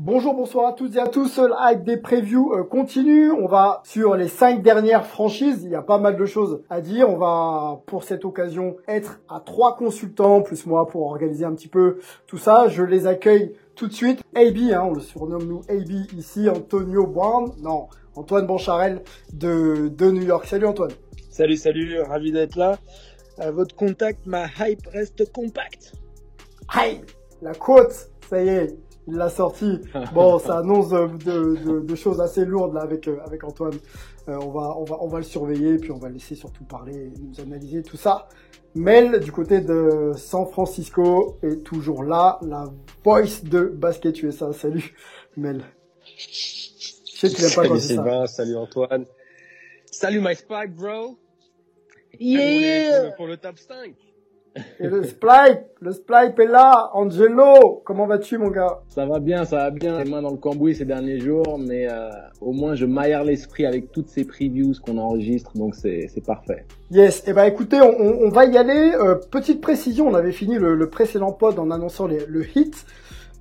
Bonjour, 0.00 0.32
bonsoir 0.32 0.68
à 0.68 0.72
toutes 0.74 0.94
et 0.94 1.00
à 1.00 1.08
tous. 1.08 1.40
Le 1.40 1.52
hype 1.58 1.82
des 1.82 1.96
previews 1.96 2.54
euh, 2.54 2.62
continue. 2.62 3.32
On 3.32 3.48
va 3.48 3.82
sur 3.84 4.14
les 4.14 4.28
cinq 4.28 4.62
dernières 4.62 5.04
franchises. 5.04 5.62
Il 5.64 5.70
y 5.70 5.74
a 5.74 5.82
pas 5.82 5.98
mal 5.98 6.16
de 6.16 6.24
choses 6.24 6.62
à 6.70 6.80
dire. 6.80 7.10
On 7.10 7.16
va, 7.16 7.82
pour 7.84 8.04
cette 8.04 8.24
occasion, 8.24 8.76
être 8.86 9.18
à 9.28 9.40
trois 9.40 9.76
consultants, 9.76 10.40
plus 10.42 10.66
moi, 10.66 10.86
pour 10.86 11.02
organiser 11.02 11.44
un 11.44 11.52
petit 11.52 11.66
peu 11.66 11.98
tout 12.28 12.38
ça. 12.38 12.68
Je 12.68 12.84
les 12.84 13.08
accueille 13.08 13.56
tout 13.74 13.88
de 13.88 13.92
suite. 13.92 14.22
AB, 14.36 14.72
hein, 14.72 14.86
on 14.88 14.94
le 14.94 15.00
surnomme 15.00 15.48
nous 15.48 15.62
AB 15.68 15.90
ici, 16.16 16.48
Antonio 16.48 17.04
Brown. 17.04 17.50
Non, 17.60 17.88
Antoine 18.14 18.46
Bancharel 18.46 19.02
de, 19.32 19.88
de 19.88 20.10
New 20.12 20.22
York. 20.22 20.46
Salut 20.46 20.66
Antoine. 20.66 20.92
Salut, 21.32 21.56
salut, 21.56 22.00
ravi 22.02 22.30
d'être 22.30 22.54
là. 22.54 22.78
À 23.36 23.50
votre 23.50 23.74
contact, 23.74 24.26
ma 24.26 24.46
hype 24.60 24.86
reste 24.92 25.32
compacte. 25.32 25.94
Hype 26.72 27.10
La 27.42 27.52
côte, 27.52 28.10
ça 28.30 28.40
y 28.40 28.48
est, 28.48 28.76
il 29.08 29.14
l'a 29.14 29.30
sorti. 29.30 29.80
Bon, 30.12 30.38
ça 30.38 30.58
annonce 30.58 30.90
de, 30.90 31.06
de, 31.24 31.56
de- 31.64 31.80
de 31.80 31.94
choses 31.94 32.20
assez 32.20 32.44
lourdes 32.44 32.74
là 32.74 32.82
avec 32.82 33.08
euh, 33.08 33.18
avec 33.24 33.42
Antoine. 33.42 33.74
Euh, 34.28 34.36
on 34.42 34.50
va 34.50 34.74
on 34.76 34.84
va 34.84 34.96
on 35.00 35.08
va 35.08 35.18
le 35.18 35.24
surveiller 35.24 35.78
puis 35.78 35.90
on 35.90 35.98
va 35.98 36.08
laisser 36.10 36.34
surtout 36.34 36.64
parler 36.64 36.94
et 36.94 37.12
nous 37.20 37.40
analyser 37.40 37.82
tout 37.82 37.96
ça. 37.96 38.28
Mel 38.74 39.18
du 39.20 39.32
côté 39.32 39.60
de 39.62 40.12
San 40.16 40.46
Francisco 40.46 41.38
est 41.42 41.64
toujours 41.64 42.04
là, 42.04 42.38
la 42.42 42.66
voice 43.02 43.42
de 43.42 43.64
Basket 43.64 44.22
USA. 44.22 44.52
Salut 44.52 44.94
Mel. 45.36 45.64
Je 46.04 47.26
sais 47.26 47.30
que 47.30 47.34
tu 47.36 47.42
n'aimes 47.42 47.54
pas 47.54 47.62
Salut 47.64 47.80
ça. 47.80 47.86
Sylvain, 47.88 48.26
salut 48.26 48.56
Antoine. 48.56 49.06
Salut 49.90 50.20
my 50.20 50.36
spike 50.36 50.74
bro. 50.76 51.16
Yeah. 52.20 53.06
Pour, 53.08 53.16
pour 53.16 53.26
le 53.26 53.36
top 53.36 53.58
5. 53.58 53.94
Et 54.80 54.86
le 54.86 55.02
Splipe, 55.04 55.64
le 55.80 55.92
Splipe 55.92 56.38
est 56.38 56.46
là. 56.46 56.90
Angelo, 56.94 57.82
comment 57.84 58.06
vas-tu 58.06 58.38
mon 58.38 58.48
gars? 58.50 58.80
Ça 58.88 59.06
va 59.06 59.18
bien, 59.20 59.44
ça 59.44 59.56
va 59.56 59.70
bien. 59.70 60.02
Les 60.02 60.10
mains 60.10 60.22
dans 60.22 60.30
le 60.30 60.36
cambouis 60.36 60.74
ces 60.74 60.84
derniers 60.84 61.18
jours, 61.18 61.58
mais 61.58 61.88
euh, 61.90 62.10
au 62.40 62.52
moins 62.52 62.74
je 62.74 62.86
maillère 62.86 63.24
l'esprit 63.24 63.66
avec 63.66 63.92
toutes 63.92 64.08
ces 64.08 64.24
previews 64.24 64.74
qu'on 64.84 64.98
enregistre, 64.98 65.52
donc 65.56 65.74
c'est 65.74 66.06
c'est 66.12 66.24
parfait. 66.24 66.64
Yes, 66.90 67.22
et 67.26 67.32
ben 67.32 67.44
écoutez, 67.44 67.80
on, 67.80 67.90
on- 68.00 68.26
on 68.26 68.28
va 68.30 68.44
y 68.46 68.56
aller. 68.56 68.92
Euh, 68.94 69.14
petite 69.30 69.60
précision, 69.60 70.06
on 70.08 70.14
avait 70.14 70.32
fini 70.32 70.56
le, 70.58 70.74
le 70.74 70.88
précédent 70.88 71.32
pod 71.32 71.58
en 71.58 71.70
annonçant 71.70 72.06
les- 72.06 72.26
le 72.26 72.44
hit, 72.56 72.74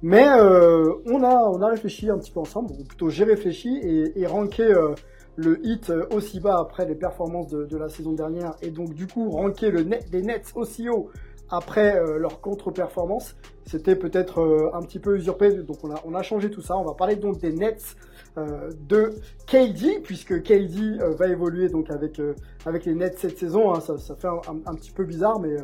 mais 0.02 0.26
euh, 0.28 0.92
on 1.06 1.24
a 1.24 1.36
on 1.50 1.62
a 1.62 1.68
réfléchi 1.70 2.10
un 2.10 2.18
petit 2.18 2.32
peu 2.32 2.40
ensemble, 2.40 2.72
ou 2.80 2.84
plutôt 2.84 3.10
j'ai 3.10 3.24
réfléchi 3.24 3.78
et, 3.82 4.20
et 4.22 4.26
ranké 4.28 4.64
euh, 4.64 4.94
le 5.38 5.66
hit 5.66 5.90
euh, 5.90 6.06
aussi 6.12 6.40
bas 6.40 6.58
après 6.60 6.86
les 6.86 6.96
performances 6.96 7.48
de, 7.48 7.66
de 7.66 7.78
la 7.78 7.90
saison 7.90 8.12
dernière, 8.14 8.56
et 8.62 8.70
donc 8.72 8.94
du 8.94 9.08
coup 9.08 9.30
ranké 9.30 9.72
le 9.72 9.84
net, 9.84 10.06
les 10.12 10.22
Nets 10.22 10.52
aussi 10.56 10.90
haut 10.90 11.10
après 11.50 11.96
euh, 11.98 12.18
leur 12.20 12.42
contre-performance, 12.42 13.38
c'était 13.66 13.96
peut-être 13.96 14.42
euh, 14.42 14.70
un 14.74 14.82
petit 14.82 15.00
peu 15.00 15.16
usurpé, 15.16 15.52
donc 15.54 15.78
on 15.84 15.92
a 15.92 16.02
on 16.06 16.14
a 16.14 16.22
changé 16.22 16.50
tout 16.52 16.62
ça. 16.62 16.76
On 16.78 16.84
va 16.84 16.94
parler 16.94 17.16
donc 17.16 17.40
des 17.40 17.54
Nets 17.54 17.96
euh, 18.38 18.70
de 18.90 19.14
KD, 19.46 20.02
puisque 20.04 20.44
KD 20.44 21.00
euh, 21.00 21.12
va 21.16 21.28
évoluer 21.28 21.70
donc 21.70 21.90
avec 21.90 22.20
euh, 22.20 22.36
avec 22.66 22.84
les 22.86 22.94
Nets 22.96 23.18
cette 23.18 23.38
saison. 23.38 23.74
hein. 23.74 23.80
ça, 23.80 23.98
ça 23.98 24.16
fait 24.16 24.28
un, 24.28 24.42
un- 24.66 24.76
petit 24.76 24.92
peu 24.92 25.06
bizarre, 25.06 25.40
mais 25.40 25.56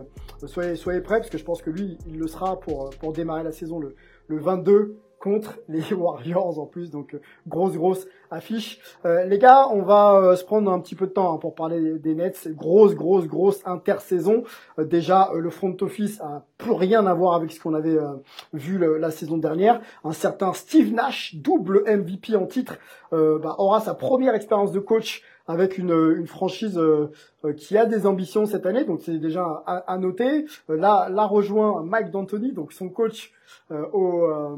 soyez 0.46 0.76
soyez 0.78 1.02
prêts 1.02 1.18
parce 1.18 1.30
que 1.30 1.38
je 1.38 1.44
pense 1.44 1.62
que 1.62 1.70
lui, 1.70 1.98
il 2.08 2.18
le 2.18 2.28
sera 2.28 2.58
pour 2.62 2.90
pour 3.02 3.12
démarrer 3.12 3.44
la 3.44 3.52
saison 3.52 3.80
le 3.80 3.94
le 4.28 4.38
22 4.40 4.96
contre 5.24 5.60
les 5.70 5.94
Warriors 5.94 6.60
en 6.60 6.66
plus, 6.66 6.92
donc 6.92 7.14
euh, 7.14 7.22
grosse 7.48 7.74
grosse 7.74 8.06
affiche. 8.30 8.80
Euh, 9.06 9.24
les 9.24 9.40
gars, 9.40 9.70
on 9.72 9.82
va 9.82 10.16
euh, 10.16 10.36
se 10.36 10.44
prendre 10.44 10.70
un 10.70 10.80
petit 10.82 10.96
peu 10.96 11.08
de 11.08 11.12
temps 11.12 11.34
hein, 11.34 11.38
pour 11.38 11.56
parler 11.56 11.98
des 11.98 12.14
Nets. 12.14 12.50
Grosse 12.50 12.94
grosse 12.94 13.26
grosse 13.26 13.62
intersaison. 13.66 14.44
Euh, 14.80 14.84
déjà, 14.84 15.32
euh, 15.34 15.40
le 15.40 15.50
front 15.50 15.78
office 15.80 16.20
a 16.20 16.44
plus 16.58 16.74
rien 16.74 17.08
à 17.08 17.14
voir 17.14 17.36
avec 17.36 17.54
ce 17.54 17.62
qu'on 17.62 17.74
avait 17.74 17.98
euh, 17.98 18.12
vu 18.52 18.78
la 19.00 19.12
saison 19.12 19.38
dernière. 19.38 19.80
Un 20.04 20.12
certain 20.12 20.52
Steve 20.52 20.94
Nash, 20.94 21.36
double 21.36 21.84
MVP 21.88 22.36
en 22.36 22.46
titre, 22.46 22.78
bah, 23.12 23.56
aura 23.60 23.80
sa 23.80 23.94
première 23.94 24.34
expérience 24.34 24.72
de 24.72 24.80
coach 24.80 25.22
avec 25.48 25.78
une, 25.78 25.92
une 26.18 26.28
franchise 26.28 26.78
euh, 26.78 27.54
qui 27.54 27.78
a 27.78 27.86
des 27.86 28.06
ambitions 28.06 28.46
cette 28.46 28.66
année, 28.66 28.86
donc 28.86 29.02
c'est 29.04 29.18
déjà 29.18 29.64
à, 29.66 29.78
à 29.92 29.98
noter. 29.98 30.46
Là, 30.70 31.10
là 31.10 31.26
rejoint 31.26 31.84
Mike 31.84 32.12
D'Antoni, 32.12 32.54
donc 32.54 32.72
son 32.72 32.90
coach 32.90 33.34
euh, 33.72 33.86
au, 33.92 34.24
euh, 34.24 34.56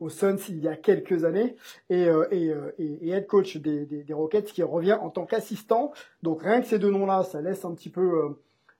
aux 0.00 0.08
Suns 0.08 0.36
il 0.48 0.58
y 0.58 0.68
a 0.68 0.76
quelques 0.76 1.24
années 1.24 1.56
et, 1.88 2.06
euh, 2.08 2.26
et, 2.30 2.50
euh, 2.50 2.72
et, 2.78 3.08
et 3.08 3.10
head 3.10 3.26
coach 3.26 3.56
des, 3.56 3.86
des, 3.86 4.02
des 4.02 4.12
Rockets 4.12 4.52
qui 4.52 4.62
revient 4.62 4.98
en 5.00 5.10
tant 5.10 5.26
qu'assistant. 5.26 5.92
Donc 6.22 6.42
rien 6.42 6.60
que 6.60 6.66
ces 6.66 6.78
deux 6.78 6.90
noms-là, 6.90 7.22
ça 7.22 7.40
laisse 7.40 7.64
un 7.64 7.74
petit 7.74 7.90
peu 7.90 8.24
euh, 8.24 8.28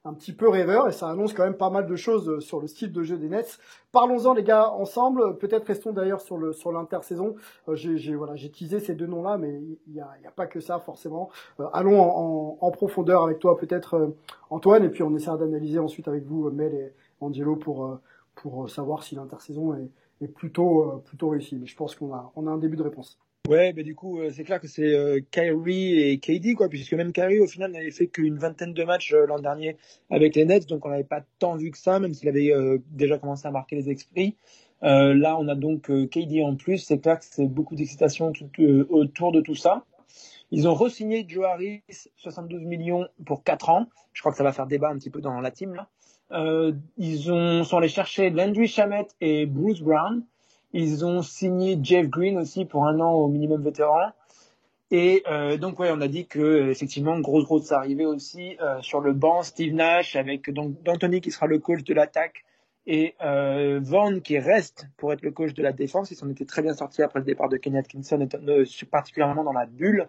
un 0.06 0.12
petit 0.12 0.34
peu 0.34 0.48
rêveur 0.48 0.86
et 0.86 0.92
ça 0.92 1.08
annonce 1.08 1.32
quand 1.32 1.44
même 1.44 1.56
pas 1.56 1.70
mal 1.70 1.86
de 1.86 1.96
choses 1.96 2.28
euh, 2.28 2.40
sur 2.40 2.60
le 2.60 2.66
style 2.66 2.92
de 2.92 3.02
jeu 3.02 3.16
des 3.16 3.28
Nets. 3.28 3.58
Parlons-en 3.90 4.34
les 4.34 4.42
gars 4.42 4.70
ensemble. 4.72 5.38
Peut-être 5.38 5.66
restons 5.66 5.92
d'ailleurs 5.92 6.20
sur 6.20 6.36
le 6.36 6.52
sur 6.52 6.72
l'intersaison. 6.72 7.36
Euh, 7.68 7.74
j'ai 7.74 8.14
voilà 8.14 8.36
j'ai 8.36 8.50
teasé 8.50 8.80
ces 8.80 8.94
deux 8.94 9.06
noms-là, 9.06 9.38
mais 9.38 9.62
il 9.86 9.94
y 9.94 10.00
a, 10.00 10.08
y 10.22 10.26
a 10.26 10.30
pas 10.30 10.46
que 10.46 10.60
ça 10.60 10.78
forcément. 10.78 11.30
Euh, 11.58 11.64
allons 11.72 12.00
en, 12.00 12.58
en, 12.60 12.70
profondeur 12.70 13.24
avec 13.24 13.38
toi 13.38 13.56
peut-être 13.56 14.14
Antoine 14.50 14.84
et 14.84 14.90
puis 14.90 15.02
on 15.02 15.14
essaiera 15.16 15.38
d'analyser 15.38 15.78
ensuite 15.78 16.08
avec 16.08 16.24
vous 16.24 16.50
Mel 16.50 16.74
et 16.74 16.92
Angelo 17.20 17.56
pour 17.56 17.98
pour 18.34 18.68
savoir 18.68 19.04
si 19.04 19.14
l'intersaison 19.14 19.74
est, 19.74 19.88
est 20.20 20.28
plutôt 20.28 20.82
euh, 20.82 21.02
plutôt 21.04 21.30
réussie. 21.30 21.56
Mais 21.56 21.66
je 21.66 21.76
pense 21.76 21.94
qu'on 21.94 22.12
a 22.12 22.50
un 22.50 22.58
début 22.58 22.76
de 22.76 22.82
réponse. 22.82 23.18
Ouais, 23.46 23.74
mais 23.76 23.82
du 23.82 23.94
coup, 23.94 24.20
euh, 24.20 24.30
c'est 24.30 24.42
clair 24.42 24.58
que 24.58 24.66
c'est 24.66 24.94
euh, 24.94 25.20
Kyrie 25.30 26.00
et 26.00 26.18
KD, 26.18 26.56
puisque 26.70 26.94
même 26.94 27.12
Kyrie, 27.12 27.40
au 27.40 27.46
final, 27.46 27.72
n'avait 27.72 27.90
fait 27.90 28.06
qu'une 28.06 28.38
vingtaine 28.38 28.72
de 28.72 28.84
matchs 28.84 29.12
euh, 29.12 29.26
l'an 29.26 29.38
dernier 29.38 29.76
avec 30.08 30.34
les 30.34 30.46
Nets, 30.46 30.66
donc 30.66 30.86
on 30.86 30.88
n'avait 30.88 31.04
pas 31.04 31.22
tant 31.38 31.54
vu 31.54 31.70
que 31.70 31.76
ça, 31.76 32.00
même 32.00 32.14
s'il 32.14 32.26
avait 32.30 32.50
déjà 32.90 33.18
commencé 33.18 33.46
à 33.46 33.50
marquer 33.50 33.76
les 33.76 33.90
esprits. 33.90 34.36
Là, 34.80 35.36
on 35.38 35.48
a 35.48 35.54
donc 35.54 35.90
KD 36.08 36.42
en 36.42 36.56
plus. 36.56 36.78
C'est 36.78 36.98
clair 37.00 37.18
que 37.18 37.24
c'est 37.26 37.46
beaucoup 37.46 37.74
d'excitation 37.74 38.32
autour 38.88 39.32
de 39.32 39.40
tout 39.42 39.54
ça. 39.54 39.84
Ils 40.50 40.66
ont 40.66 40.74
re-signé 40.74 41.26
Joe 41.28 41.44
Harris, 41.44 41.82
72 42.16 42.62
millions 42.62 43.06
pour 43.26 43.44
4 43.44 43.68
ans. 43.70 43.86
Je 44.14 44.22
crois 44.22 44.32
que 44.32 44.38
ça 44.38 44.44
va 44.44 44.52
faire 44.52 44.66
débat 44.66 44.88
un 44.88 44.96
petit 44.96 45.10
peu 45.10 45.20
dans 45.20 45.40
la 45.40 45.50
team. 45.50 45.74
Là. 45.74 45.88
Euh, 46.32 46.72
ils 46.96 47.30
ont, 47.32 47.64
sont 47.64 47.78
allés 47.78 47.88
chercher 47.88 48.30
Landry 48.30 48.66
Shamet 48.66 49.08
et 49.20 49.46
Bruce 49.46 49.80
Brown. 49.80 50.24
Ils 50.72 51.04
ont 51.04 51.22
signé 51.22 51.78
Jeff 51.80 52.08
Green 52.08 52.36
aussi 52.38 52.64
pour 52.64 52.86
un 52.86 52.98
an 53.00 53.12
au 53.12 53.28
minimum 53.28 53.62
vétéran. 53.62 54.10
Et 54.90 55.22
euh, 55.28 55.56
donc 55.56 55.78
ouais, 55.78 55.90
on 55.92 56.00
a 56.00 56.08
dit 56.08 56.26
que 56.26 56.68
effectivement 56.70 57.18
grosse 57.18 57.44
grosse 57.44 57.72
arrivée 57.72 58.06
aussi 58.06 58.56
euh, 58.60 58.80
sur 58.82 59.00
le 59.00 59.12
banc 59.12 59.42
Steve 59.42 59.74
Nash 59.74 60.14
avec 60.14 60.50
donc 60.50 60.82
d'Anthony 60.82 61.20
qui 61.20 61.30
sera 61.30 61.46
le 61.46 61.58
coach 61.58 61.84
de 61.84 61.94
l'attaque 61.94 62.44
et 62.86 63.14
euh, 63.22 63.80
Vaughn 63.82 64.20
qui 64.20 64.38
reste 64.38 64.86
pour 64.96 65.12
être 65.12 65.22
le 65.22 65.30
coach 65.30 65.54
de 65.54 65.62
la 65.62 65.72
défense. 65.72 66.10
Ils 66.10 66.16
s'en 66.16 66.28
étaient 66.28 66.44
très 66.44 66.62
bien 66.62 66.74
sortis 66.74 67.02
après 67.02 67.18
le 67.18 67.24
départ 67.24 67.48
de 67.48 67.56
Kenny 67.56 67.78
Atkinson, 67.78 68.28
particulièrement 68.90 69.42
dans 69.42 69.52
la 69.52 69.66
bulle. 69.66 70.08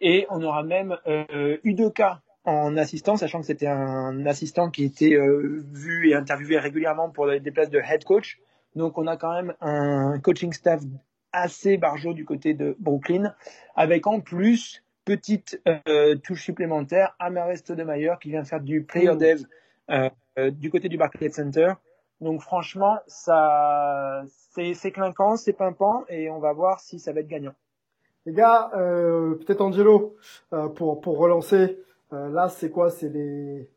Et 0.00 0.26
on 0.30 0.42
aura 0.42 0.62
même 0.62 0.96
Udoka 1.64 2.20
en 2.44 2.76
assistant, 2.76 3.16
sachant 3.16 3.40
que 3.40 3.46
c'était 3.46 3.68
un 3.68 4.26
assistant 4.26 4.70
qui 4.70 4.84
était 4.84 5.14
euh, 5.14 5.62
vu 5.72 6.10
et 6.10 6.14
interviewé 6.14 6.58
régulièrement 6.58 7.10
pour 7.10 7.28
des 7.28 7.50
places 7.50 7.70
de 7.70 7.78
head 7.78 8.04
coach. 8.04 8.40
Donc 8.74 8.98
on 8.98 9.06
a 9.06 9.16
quand 9.16 9.32
même 9.32 9.54
un 9.60 10.18
coaching 10.20 10.52
staff 10.52 10.80
assez 11.32 11.76
barjot 11.76 12.14
du 12.14 12.24
côté 12.24 12.54
de 12.54 12.76
Brooklyn, 12.78 13.34
avec 13.74 14.06
en 14.06 14.20
plus 14.20 14.84
petite 15.04 15.60
euh, 15.88 16.16
touche 16.16 16.42
supplémentaire, 16.44 17.14
Amarest 17.18 17.72
de 17.72 17.82
Mayer 17.82 18.14
qui 18.20 18.30
vient 18.30 18.44
faire 18.44 18.60
du 18.60 18.82
player 18.82 19.16
dev 19.16 19.42
euh, 19.90 20.10
euh, 20.38 20.50
du 20.50 20.70
côté 20.70 20.88
du 20.88 20.96
Barclays 20.96 21.30
Center. 21.30 21.74
Donc 22.20 22.40
franchement, 22.40 22.98
ça, 23.08 24.22
c'est 24.54 24.74
c'est 24.74 24.92
clinquant, 24.92 25.36
c'est 25.36 25.52
pimpant, 25.52 26.04
et 26.08 26.30
on 26.30 26.38
va 26.38 26.52
voir 26.52 26.80
si 26.80 27.00
ça 27.00 27.12
va 27.12 27.20
être 27.20 27.28
gagnant. 27.28 27.54
Les 28.26 28.32
gars, 28.32 28.70
euh, 28.74 29.34
peut-être 29.34 29.60
Angelo 29.60 30.16
euh, 30.52 30.68
pour 30.68 31.00
pour 31.00 31.18
relancer. 31.18 31.78
Là, 32.12 32.48
c'est 32.48 32.70
quoi? 32.70 32.90
C'est 32.90 33.08
les 33.08 33.68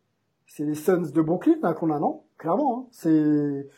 c'est 0.48 0.64
les 0.64 0.76
Suns 0.76 1.12
de 1.14 1.22
Brooklyn 1.22 1.58
hein, 1.64 1.74
qu'on 1.74 1.92
a, 1.92 2.00
non? 2.00 2.22
Clairement, 2.38 2.80
hein. 2.80 2.88
c'est 2.92 3.70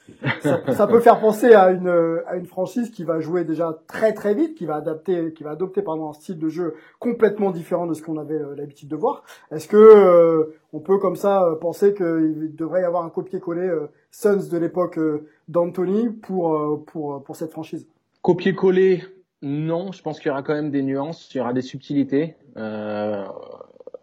ça, 0.41 0.73
ça, 0.73 0.87
peut 0.87 0.99
faire 0.99 1.19
penser 1.19 1.53
à 1.53 1.69
une 1.69 1.89
à 2.25 2.37
une 2.37 2.47
franchise 2.47 2.89
qui 2.89 3.03
va 3.03 3.19
jouer 3.19 3.43
déjà 3.43 3.79
très 3.85 4.13
très 4.13 4.33
vite, 4.33 4.55
qui 4.55 4.65
va 4.65 4.77
adapter, 4.77 5.31
qui 5.33 5.43
va 5.43 5.51
adopter 5.51 5.83
pardon 5.83 6.09
un 6.09 6.13
style 6.13 6.39
de 6.39 6.49
jeu 6.49 6.73
complètement 6.97 7.51
différent 7.51 7.85
de 7.85 7.93
ce 7.93 8.01
qu'on 8.01 8.17
avait 8.17 8.33
euh, 8.33 8.55
l'habitude 8.55 8.89
de 8.89 8.95
voir. 8.95 9.23
Est-ce 9.51 9.67
que 9.67 9.77
euh, 9.77 10.57
on 10.73 10.79
peut 10.79 10.97
comme 10.97 11.15
ça 11.15 11.43
euh, 11.43 11.55
penser 11.55 11.93
qu'il 11.93 12.55
devrait 12.55 12.81
y 12.81 12.85
avoir 12.85 13.05
un 13.05 13.11
copier-coller 13.11 13.71
Suns 14.09 14.49
de 14.51 14.57
l'époque 14.57 14.99
d'Anthony 15.47 16.09
pour 16.09 16.83
pour 16.87 17.23
pour 17.23 17.35
cette 17.35 17.51
franchise? 17.51 17.87
Copier-coller, 18.23 19.03
non. 19.43 19.91
Je 19.91 20.01
pense 20.01 20.19
qu'il 20.19 20.29
y 20.29 20.31
aura 20.31 20.41
quand 20.41 20.55
même 20.55 20.71
des 20.71 20.81
nuances, 20.81 21.33
il 21.33 21.37
y 21.37 21.41
aura 21.41 21.53
des 21.53 21.61
subtilités. 21.61 22.35
Euh, 22.57 23.23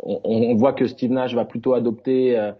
on, 0.04 0.54
voit 0.54 0.72
que 0.72 0.86
Steve 0.86 1.10
Nash 1.10 1.34
va 1.34 1.44
plutôt 1.44 1.74
adopter 1.74 2.38
euh, 2.38 2.52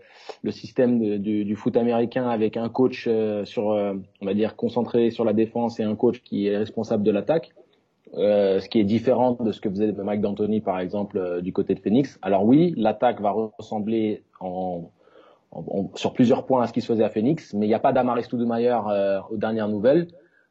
le 0.43 0.51
système 0.51 1.19
du, 1.19 1.57
foot 1.57 1.77
américain 1.77 2.29
avec 2.29 2.57
un 2.57 2.69
coach 2.69 3.05
euh, 3.07 3.45
sur, 3.45 3.73
euh, 3.73 3.95
on 4.21 4.27
va 4.27 4.35
dire, 4.35 4.57
concentré 4.57 5.11
sur 5.11 5.25
la 5.25 5.33
défense 5.33 5.79
et 5.79 5.83
un 5.83 5.95
coach 5.95 6.21
qui 6.23 6.47
est 6.47 6.57
responsable 6.57 7.03
de 7.03 7.11
l'attaque. 7.11 7.53
ce 8.15 8.69
qui 8.69 8.81
est 8.81 8.85
différent 8.85 9.37
de 9.39 9.53
ce 9.53 9.61
que 9.61 9.69
faisait 9.69 9.93
Mike 9.93 10.21
D'Antoni 10.21 10.61
par 10.61 10.79
exemple 10.79 11.43
du 11.43 11.53
côté 11.53 11.75
de 11.75 11.81
Phoenix. 11.81 12.19
Alors 12.23 12.45
oui, 12.45 12.73
l'attaque 12.77 13.21
va 13.21 13.33
ressembler 13.33 14.23
en, 14.41 14.91
sur 15.95 16.13
plusieurs 16.13 16.47
points 16.47 16.63
à 16.63 16.67
ce 16.67 16.73
qui 16.73 16.81
se 16.81 16.87
faisait 16.87 17.05
à 17.05 17.11
Phoenix, 17.11 17.53
mais 17.55 17.67
il 17.67 17.69
n'y 17.69 17.75
a 17.75 17.81
pas 17.81 17.93
d'Amaris 17.93 18.25
Stoudemire 18.25 18.87
aux 19.31 19.37
dernières 19.37 19.69
nouvelles. 19.69 20.07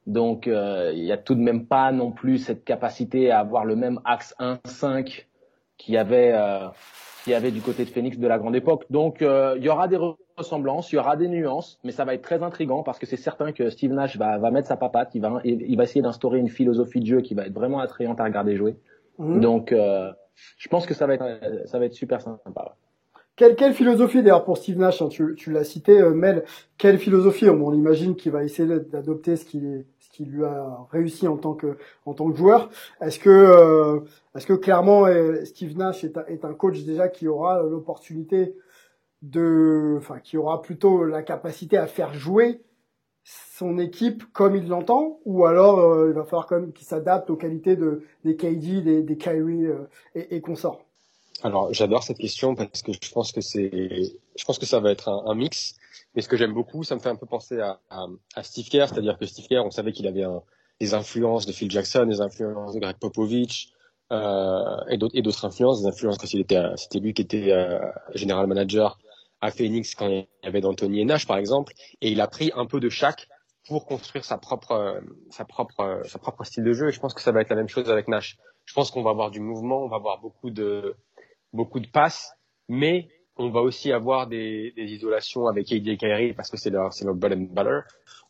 Donc 0.06 0.46
il 0.48 1.02
n'y 1.02 1.12
a 1.12 1.18
tout 1.18 1.36
de 1.36 1.42
même 1.42 1.66
pas 1.66 1.92
non 1.92 2.12
plus 2.12 2.38
cette 2.38 2.66
capacité 2.66 3.32
à 3.32 3.40
avoir 3.40 3.66
le 3.66 3.78
même 3.78 4.00
axe 4.04 4.36
1-5 4.40 5.26
qu'il 5.84 5.94
y 5.96 5.98
avait 5.98 6.32
euh, 6.34 6.68
y 7.28 7.34
avait 7.34 7.52
du 7.52 7.62
côté 7.62 7.84
de 7.86 7.90
Phoenix 7.90 8.18
de 8.18 8.28
la 8.28 8.38
grande 8.38 8.56
époque. 8.56 8.86
Donc 8.90 9.22
euh, 9.22 9.56
il 9.58 9.64
y 9.64 9.70
aura 9.70 9.88
des 9.88 9.98
ressemblances, 10.38 10.92
il 10.92 10.96
y 10.96 10.98
aura 10.98 11.16
des 11.16 11.28
nuances, 11.28 11.80
mais 11.84 11.92
ça 11.92 12.06
va 12.06 12.14
être 12.14 12.22
très 12.22 12.42
intrigant 12.42 12.84
parce 12.84 13.00
que 13.00 13.06
c'est 13.06 13.18
certain 13.18 13.52
que 13.52 13.70
Steve 13.70 13.92
Nash 13.92 14.18
va, 14.18 14.38
va 14.38 14.52
mettre 14.52 14.68
sa 14.68 14.78
papate, 14.78 15.14
il 15.16 15.22
va 15.22 15.42
il 15.44 15.76
va 15.76 15.84
essayer 15.84 16.02
d'instaurer 16.02 16.40
une 16.40 16.50
philosophie 16.50 17.00
de 17.00 17.06
jeu 17.06 17.22
qui 17.22 17.34
va 17.34 17.46
être 17.46 17.54
vraiment 17.54 17.80
attrayante 17.80 18.20
à 18.20 18.24
regarder 18.24 18.56
jouer. 18.56 18.76
Mhm. 19.20 19.42
Donc 19.42 19.72
euh, 19.72 20.12
je 20.58 20.68
pense 20.70 20.86
que 20.86 20.94
ça 20.94 21.06
va 21.06 21.16
être 21.16 21.26
ça 21.66 21.80
va 21.80 21.86
être 21.86 21.94
super 21.94 22.22
sympa. 22.22 22.76
Quelle, 23.36 23.56
quelle 23.56 23.74
philosophie 23.74 24.22
d'ailleurs 24.22 24.46
pour 24.46 24.58
Steve 24.58 24.78
Nash, 24.78 25.02
hein, 25.02 25.10
tu, 25.10 25.34
tu 25.36 25.52
l'as 25.52 25.64
cité 25.64 26.04
Mel, 26.04 26.44
quelle 26.78 27.00
philosophie 27.00 27.50
on, 27.50 27.74
imagine 27.74 28.16
qu'il 28.16 28.32
va 28.32 28.44
essayer 28.44 28.80
d'adopter 28.80 29.36
ce 29.36 29.46
qu'il 29.46 29.66
est 29.66 29.86
qui 30.14 30.26
lui 30.26 30.46
a 30.46 30.88
réussi 30.92 31.28
en 31.28 31.38
tant 31.38 31.56
que 31.56 31.78
en 32.06 32.14
tant 32.14 32.30
que 32.32 32.38
joueur. 32.38 32.70
Est-ce 33.02 33.20
que 33.20 33.30
euh, 33.30 34.00
est-ce 34.36 34.46
que 34.46 34.54
clairement 34.54 35.08
euh, 35.08 35.44
Steve 35.44 35.76
Nash 35.76 36.04
est 36.04 36.18
un, 36.18 36.26
est 36.28 36.46
un 36.46 36.54
coach 36.54 36.84
déjà 36.84 37.10
qui 37.10 37.28
aura 37.28 37.62
l'opportunité 37.64 38.56
de 39.24 39.96
enfin 39.98 40.20
qui 40.20 40.38
aura 40.38 40.62
plutôt 40.62 41.04
la 41.04 41.24
capacité 41.24 41.78
à 41.78 41.88
faire 41.88 42.14
jouer 42.14 42.62
son 43.24 43.80
équipe 43.80 44.24
comme 44.34 44.56
il 44.56 44.68
l'entend? 44.68 45.20
Ou 45.26 45.46
alors 45.46 45.80
euh, 45.80 46.10
il 46.10 46.14
va 46.14 46.24
falloir 46.24 46.46
quand 46.46 46.60
même 46.60 46.74
qu'il 46.74 46.86
s'adapte 46.86 47.32
aux 47.32 47.36
qualités 47.36 47.76
de 47.76 48.04
des 48.24 48.36
KD, 48.36 48.84
des, 48.84 49.02
des 49.02 49.18
Kyrie 49.18 49.66
et, 50.14 50.36
et 50.36 50.42
consorts? 50.42 50.86
Alors 51.42 51.74
j'adore 51.74 52.04
cette 52.04 52.20
question 52.20 52.54
parce 52.54 52.84
que 52.84 52.92
je 52.94 53.12
pense 53.12 53.32
que 53.32 53.42
c'est 53.42 54.16
je 54.36 54.46
pense 54.46 54.60
que 54.60 54.66
ça 54.66 54.80
va 54.80 54.92
être 54.92 55.10
un, 55.10 55.36
mix 55.36 55.76
mais 56.16 56.22
ce 56.22 56.28
que 56.28 56.38
j'aime 56.38 56.54
beaucoup, 56.54 56.84
ça 56.84 56.96
me 56.96 57.00
fait 57.00 57.10
un 57.10 57.16
peu 57.16 57.26
penser 57.26 57.60
à, 57.60 57.80
à, 57.90 58.44
Steve 58.44 58.70
Kerr, 58.70 58.88
c'est-à-dire 58.90 59.18
que 59.18 59.26
Steve 59.26 59.48
Kerr, 59.48 59.66
on 59.66 59.72
savait 59.72 59.92
qu'il 59.92 60.06
avait 60.06 60.24
un, 60.24 60.44
des 60.80 60.94
influences 60.94 61.46
de 61.46 61.52
Phil 61.52 61.72
Jackson, 61.72 62.06
des 62.06 62.22
influences 62.22 62.76
de 62.76 62.80
Greg 62.80 62.98
Popovich 62.98 63.72
euh, 64.12 64.60
et 64.90 64.98
d'autres 64.98 65.46
influences, 65.46 65.82
des 65.82 65.88
influences 65.88 66.18
quand 66.20 66.32
il 66.34 66.42
était, 66.42 66.62
c'était 66.76 67.00
lui 67.00 67.14
qui 67.14 67.24
était 67.24 67.52
euh, 67.52 67.80
général 68.14 68.46
manager 68.46 69.00
à 69.42 69.50
Phoenix 69.50 69.96
quand 69.96 70.08
il 70.08 70.28
y 70.44 70.48
avait 70.48 70.62
d'Anthony 70.62 71.02
et 71.02 71.06
Nash 71.06 71.26
par 71.26 71.38
exemple, 71.38 71.74
et 72.02 72.12
il 72.12 72.22
a 72.22 72.28
pris 72.28 72.52
un 72.56 72.66
peu 72.66 72.80
de 72.80 72.90
chaque 72.90 73.28
pour 73.68 73.86
construire 73.86 74.26
sa 74.26 74.38
propre, 74.38 75.02
sa 75.30 75.46
propre, 75.46 76.02
sa 76.06 76.20
propre 76.20 76.44
style 76.44 76.64
de 76.64 76.74
jeu. 76.74 76.90
Et 76.90 76.92
je 76.92 77.00
pense 77.00 77.14
que 77.14 77.22
ça 77.22 77.32
va 77.32 77.42
être 77.42 77.50
la 77.50 77.56
même 77.56 77.70
chose 77.70 77.90
avec 77.90 78.08
Nash. 78.08 78.38
Je 78.66 78.74
pense 78.74 78.92
qu'on 78.92 79.04
va 79.04 79.12
avoir 79.12 79.32
du 79.32 79.40
mouvement, 79.40 79.84
on 79.84 79.88
va 79.88 79.98
avoir 79.98 80.20
beaucoup 80.20 80.50
de, 80.50 80.96
beaucoup 81.54 81.80
de 81.80 81.88
passes, 81.88 82.34
mais 82.68 83.08
on 83.38 83.50
va 83.50 83.62
aussi 83.62 83.92
avoir 83.92 84.28
des, 84.28 84.74
des 84.76 84.84
isolations 84.84 85.48
avec 85.48 85.72
AD 85.72 85.88
et 85.88 85.98
Kyrie 85.98 86.34
parce 86.34 86.50
que 86.50 86.58
c'est 86.58 86.70
leur, 86.70 86.94
c'est 86.94 87.06
leur 87.06 87.16
bread 87.16 87.34
and 87.34 87.48
butter. 87.50 87.80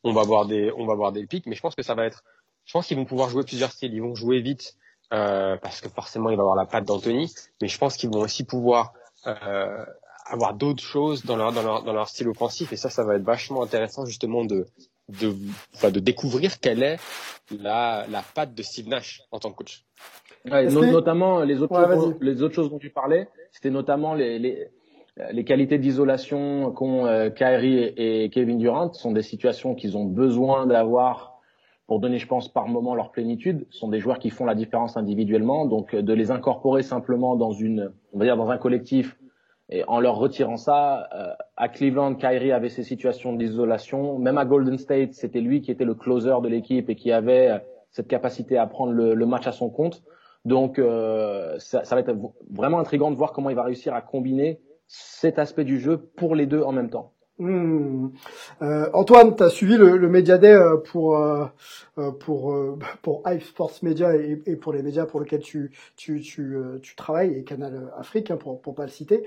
On 0.03 0.13
va 0.13 0.21
avoir 0.21 0.45
des, 0.45 0.71
on 0.77 0.85
va 0.85 0.93
avoir 0.93 1.11
des 1.11 1.25
pics, 1.25 1.45
mais 1.45 1.55
je 1.55 1.61
pense 1.61 1.75
que 1.75 1.83
ça 1.83 1.95
va 1.95 2.05
être, 2.05 2.23
je 2.65 2.73
pense 2.73 2.87
qu'ils 2.87 2.97
vont 2.97 3.05
pouvoir 3.05 3.29
jouer 3.29 3.43
plusieurs 3.43 3.71
styles. 3.71 3.93
Ils 3.93 4.01
vont 4.01 4.15
jouer 4.15 4.39
vite 4.41 4.75
euh, 5.13 5.57
parce 5.57 5.81
que 5.81 5.89
forcément 5.89 6.29
il 6.29 6.37
va 6.37 6.43
avoir 6.43 6.55
la 6.55 6.65
patte 6.65 6.85
d'Anthony, 6.85 7.33
mais 7.61 7.67
je 7.67 7.77
pense 7.77 7.97
qu'ils 7.97 8.09
vont 8.09 8.21
aussi 8.21 8.45
pouvoir 8.45 8.93
euh, 9.27 9.85
avoir 10.25 10.53
d'autres 10.53 10.83
choses 10.83 11.25
dans 11.25 11.35
leur, 11.35 11.51
dans 11.51 11.63
leur, 11.63 11.83
dans 11.83 11.93
leur 11.93 12.07
style 12.07 12.29
offensif 12.29 12.71
et 12.71 12.77
ça, 12.77 12.89
ça 12.89 13.03
va 13.03 13.15
être 13.15 13.23
vachement 13.23 13.61
intéressant 13.61 14.05
justement 14.05 14.45
de, 14.45 14.65
de, 15.09 15.35
enfin, 15.75 15.91
de 15.91 15.99
découvrir 15.99 16.59
quelle 16.59 16.81
est 16.81 16.97
la, 17.51 18.07
la 18.07 18.21
patte 18.21 18.55
de 18.55 18.63
Steve 18.63 18.87
Nash 18.87 19.21
en 19.31 19.39
tant 19.39 19.51
que 19.51 19.57
coach. 19.57 19.85
Ouais, 20.49 20.67
notamment 20.67 21.41
les 21.43 21.61
autres, 21.61 21.75
choses, 21.75 22.15
les 22.19 22.41
autres 22.41 22.55
choses 22.55 22.69
dont 22.69 22.79
tu 22.79 22.89
parlais, 22.89 23.29
c'était 23.51 23.69
notamment 23.69 24.13
les, 24.13 24.39
les 24.39 24.67
les 25.31 25.43
qualités 25.43 25.77
d'isolation 25.77 26.71
qu'ont 26.71 27.05
euh, 27.05 27.29
Kyrie 27.29 27.93
et, 27.97 28.29
Kevin 28.29 28.57
Durant 28.57 28.93
sont 28.93 29.11
des 29.11 29.21
situations 29.21 29.75
qu'ils 29.75 29.97
ont 29.97 30.05
besoin 30.05 30.65
d'avoir 30.65 31.39
pour 31.85 31.99
donner, 31.99 32.17
je 32.17 32.27
pense, 32.27 32.47
par 32.51 32.67
moment 32.67 32.95
leur 32.95 33.11
plénitude. 33.11 33.67
Ce 33.69 33.79
sont 33.79 33.89
des 33.89 33.99
joueurs 33.99 34.17
qui 34.17 34.29
font 34.29 34.45
la 34.45 34.55
différence 34.55 34.97
individuellement, 34.97 35.65
donc 35.65 35.93
euh, 35.93 36.01
de 36.01 36.13
les 36.13 36.31
incorporer 36.31 36.81
simplement 36.81 37.35
dans 37.35 37.51
une, 37.51 37.91
on 38.13 38.19
va 38.19 38.25
dire, 38.25 38.37
dans 38.37 38.49
un 38.49 38.57
collectif 38.57 39.17
et 39.69 39.83
en 39.87 39.99
leur 39.99 40.15
retirant 40.17 40.57
ça, 40.57 41.07
euh, 41.13 41.33
à 41.57 41.69
Cleveland, 41.69 42.15
Kyrie 42.15 42.51
avait 42.51 42.69
ces 42.69 42.83
situations 42.83 43.33
d'isolation. 43.33 44.17
Même 44.17 44.37
à 44.37 44.45
Golden 44.45 44.77
State, 44.77 45.13
c'était 45.13 45.41
lui 45.41 45.61
qui 45.61 45.71
était 45.71 45.85
le 45.85 45.93
closer 45.93 46.35
de 46.41 46.47
l'équipe 46.47 46.89
et 46.89 46.95
qui 46.95 47.11
avait 47.11 47.63
cette 47.91 48.07
capacité 48.07 48.57
à 48.57 48.67
prendre 48.67 48.91
le, 48.91 49.13
le 49.13 49.25
match 49.25 49.47
à 49.47 49.51
son 49.51 49.69
compte. 49.69 50.03
Donc, 50.45 50.81
ça, 51.59 51.85
ça 51.85 51.95
va 51.95 52.01
être 52.01 52.13
vraiment 52.51 52.79
intriguant 52.79 53.11
de 53.11 53.15
voir 53.15 53.31
comment 53.31 53.49
il 53.49 53.55
va 53.55 53.63
réussir 53.63 53.93
à 53.93 54.01
combiner 54.01 54.59
cet 54.93 55.39
aspect 55.39 55.63
du 55.63 55.79
jeu 55.79 55.97
pour 55.97 56.35
les 56.35 56.45
deux 56.45 56.61
en 56.61 56.71
même 56.71 56.91
temps. 56.91 57.13
Hmm. 57.39 58.09
Euh, 58.61 58.87
Antoine, 58.93 59.35
tu 59.35 59.41
as 59.41 59.49
suivi 59.49 59.75
le, 59.75 59.97
le 59.97 60.07
Media 60.07 60.37
Day 60.37 60.53
euh, 60.53 60.77
pour 60.77 61.17
euh, 61.17 61.47
pour 62.19 62.55
pour 63.01 63.23
Hype 63.25 63.41
Sports 63.41 63.73
Media 63.81 64.15
et, 64.15 64.39
et, 64.45 64.55
pour 64.55 64.71
les 64.71 64.83
médias 64.83 65.07
pour 65.07 65.19
lesquels 65.19 65.41
tu 65.41 65.71
tu 65.95 66.21
tu, 66.21 66.55
tu 66.83 66.95
travailles 66.95 67.33
et 67.33 67.43
Canal 67.43 67.91
Afrique 67.97 68.29
hein, 68.29 68.37
pour 68.37 68.61
pour 68.61 68.75
pas 68.75 68.83
le 68.83 68.91
citer. 68.91 69.25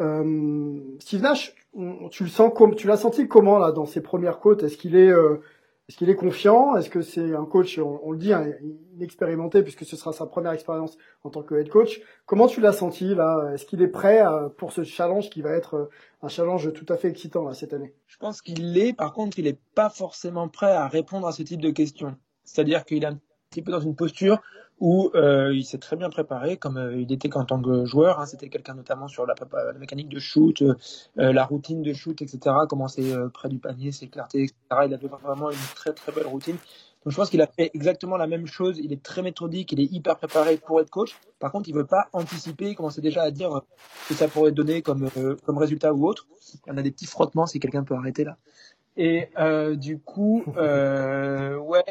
Steve 0.00 1.22
Nash, 1.22 1.54
tu 2.10 2.24
le 2.24 2.28
sens 2.28 2.52
comme 2.52 2.74
tu 2.74 2.88
l'as 2.88 2.96
senti 2.96 3.28
comment 3.28 3.58
là 3.58 3.70
dans 3.70 3.86
ses 3.86 4.00
premières 4.00 4.40
côtes? 4.40 4.64
Est-ce 4.64 4.76
qu'il 4.76 4.96
est, 4.96 5.12
est-ce 5.88 5.98
qu'il 5.98 6.08
est 6.08 6.16
confiant? 6.16 6.76
Est-ce 6.76 6.88
que 6.88 7.02
c'est 7.02 7.34
un 7.34 7.44
coach, 7.44 7.78
on, 7.78 8.10
le 8.12 8.16
dit, 8.16 8.32
hein, 8.32 8.46
inexpérimenté 8.96 9.62
puisque 9.62 9.84
ce 9.84 9.96
sera 9.96 10.14
sa 10.14 10.24
première 10.24 10.52
expérience 10.52 10.96
en 11.24 11.30
tant 11.30 11.42
que 11.42 11.54
head 11.56 11.68
coach 11.68 12.00
Comment 12.24 12.46
tu 12.46 12.62
l'as 12.62 12.72
senti 12.72 13.14
là? 13.14 13.50
Est-ce 13.52 13.66
qu'il 13.66 13.82
est 13.82 13.88
prêt 13.88 14.24
pour 14.56 14.72
ce 14.72 14.82
challenge 14.82 15.28
qui 15.28 15.42
va 15.42 15.50
être 15.50 15.74
euh, 15.74 15.90
un 16.22 16.28
challenge 16.28 16.72
tout 16.72 16.86
à 16.88 16.96
fait 16.96 17.08
excitant 17.08 17.44
là, 17.44 17.52
cette 17.52 17.74
année? 17.74 17.92
Je 18.06 18.16
pense 18.16 18.40
qu'il 18.40 18.72
l'est. 18.72 18.94
Par 18.94 19.12
contre, 19.12 19.38
il 19.38 19.44
n'est 19.44 19.58
pas 19.74 19.90
forcément 19.90 20.48
prêt 20.48 20.72
à 20.72 20.88
répondre 20.88 21.26
à 21.26 21.32
ce 21.32 21.42
type 21.42 21.60
de 21.60 21.70
questions. 21.70 22.16
C'est-à-dire 22.44 22.86
qu'il 22.86 23.04
est 23.04 23.08
un 23.08 23.18
petit 23.50 23.60
peu 23.60 23.70
dans 23.70 23.80
une 23.80 23.94
posture 23.94 24.40
où 24.80 25.10
euh, 25.14 25.54
il 25.54 25.64
s'est 25.64 25.78
très 25.78 25.96
bien 25.96 26.10
préparé, 26.10 26.56
comme 26.56 26.76
euh, 26.76 27.00
il 27.00 27.12
était 27.12 27.28
qu'en 27.28 27.44
tant 27.44 27.60
que 27.60 27.84
joueur. 27.84 28.20
Hein, 28.20 28.26
C'était 28.26 28.48
quelqu'un 28.48 28.74
notamment 28.74 29.08
sur 29.08 29.26
la, 29.26 29.34
la, 29.52 29.72
mécanique 29.74 30.08
de 30.08 30.18
shoot, 30.18 30.62
euh, 30.62 30.74
la 31.16 31.44
routine 31.44 31.82
de 31.82 31.92
shoot, 31.92 32.20
etc. 32.20 32.56
Comment 32.68 32.88
c'est 32.88 33.12
près 33.32 33.48
du 33.48 33.58
panier, 33.58 33.90
clarté, 34.10 34.42
etc. 34.44 34.56
Il 34.86 34.94
avait 34.94 35.08
vraiment 35.08 35.50
une 35.50 35.56
très 35.74 35.92
très 35.92 36.12
belle 36.12 36.26
routine. 36.26 36.56
Donc 37.04 37.12
je 37.12 37.16
pense 37.16 37.28
qu'il 37.28 37.42
a 37.42 37.46
fait 37.46 37.70
exactement 37.74 38.16
la 38.16 38.26
même 38.26 38.46
chose. 38.46 38.78
Il 38.78 38.92
est 38.92 39.02
très 39.02 39.20
méthodique, 39.20 39.72
il 39.72 39.80
est 39.80 39.92
hyper 39.92 40.16
préparé 40.16 40.56
pour 40.56 40.80
être 40.80 40.88
coach. 40.88 41.14
Par 41.38 41.52
contre, 41.52 41.68
il 41.68 41.74
veut 41.74 41.86
pas 41.86 42.08
anticiper, 42.14 42.70
il 42.70 42.74
commence 42.74 42.98
déjà 42.98 43.22
à 43.22 43.30
dire 43.30 43.60
que 44.08 44.14
ça 44.14 44.26
pourrait 44.26 44.52
donner 44.52 44.80
comme 44.80 45.10
comme 45.44 45.58
résultat 45.58 45.92
ou 45.92 46.08
autre. 46.08 46.26
Il 46.66 46.70
y 46.70 46.72
en 46.72 46.78
a 46.78 46.82
des 46.82 46.90
petits 46.90 47.06
frottements 47.06 47.46
si 47.46 47.60
quelqu'un 47.60 47.84
peut 47.84 47.94
arrêter 47.94 48.24
là. 48.24 48.38
Et 48.96 49.28
euh, 49.38 49.74
du 49.76 49.98
coup, 49.98 50.44
euh, 50.56 51.56
ouais, 51.56 51.82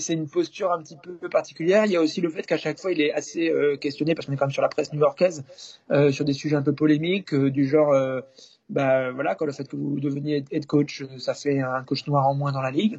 c'est 0.00 0.14
une 0.14 0.28
posture 0.28 0.72
un 0.72 0.82
petit 0.82 0.96
peu 0.96 1.28
particulière. 1.28 1.84
Il 1.86 1.92
y 1.92 1.96
a 1.96 2.00
aussi 2.00 2.20
le 2.20 2.28
fait 2.28 2.42
qu'à 2.42 2.56
chaque 2.56 2.80
fois, 2.80 2.92
il 2.92 3.00
est 3.00 3.12
assez 3.12 3.50
euh, 3.50 3.76
questionné, 3.76 4.14
parce 4.14 4.26
qu'on 4.26 4.32
est 4.32 4.36
quand 4.36 4.46
même 4.46 4.52
sur 4.52 4.62
la 4.62 4.68
presse 4.68 4.92
new-yorkaise, 4.92 5.44
euh, 5.90 6.10
sur 6.10 6.24
des 6.24 6.32
sujets 6.32 6.56
un 6.56 6.62
peu 6.62 6.74
polémiques, 6.74 7.34
euh, 7.34 7.50
du 7.50 7.66
genre, 7.66 7.92
euh, 7.92 8.20
bah 8.68 9.12
voilà, 9.12 9.34
quand 9.34 9.46
le 9.46 9.52
fait 9.52 9.68
que 9.68 9.76
vous 9.76 10.00
deveniez 10.00 10.44
head 10.50 10.66
coach, 10.66 11.04
ça 11.18 11.34
fait 11.34 11.60
un 11.60 11.82
coach 11.84 12.06
noir 12.06 12.26
en 12.26 12.34
moins 12.34 12.52
dans 12.52 12.62
la 12.62 12.70
ligue. 12.70 12.98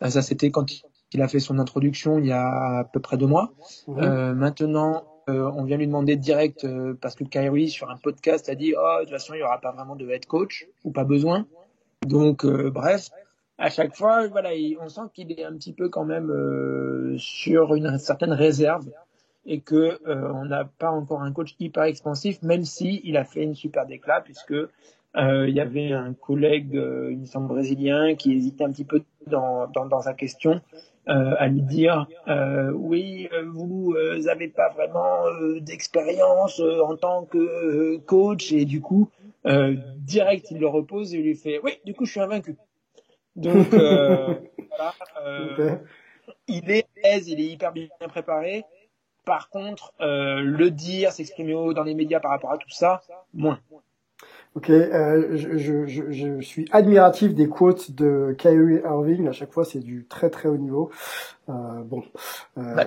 ça, 0.00 0.22
c'était 0.22 0.50
quand 0.50 0.66
il 1.12 1.20
a 1.22 1.28
fait 1.28 1.38
son 1.38 1.58
introduction 1.58 2.18
il 2.18 2.26
y 2.26 2.32
a 2.32 2.78
à 2.78 2.84
peu 2.84 2.98
près 2.98 3.18
deux 3.18 3.26
mois. 3.26 3.52
Mmh. 3.86 4.32
maintenant, 4.32 5.04
on 5.28 5.64
vient 5.64 5.76
lui 5.76 5.86
demander 5.86 6.16
direct, 6.16 6.66
parce 7.00 7.14
que 7.14 7.24
Kyrie, 7.24 7.68
sur 7.68 7.90
un 7.90 7.98
podcast, 7.98 8.48
a 8.48 8.54
dit, 8.54 8.74
oh, 8.76 8.96
de 9.00 9.04
toute 9.04 9.10
façon, 9.10 9.34
il 9.34 9.38
n'y 9.38 9.42
aura 9.42 9.60
pas 9.60 9.72
vraiment 9.72 9.96
de 9.96 10.08
head 10.08 10.24
coach, 10.24 10.66
ou 10.82 10.90
pas 10.90 11.04
besoin. 11.04 11.46
Donc, 12.06 12.44
euh, 12.44 12.70
bref, 12.70 13.10
à 13.58 13.70
chaque 13.70 13.94
fois, 13.94 14.26
voilà, 14.28 14.50
on 14.80 14.88
sent 14.88 15.02
qu'il 15.14 15.32
est 15.32 15.44
un 15.44 15.52
petit 15.52 15.72
peu 15.72 15.88
quand 15.88 16.04
même 16.04 16.30
euh, 16.30 17.16
sur 17.18 17.74
une 17.74 17.96
certaine 17.98 18.32
réserve 18.32 18.90
et 19.46 19.60
que 19.60 19.98
euh, 20.06 20.32
on 20.34 20.46
n'a 20.46 20.64
pas 20.64 20.90
encore 20.90 21.22
un 21.22 21.32
coach 21.32 21.54
hyper 21.60 21.84
expansif, 21.84 22.42
même 22.42 22.64
si 22.64 23.00
il 23.04 23.16
a 23.16 23.24
fait 23.24 23.42
une 23.42 23.54
super 23.54 23.86
déclat 23.86 24.20
puisque 24.20 24.54
il 25.14 25.50
y 25.50 25.60
avait 25.60 25.92
un 25.92 26.14
collègue, 26.14 26.72
il 26.72 27.18
me 27.18 27.26
semble 27.26 27.48
brésilien, 27.48 28.14
qui 28.14 28.32
hésitait 28.32 28.64
un 28.64 28.72
petit 28.72 28.86
peu 28.86 29.02
dans, 29.26 29.66
dans, 29.68 30.00
sa 30.00 30.14
question 30.14 30.62
à 31.04 31.48
lui 31.48 31.60
dire 31.60 32.06
oui, 32.72 33.28
vous 33.52 33.94
n'avez 34.24 34.48
pas 34.48 34.70
vraiment 34.70 35.24
d'expérience 35.60 36.60
en 36.60 36.96
tant 36.96 37.26
que 37.26 37.98
coach 38.06 38.52
et 38.52 38.64
du 38.64 38.80
coup 38.80 39.10
direct 39.44 40.50
il 40.50 40.58
le 40.58 40.66
repose 40.66 41.14
et 41.14 41.18
il 41.18 41.24
lui 41.24 41.34
fait 41.34 41.60
oui, 41.62 41.72
du 41.84 41.94
coup 41.94 42.04
je 42.04 42.12
suis 42.12 42.20
invaincu. 42.20 42.56
Donc 43.36 43.68
voilà, 43.70 44.94
il 46.48 46.70
est 46.70 46.86
aise, 47.02 47.28
il 47.28 47.40
est 47.40 47.46
hyper 47.46 47.72
bien 47.72 47.88
préparé. 48.08 48.64
Par 49.24 49.50
contre, 49.50 49.92
le 50.00 50.70
dire, 50.70 51.12
s'exprimer 51.12 51.54
dans 51.74 51.84
les 51.84 51.94
médias 51.94 52.20
par 52.20 52.32
rapport 52.32 52.52
à 52.52 52.58
tout 52.58 52.70
ça, 52.70 53.02
moins. 53.32 53.60
Ok, 54.54 54.68
euh, 54.68 55.34
je, 55.34 55.56
je, 55.56 55.86
je, 55.86 56.10
je, 56.10 56.40
suis 56.42 56.68
admiratif 56.72 57.34
des 57.34 57.48
quotes 57.48 57.92
de 57.92 58.36
Kyrie 58.36 58.82
Irving. 58.84 59.26
À 59.26 59.32
chaque 59.32 59.50
fois, 59.50 59.64
c'est 59.64 59.80
du 59.80 60.04
très 60.06 60.28
très 60.28 60.46
haut 60.50 60.58
niveau. 60.58 60.90
Euh, 61.48 61.52
bon. 61.84 62.02
Euh, 62.58 62.74
bah, 62.74 62.84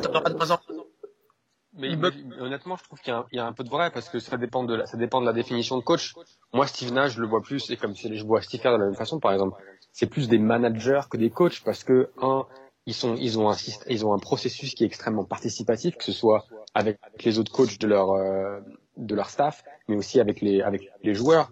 mais, 1.78 1.96
honnêtement, 2.40 2.78
je 2.78 2.84
trouve 2.84 3.00
qu'il 3.02 3.14
y, 3.32 3.36
y, 3.36 3.40
a 3.40 3.46
un 3.46 3.54
peu 3.54 3.64
de 3.64 3.70
vrai 3.70 3.92
parce 3.92 4.10
que 4.10 4.20
ça 4.20 4.38
dépend 4.38 4.64
de 4.64 4.76
la, 4.76 4.86
ça 4.86 4.98
dépend 4.98 5.22
de 5.22 5.26
la 5.26 5.34
définition 5.34 5.78
de 5.78 5.84
coach. 5.84 6.14
Moi, 6.54 6.68
Steve 6.68 6.94
Nash, 6.94 7.14
je 7.14 7.22
le 7.22 7.28
vois 7.28 7.42
plus, 7.42 7.70
et 7.70 7.78
comme 7.78 7.96
je 7.96 8.24
vois 8.24 8.42
Steve 8.42 8.62
Kerr 8.62 8.72
de 8.74 8.78
la 8.78 8.86
même 8.86 8.96
façon, 8.96 9.20
par 9.20 9.34
exemple, 9.34 9.62
c'est 9.92 10.08
plus 10.08 10.28
des 10.28 10.40
managers 10.40 11.02
que 11.10 11.18
des 11.18 11.30
coachs 11.30 11.64
parce 11.64 11.84
que 11.84 12.10
un, 12.22 12.46
ils 12.86 12.94
sont, 12.94 13.16
ils 13.16 13.40
ont 13.40 13.50
un, 13.50 13.56
ils 13.88 14.06
ont 14.06 14.14
un 14.14 14.20
processus 14.20 14.76
qui 14.76 14.84
est 14.84 14.88
extrêmement 14.88 15.26
participatif, 15.26 15.98
que 15.98 16.04
ce 16.04 16.12
soit 16.12 16.46
avec 16.74 17.00
les 17.24 17.40
autres 17.40 17.52
coachs 17.52 17.80
de 17.80 17.88
leur, 17.88 18.12
euh, 18.12 18.60
de 18.98 19.16
leur 19.16 19.30
staff, 19.30 19.64
mais 19.88 19.96
aussi 19.96 20.20
avec 20.20 20.42
les 20.42 20.62
avec 20.62 20.90
les 21.04 21.14
joueurs. 21.14 21.52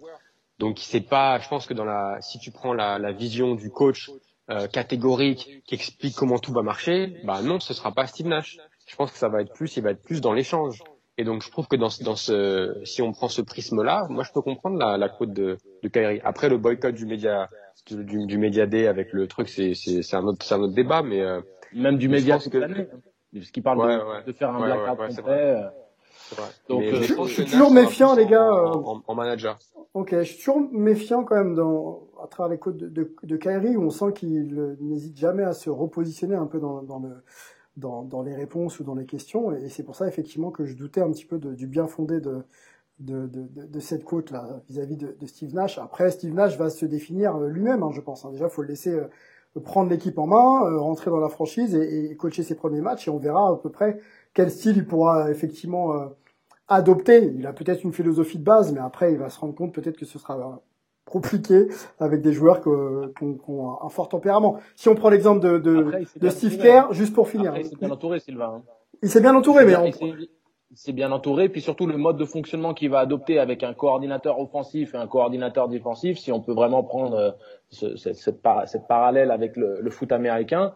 Donc 0.60 0.77
c'est 0.80 1.01
pas, 1.01 1.39
je 1.39 1.50
pense 1.50 1.65
que 1.65 1.74
dans 1.74 1.86
la, 1.86 2.22
si 2.22 2.39
tu 2.39 2.51
prends 2.51 2.74
la, 2.74 3.00
la 3.00 3.12
vision 3.12 3.56
du 3.56 3.70
coach 3.70 4.12
euh, 4.50 4.68
catégorique 4.68 5.63
qui 5.65 5.75
explique 5.75 6.15
comment 6.15 6.38
tout 6.38 6.53
va 6.53 6.62
marcher, 6.62 7.22
bah 7.24 7.42
non, 7.42 7.60
ce 7.60 7.74
sera 7.74 7.92
pas 7.92 8.06
Steve 8.06 8.27
Nash. 8.27 8.58
Je 8.86 8.96
pense 8.96 9.12
que 9.12 9.18
ça 9.18 9.30
va 9.30 9.42
être 9.42 9.54
plus, 9.54 9.75
il 9.78 9.84
va 9.84 9.92
être 9.92 10.04
plus 10.04 10.22
dans 10.22 10.34
l'échange. 10.34 10.82
Et 11.18 11.24
donc 11.24 11.44
je 11.44 11.52
trouve 11.52 11.68
que 11.68 11.75
dans, 11.75 11.90
dans 12.02 12.16
ce, 12.16 12.82
si 12.86 13.02
on 13.02 13.12
prend 13.12 13.30
ce 13.30 13.42
prisme-là, 13.42 14.08
moi 14.10 14.24
je 14.24 14.32
peux 14.32 14.42
comprendre 14.42 14.78
la, 14.78 14.98
la 14.98 15.10
quote 15.10 15.32
de, 15.32 15.58
de 15.84 15.88
Kyrie. 15.88 16.22
Après 16.24 16.50
le 16.50 16.58
boycott 16.58 16.94
du 16.94 17.06
média 17.06 17.50
du, 17.86 18.25
du 18.25 18.38
média 18.38 18.66
D 18.66 18.88
avec 18.88 19.13
le 19.13 19.28
truc, 19.28 19.48
c'est 19.48 19.75
c'est 19.75 20.16
un 20.16 20.24
autre 20.24 20.44
c'est 20.44 20.56
un 20.56 20.62
autre 20.62 20.74
débat, 20.74 21.04
mais 21.04 21.22
euh, 21.22 21.42
même 21.74 21.98
du 21.98 22.10
média 22.10 22.40
que, 22.40 22.44
ce 23.42 23.52
qui 23.52 23.62
parle 23.62 23.80
de, 23.80 24.25
de, 24.25 24.32
faire 24.32 24.50
un 24.50 24.60
blackout 24.60 25.16
complet. 25.16 25.63
Donc, 26.70 26.84
euh, 26.84 27.02
je, 27.02 27.34
suis 27.34 27.46
toujours 27.46 27.72
méfiant, 27.72 28.16
les 28.16 28.25
gars. 28.25 28.52
En, 28.52 29.04
en, 29.06 29.16
manager. 29.16 29.58
Ok, 29.94 30.10
je 30.12 30.24
suis 30.24 30.38
toujours 30.38 30.62
méfiant 30.72 31.24
quand 31.24 31.36
même 31.36 31.54
dans, 31.54 32.08
à 32.24 32.28
travers 32.28 32.52
les 32.52 32.58
codes 32.58 32.78
de, 32.78 32.88
de, 32.90 33.16
de 33.24 33.38
Kyrie, 33.38 33.75
où 33.78 33.84
on 33.84 33.90
sent 33.90 34.13
qu'il 34.16 34.75
n'hésite 34.82 35.18
jamais 35.18 35.44
à 35.44 35.54
se 35.54 35.70
repositionner 35.70 36.36
un 36.36 36.48
peu 36.48 36.60
dans, 36.60 36.82
dans, 36.82 37.00
le, 37.00 37.24
dans, 37.77 38.03
dans 38.03 38.22
les 38.22 38.36
réponses 38.36 38.80
ou 38.80 38.84
dans 38.84 38.96
les 38.96 39.06
questions. 39.06 39.51
Et 39.53 39.70
c'est 39.70 39.84
pour 39.84 39.96
ça, 39.96 40.08
effectivement, 40.08 40.51
que 40.51 40.65
je 40.65 40.75
doutais 40.75 41.01
un 41.01 41.12
petit 41.12 41.25
peu 41.25 41.39
de, 41.39 41.53
du 41.53 41.68
bien 41.68 41.88
fondé 41.88 42.20
de, 42.20 42.44
de, 43.00 43.27
de, 43.27 43.80
cette 43.80 44.03
côte 44.03 44.32
là 44.32 44.62
vis-à-vis 44.70 44.98
de, 44.98 45.25
Steve 45.25 45.53
Nash. 45.53 45.77
Après, 45.77 46.12
Steve 46.12 46.34
Nash 46.34 46.58
va 46.58 46.70
se 46.70 46.86
définir 46.86 47.36
euh, 47.36 47.48
lui-même, 47.48 47.84
hein, 47.84 47.92
je 47.92 48.01
pense. 48.01 48.25
Hein. 48.25 48.32
Déjà, 48.32 48.50
faut 48.50 48.62
le 48.62 48.68
laisser 48.70 48.94
euh, 48.94 49.08
prendre 49.62 49.89
l'équipe 49.89 50.18
en 50.18 50.27
main, 50.27 50.77
rentrer 50.77 51.12
dans 51.12 51.20
la 51.20 51.30
franchise 51.30 51.75
et, 51.75 52.12
et, 52.12 52.15
coacher 52.15 52.44
ses 52.44 52.56
premiers 52.56 52.82
matchs, 52.82 53.08
et 53.08 53.12
on 53.12 53.18
verra 53.18 53.50
à 53.50 53.56
peu 53.56 53.70
près 53.70 54.00
quel 54.34 54.50
style 54.51 54.77
il 54.77 54.88
pourra 54.88 55.30
effectivement 55.32 55.94
euh, 55.94 56.08
adopter. 56.68 57.32
Il 57.36 57.46
a 57.46 57.53
peut-être 57.53 57.84
une 57.84 57.94
philosophie 57.94 58.39
de 58.39 58.44
base, 58.44 58.74
mais 58.74 58.80
après, 58.80 59.12
il 59.13 59.20
va 59.20 59.30
se 59.30 59.39
rendre 59.39 59.56
compte 59.56 59.74
peut-être 59.74 59.98
que 59.98 60.06
ce 60.06 60.20
sera 60.20 60.38
euh, 60.38 60.56
compliqué 61.13 61.67
avec 62.00 62.22
des 62.22 62.34
joueurs 62.34 62.60
qui 62.62 62.70
ont, 62.70 63.77
un 63.82 63.89
fort 63.89 64.10
tempérament. 64.10 64.60
Si 64.75 64.89
on 64.89 64.96
prend 64.96 65.10
l'exemple 65.10 65.41
de, 65.41 65.60
de, 65.60 66.29
Steve 66.29 66.58
Kerr, 66.58 66.91
juste 66.91 67.13
pour 67.13 67.29
finir. 67.29 67.55
il 67.55 67.65
s'est 67.65 67.75
bien 67.75 67.91
entouré, 67.91 68.20
Sylvain. 68.20 68.63
Il 69.03 69.10
s'est 69.10 69.22
bien 69.22 69.36
entouré, 69.36 69.65
mais... 69.65 69.75
Il 70.75 70.77
s'est 70.77 70.91
bien 70.91 71.12
entouré, 71.12 71.50
puis 71.50 71.62
surtout 71.62 71.86
le 71.86 71.98
mode 71.98 72.17
de 72.17 72.25
fonctionnement 72.25 72.74
qu'il 72.74 72.89
va 72.89 72.98
adopter 72.98 73.38
avec 73.38 73.62
un 73.62 73.75
coordinateur 73.75 74.39
offensif 74.39 74.96
et 74.96 74.98
un 74.98 75.05
coordinateur 75.05 75.67
défensif, 75.67 76.17
si 76.17 76.32
on 76.32 76.41
peut 76.41 76.53
vraiment 76.53 76.82
prendre 76.82 77.15
euh, 77.15 77.32
ce, 77.70 77.96
cette, 77.96 78.15
cette, 78.15 78.88
parallèle 78.88 79.29
avec 79.29 79.55
le, 79.55 79.82
le 79.82 79.89
foot 79.91 80.12
américain, 80.12 80.74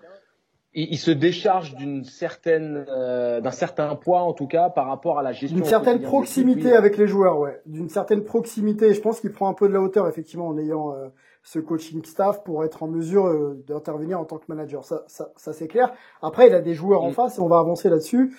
il, 0.77 0.97
se 0.97 1.09
décharge 1.09 1.75
d'une 1.75 2.03
certaine, 2.03 2.85
euh, 2.87 3.41
d'un 3.41 3.51
certain 3.51 3.95
poids 3.95 4.21
en 4.21 4.33
tout 4.33 4.45
cas 4.45 4.69
par 4.69 4.87
rapport 4.87 5.17
à 5.17 5.23
la 5.23 5.31
gestion. 5.31 5.57
D'une 5.57 5.65
certaine 5.65 6.01
proximité 6.01 6.73
avec 6.73 6.97
les 6.97 7.07
joueurs, 7.07 7.39
ouais. 7.39 7.59
D'une 7.65 7.89
certaine 7.89 8.23
proximité. 8.23 8.93
Je 8.93 9.01
pense 9.01 9.19
qu'il 9.19 9.31
prend 9.31 9.49
un 9.49 9.53
peu 9.53 9.67
de 9.67 9.73
la 9.73 9.81
hauteur 9.81 10.07
effectivement 10.07 10.47
en 10.47 10.57
ayant 10.59 10.93
euh, 10.93 11.07
ce 11.41 11.57
coaching 11.57 12.03
staff 12.05 12.43
pour 12.43 12.63
être 12.63 12.83
en 12.83 12.87
mesure 12.87 13.25
euh, 13.25 13.63
d'intervenir 13.67 14.19
en 14.19 14.25
tant 14.25 14.37
que 14.37 14.45
manager. 14.49 14.83
Ça, 14.83 15.03
ça, 15.07 15.31
ça 15.35 15.51
c'est 15.51 15.67
clair. 15.67 15.91
Après, 16.21 16.47
il 16.47 16.53
a 16.53 16.61
des 16.61 16.75
joueurs 16.75 17.03
en 17.03 17.11
face, 17.11 17.39
et 17.39 17.41
on 17.41 17.47
va 17.47 17.57
avancer 17.57 17.89
là-dessus, 17.89 18.35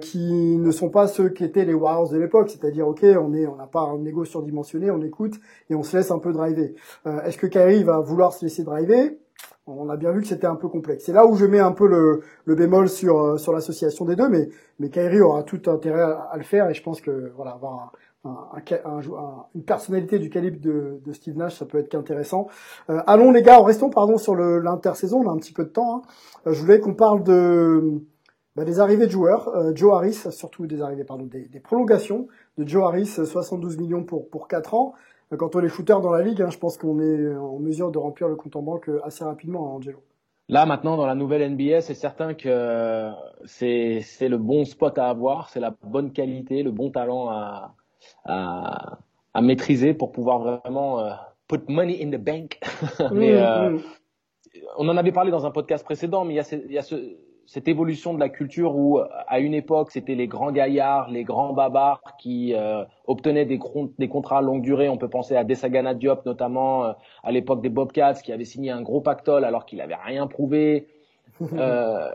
qui 0.00 0.58
ne 0.58 0.70
sont 0.70 0.90
pas 0.90 1.08
ceux 1.08 1.30
qui 1.30 1.42
étaient 1.42 1.64
les 1.64 1.74
Warriors 1.74 2.10
de 2.10 2.18
l'époque. 2.18 2.50
C'est-à-dire, 2.50 2.86
ok, 2.86 3.02
on 3.02 3.32
est, 3.32 3.46
on 3.46 3.56
n'a 3.56 3.66
pas 3.66 3.80
un 3.80 4.04
ego 4.04 4.24
surdimensionné, 4.24 4.90
on 4.90 5.00
écoute 5.00 5.34
et 5.68 5.74
on 5.74 5.82
se 5.82 5.96
laisse 5.96 6.10
un 6.10 6.18
peu 6.18 6.32
driver. 6.32 6.74
Est-ce 7.24 7.38
que 7.38 7.46
Kyrie 7.46 7.82
va 7.82 8.00
vouloir 8.00 8.32
se 8.32 8.44
laisser 8.44 8.62
driver? 8.62 9.16
On 9.66 9.88
a 9.88 9.96
bien 9.96 10.12
vu 10.12 10.22
que 10.22 10.26
c'était 10.26 10.46
un 10.46 10.56
peu 10.56 10.68
complexe. 10.68 11.04
C'est 11.04 11.12
là 11.12 11.26
où 11.26 11.36
je 11.36 11.46
mets 11.46 11.60
un 11.60 11.72
peu 11.72 11.86
le, 11.86 12.54
bémol 12.54 12.88
sur 12.88 13.18
euh, 13.18 13.36
sur 13.36 13.52
l'association 13.52 14.04
des 14.04 14.16
deux, 14.16 14.28
mais 14.28 14.48
mais 14.78 14.90
Kyrie 14.90 15.20
aura 15.20 15.42
tout 15.42 15.62
intérêt 15.66 16.02
à, 16.02 16.34
le 16.36 16.42
faire 16.42 16.68
et 16.68 16.74
je 16.74 16.82
pense 16.82 17.00
que 17.00 17.32
voilà 17.36 17.52
avoir 17.52 17.92
un, 18.24 18.30
un, 18.30 18.60
un, 18.84 19.46
une 19.54 19.64
personnalité 19.64 20.18
du 20.18 20.30
calibre 20.30 20.60
de, 20.60 21.00
de, 21.04 21.12
Steve 21.12 21.36
Nash, 21.36 21.58
ça 21.58 21.66
peut 21.66 21.78
être 21.78 21.88
qu'intéressant. 21.88 22.48
Euh, 22.90 23.00
allons 23.06 23.30
les 23.30 23.42
gars, 23.42 23.60
restons 23.62 23.90
pardon 23.90 24.16
sur 24.18 24.34
l'intersaison, 24.34 25.22
on 25.24 25.28
a 25.28 25.32
un 25.32 25.38
petit 25.38 25.52
peu 25.52 25.64
de 25.64 25.70
temps. 25.70 25.96
Hein. 25.96 26.02
Euh, 26.46 26.52
je 26.52 26.60
voulais 26.60 26.80
qu'on 26.80 26.94
parle 26.94 27.22
de 27.22 28.02
bah, 28.56 28.64
des 28.64 28.80
arrivées 28.80 29.06
de 29.06 29.12
joueurs. 29.12 29.50
Joe 29.74 29.94
Harris, 29.94 30.26
surtout 30.30 30.66
des 30.66 30.82
arrivées 30.82 31.04
pardon 31.04 31.26
des, 31.26 31.46
des 31.46 31.60
prolongations 31.60 32.26
de 32.58 32.66
Joe 32.68 32.84
Harris, 32.84 33.06
72 33.06 33.78
millions 33.78 34.04
pour 34.04 34.28
pour 34.28 34.48
4 34.48 34.74
ans. 34.74 34.94
Quand 35.38 35.56
on 35.56 35.60
est 35.60 35.68
shooter 35.68 35.96
dans 36.02 36.10
la 36.10 36.22
ligue, 36.22 36.42
hein, 36.42 36.50
je 36.50 36.58
pense 36.58 36.76
qu'on 36.76 37.00
est 37.00 37.34
en 37.36 37.58
mesure 37.58 37.90
de 37.90 37.98
remplir 37.98 38.28
le 38.28 38.36
compte 38.36 38.56
en 38.56 38.62
banque 38.62 38.90
assez 39.02 39.24
rapidement, 39.24 39.68
hein, 39.68 39.76
Angelo. 39.76 40.02
Là, 40.48 40.66
maintenant, 40.66 40.96
dans 40.96 41.06
la 41.06 41.14
nouvelle 41.14 41.54
NBA, 41.54 41.80
c'est 41.80 41.94
certain 41.94 42.34
que 42.34 43.10
c'est, 43.44 44.00
c'est 44.02 44.28
le 44.28 44.38
bon 44.38 44.64
spot 44.64 44.98
à 44.98 45.08
avoir, 45.08 45.48
c'est 45.48 45.60
la 45.60 45.74
bonne 45.84 46.12
qualité, 46.12 46.62
le 46.62 46.72
bon 46.72 46.90
talent 46.90 47.28
à, 47.30 47.74
à, 48.24 48.98
à 49.34 49.40
maîtriser 49.40 49.94
pour 49.94 50.12
pouvoir 50.12 50.60
vraiment 50.60 51.00
euh, 51.00 51.12
put 51.48 51.60
money 51.68 52.02
in 52.02 52.10
the 52.10 52.20
bank. 52.20 52.60
mais, 53.12 53.32
mmh, 53.32 53.36
euh, 53.36 53.70
mmh. 53.70 53.80
On 54.76 54.88
en 54.88 54.96
avait 54.96 55.12
parlé 55.12 55.30
dans 55.30 55.46
un 55.46 55.50
podcast 55.50 55.84
précédent, 55.84 56.24
mais 56.24 56.34
il 56.34 56.36
y 56.36 56.40
a, 56.40 56.52
il 56.52 56.72
y 56.72 56.78
a 56.78 56.82
ce, 56.82 57.16
cette 57.46 57.68
évolution 57.68 58.14
de 58.14 58.20
la 58.20 58.28
culture 58.28 58.76
où 58.76 58.98
à 58.98 59.40
une 59.40 59.54
époque 59.54 59.90
c'était 59.90 60.14
les 60.14 60.26
grands 60.26 60.52
gaillards, 60.52 61.10
les 61.10 61.24
grands 61.24 61.52
babards 61.52 62.16
qui 62.18 62.54
euh, 62.54 62.84
obtenaient 63.06 63.44
des, 63.44 63.58
des, 63.98 64.08
contrats 64.08 64.38
à 64.38 64.42
longue 64.42 64.62
durée. 64.62 64.88
On 64.88 64.96
peut 64.96 65.08
penser 65.10 65.36
à 65.36 65.44
Desagana 65.44 65.94
Diop 65.94 66.24
notamment 66.24 66.84
euh, 66.84 66.92
à 67.22 67.32
l'époque 67.32 67.62
des 67.62 67.68
Bobcats 67.68 68.14
qui 68.14 68.32
avait 68.32 68.44
signé 68.44 68.70
un 68.70 68.82
gros 68.82 69.00
pactole 69.00 69.44
alors 69.44 69.66
qu'il 69.66 69.78
n'avait 69.78 69.96
rien 69.96 70.26
prouvé. 70.26 70.88
Euh, 71.54 72.10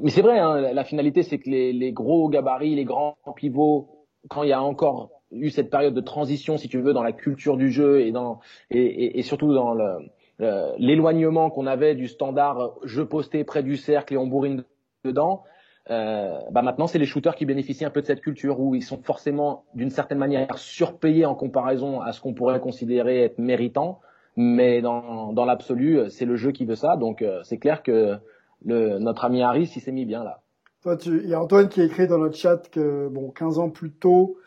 mais 0.00 0.10
c'est 0.10 0.22
vrai, 0.22 0.40
hein, 0.40 0.72
la 0.72 0.82
finalité 0.82 1.22
c'est 1.22 1.38
que 1.38 1.48
les, 1.48 1.72
les, 1.72 1.92
gros 1.92 2.28
gabarits, 2.28 2.74
les 2.74 2.84
grands 2.84 3.16
pivots, 3.36 4.06
quand 4.28 4.42
il 4.42 4.48
y 4.48 4.52
a 4.52 4.60
encore 4.60 5.10
eu 5.30 5.50
cette 5.50 5.70
période 5.70 5.94
de 5.94 6.00
transition, 6.00 6.56
si 6.56 6.68
tu 6.68 6.80
veux, 6.80 6.92
dans 6.92 7.02
la 7.02 7.12
culture 7.12 7.56
du 7.56 7.70
jeu 7.70 8.00
et 8.00 8.10
dans 8.10 8.40
et, 8.70 8.80
et, 8.80 9.18
et 9.18 9.22
surtout 9.22 9.54
dans 9.54 9.72
le 9.72 9.98
euh, 10.44 10.72
l'éloignement 10.78 11.50
qu'on 11.50 11.66
avait 11.66 11.94
du 11.94 12.08
standard 12.08 12.74
jeu 12.84 13.06
posté 13.06 13.44
près 13.44 13.62
du 13.62 13.76
cercle 13.76 14.14
et 14.14 14.16
on 14.16 14.26
bourrine 14.26 14.64
dedans, 15.04 15.44
euh, 15.90 16.38
bah 16.50 16.62
maintenant 16.62 16.86
c'est 16.86 16.98
les 16.98 17.04
shooters 17.04 17.34
qui 17.34 17.44
bénéficient 17.44 17.84
un 17.84 17.90
peu 17.90 18.00
de 18.00 18.06
cette 18.06 18.22
culture 18.22 18.58
où 18.60 18.74
ils 18.74 18.82
sont 18.82 19.02
forcément 19.02 19.64
d'une 19.74 19.90
certaine 19.90 20.18
manière 20.18 20.56
surpayés 20.56 21.26
en 21.26 21.34
comparaison 21.34 22.00
à 22.00 22.12
ce 22.12 22.20
qu'on 22.20 22.32
pourrait 22.32 22.60
considérer 22.60 23.22
être 23.22 23.38
méritant, 23.38 24.00
mais 24.36 24.80
dans, 24.80 25.44
l'absolu 25.44 26.08
c'est 26.08 26.24
le 26.24 26.36
jeu 26.36 26.52
qui 26.52 26.64
veut 26.64 26.74
ça, 26.74 26.96
donc 26.96 27.20
euh, 27.20 27.40
c'est 27.42 27.58
clair 27.58 27.82
que 27.82 28.16
notre 28.64 29.26
ami 29.26 29.42
Harris 29.42 29.72
il 29.76 29.80
s'est 29.80 29.92
mis 29.92 30.06
bien 30.06 30.24
là. 30.24 30.40
Toi, 30.82 30.96
il 31.06 31.28
y 31.28 31.34
a 31.34 31.40
Antoine 31.40 31.68
qui 31.68 31.80
a 31.80 31.84
écrit 31.84 32.06
dans 32.06 32.18
notre 32.18 32.36
chat 32.36 32.68
que 32.70 33.08
bon 33.08 33.30
15 33.30 33.58
ans 33.58 33.70
plus 33.70 33.92
tôt, 33.92 34.38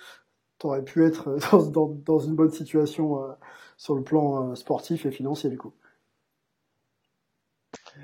tu 0.60 0.68
aurais 0.68 0.84
pu 0.84 1.06
être 1.06 1.38
dans, 1.72 1.96
dans, 2.04 2.20
une 2.20 2.36
bonne 2.36 2.51
situation 2.51 3.20
sur 3.77 3.96
le 3.96 4.04
plan 4.04 4.51
euh, 4.51 4.56
sportif 4.56 5.06
et 5.06 5.12
financier 5.12 5.50
du 5.50 5.58
coup. 5.58 5.74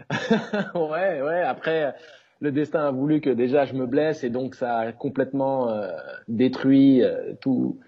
ouais, 0.76 1.22
ouais. 1.22 1.42
Après, 1.42 1.96
le 2.40 2.52
destin 2.52 2.88
a 2.88 2.92
voulu 2.92 3.22
que 3.22 3.30
déjà 3.30 3.66
je 3.66 3.74
me 3.74 3.86
blesse 3.86 4.24
et 4.24 4.30
donc 4.30 4.56
ça 4.56 4.78
a 4.78 4.92
complètement 4.92 5.70
euh, 5.70 5.90
détruit 6.28 7.04
euh, 7.04 7.34
tout, 7.42 7.80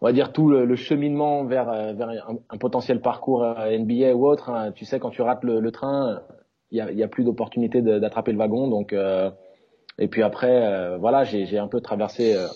on 0.00 0.06
va 0.06 0.12
dire 0.12 0.32
tout 0.32 0.50
le, 0.50 0.74
cheminement 0.76 1.44
vers, 1.44 1.94
vers 1.94 2.28
un, 2.48 2.58
potentiel 2.58 3.00
parcours 3.00 3.44
NBA 3.44 4.14
ou 4.14 4.26
autre. 4.26 4.50
Hein. 4.50 4.72
Tu 4.72 4.84
sais, 4.84 4.98
quand 4.98 5.10
tu 5.10 5.22
rates 5.22 5.44
le, 5.44 5.70
train, 5.70 6.22
il 6.70 6.78
y 6.78 6.80
a, 6.80 6.90
y 6.90 7.02
a, 7.02 7.08
plus 7.08 7.24
d'opportunité 7.24 7.82
d'attraper 7.82 8.32
le 8.32 8.38
wagon. 8.38 8.68
Donc 8.68 8.94
Et 10.00 10.08
puis 10.08 10.22
après, 10.22 10.66
euh, 10.66 10.96
voilà, 10.96 11.24
j'ai 11.24 11.58
un 11.58 11.68
peu 11.68 11.80
traversé 11.80 12.34
euh, 12.34 12.48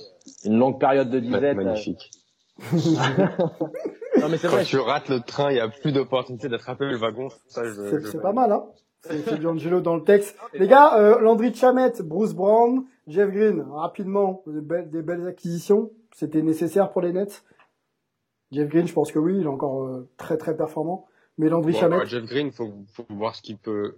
une 0.44 0.58
longue 0.58 0.80
période 0.80 1.10
de 1.10 1.20
disette. 1.20 1.56
Magnifique. 1.56 2.10
non 2.72 4.28
mais 4.30 4.38
c'est 4.38 4.46
Quand 4.46 4.54
vrai. 4.54 4.64
tu 4.64 4.78
rates 4.78 5.08
le 5.08 5.20
train, 5.20 5.50
il 5.50 5.56
y 5.56 5.60
a 5.60 5.68
plus 5.68 5.92
d'opportunité 5.92 6.48
d'attraper 6.48 6.86
le 6.86 6.96
wagon. 6.96 7.28
Je- 7.54 8.00
c'est 8.00 8.22
pas 8.22 8.32
mal, 8.32 8.50
hein 8.50 8.64
C'est 9.08 9.44
Angelo 9.46 9.80
dans 9.80 9.96
le 9.96 10.04
texte. 10.04 10.36
Les 10.54 10.66
gars, 10.66 10.98
euh, 10.98 11.20
Landry 11.20 11.54
Chamette, 11.54 12.02
Bruce 12.02 12.34
Brown, 12.34 12.84
Jeff 13.06 13.30
Green, 13.30 13.64
rapidement, 13.70 14.42
des 14.46 14.60
belles, 14.60 14.90
des 14.90 15.02
belles 15.02 15.26
acquisitions. 15.26 15.90
C'était 16.14 16.42
nécessaire 16.42 16.90
pour 16.90 17.02
les 17.02 17.12
Nets. 17.12 17.42
Jeff 18.52 18.68
Green, 18.68 18.86
je 18.86 18.92
pense 18.92 19.10
que 19.12 19.18
oui, 19.18 19.36
il 19.38 19.44
est 19.44 19.48
encore 19.48 19.84
euh, 19.84 20.08
très 20.16 20.36
très 20.36 20.56
performant. 20.56 21.06
Mais 21.38 21.48
Landry 21.48 21.72
Bon, 21.72 21.78
Chamette, 21.80 21.92
alors, 21.98 22.06
Jeff 22.06 22.24
Green, 22.24 22.52
faut, 22.52 22.72
faut 22.92 23.04
voir 23.10 23.34
ce 23.34 23.42
qu'il 23.42 23.58
peut. 23.58 23.96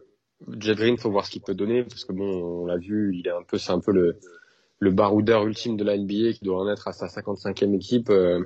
Jeff 0.59 0.77
Green, 0.77 0.97
faut 0.99 1.11
voir 1.11 1.27
ce 1.27 1.31
qu'il 1.31 1.43
peut 1.43 1.55
donner 1.55 1.85
parce 1.85 2.05
que 2.05 2.13
bon, 2.13 2.63
on 2.63 2.67
l'a 2.67 2.77
vu, 2.77 3.15
il 3.17 3.27
est 3.27 3.31
un 3.31 3.43
peu, 3.43 3.59
c'est 3.59 3.73
un 3.73 3.81
peu 3.81 3.93
le 3.93 4.19
le 4.79 4.91
baroudeur 4.91 5.47
ultime 5.47 5.77
de 5.77 5.85
la 5.85 5.97
NBA 5.97 6.33
qui 6.35 6.41
doit 6.43 6.61
en 6.61 6.69
être 6.71 6.89
à 6.89 6.93
sa 6.93 7.07
55e 7.07 7.75
équipe. 7.75 8.11
euh, 8.11 8.45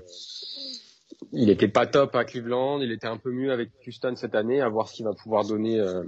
il 1.33 1.51
était 1.51 1.69
pas 1.69 1.87
top 1.87 2.15
à 2.15 2.25
Cleveland, 2.25 2.81
il 2.81 2.93
était 2.93 3.07
un 3.07 3.17
peu 3.17 3.31
mieux 3.31 3.53
avec 3.53 3.71
Houston 3.87 4.15
cette 4.17 4.35
année. 4.35 4.61
À 4.61 4.69
voir 4.69 4.89
ce 4.89 4.95
qu'il 4.95 5.05
va 5.05 5.13
pouvoir 5.13 5.45
donner, 5.45 5.79
euh, 5.79 6.05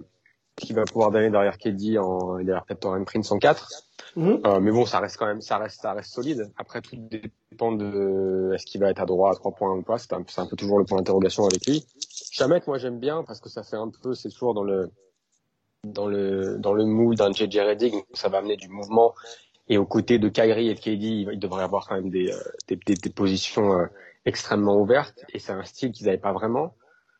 ce 0.60 0.66
qu'il 0.66 0.76
va 0.76 0.84
pouvoir 0.84 1.10
donner 1.10 1.30
derrière 1.30 1.58
KD 1.58 1.98
en 1.98 2.36
derrière 2.36 2.64
Torrent 2.78 3.02
Prince 3.04 3.30
en 3.32 3.38
4. 3.38 3.68
Mhm. 4.16 4.40
Euh, 4.44 4.60
mais 4.60 4.70
bon, 4.70 4.84
ça 4.84 5.00
reste 5.00 5.16
quand 5.16 5.26
même, 5.26 5.40
ça 5.40 5.58
reste, 5.58 5.80
ça 5.80 5.92
reste 5.92 6.12
solide. 6.12 6.50
Après, 6.58 6.82
tout 6.82 6.96
dépend 6.96 7.72
de 7.72 8.52
est-ce 8.54 8.66
qu'il 8.66 8.80
va 8.80 8.90
être 8.90 9.00
à 9.00 9.06
droit 9.06 9.30
à 9.30 9.34
trois 9.34 9.52
points 9.52 9.74
ou 9.74 9.82
pas. 9.82 9.98
C'est 9.98 10.12
un, 10.12 10.24
un 10.36 10.46
peu 10.46 10.56
toujours 10.56 10.78
le 10.78 10.84
point 10.84 10.98
d'interrogation 10.98 11.44
avec 11.46 11.66
lui. 11.66 11.86
Chamet, 12.30 12.60
moi 12.66 12.78
j'aime 12.78 12.98
bien 12.98 13.24
parce 13.24 13.40
que 13.40 13.48
ça 13.48 13.62
fait 13.62 13.76
un 13.76 13.90
peu, 14.02 14.14
c'est 14.14 14.28
toujours 14.28 14.54
dans 14.54 14.64
le 14.64 14.90
dans 15.84 16.06
le 16.06 16.58
dans 16.58 16.74
le 16.74 16.84
mood 16.84 17.16
d'un 17.16 17.32
JJ 17.32 17.58
Redick, 17.58 17.92
donc 17.92 18.06
ça 18.12 18.28
va 18.28 18.38
amener 18.38 18.56
du 18.56 18.68
mouvement. 18.68 19.14
Et 19.68 19.78
aux 19.78 19.86
côtés 19.86 20.18
de 20.18 20.28
Kyrie 20.28 20.68
et 20.68 20.74
de 20.74 20.80
KD, 20.80 21.02
il 21.02 21.28
il 21.32 21.38
devrait 21.38 21.64
avoir 21.64 21.88
quand 21.88 21.94
même 21.94 22.10
des 22.10 22.30
euh, 22.30 22.38
des, 22.68 22.76
des, 22.76 22.94
des 22.94 23.10
positions 23.10 23.72
euh, 23.72 23.86
extrêmement 24.26 24.76
ouvertes. 24.78 25.24
Et 25.32 25.38
c'est 25.38 25.52
un 25.52 25.64
style 25.64 25.92
qu'ils 25.92 26.06
n'avaient 26.06 26.18
pas 26.18 26.32
vraiment. 26.32 26.74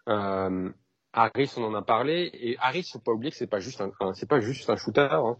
Euh, 0.08 0.70
Harris, 1.12 1.52
on 1.56 1.64
en 1.64 1.74
a 1.74 1.82
parlé. 1.82 2.30
Et 2.34 2.56
Harris, 2.58 2.88
faut 2.92 2.98
pas 2.98 3.12
oublier 3.12 3.30
que 3.30 3.36
c'est 3.36 3.46
pas 3.46 3.60
juste 3.60 3.80
un, 3.80 4.14
c'est 4.14 4.28
pas 4.28 4.40
juste 4.40 4.70
un 4.70 4.76
shooter. 4.76 5.08
Hein. 5.10 5.36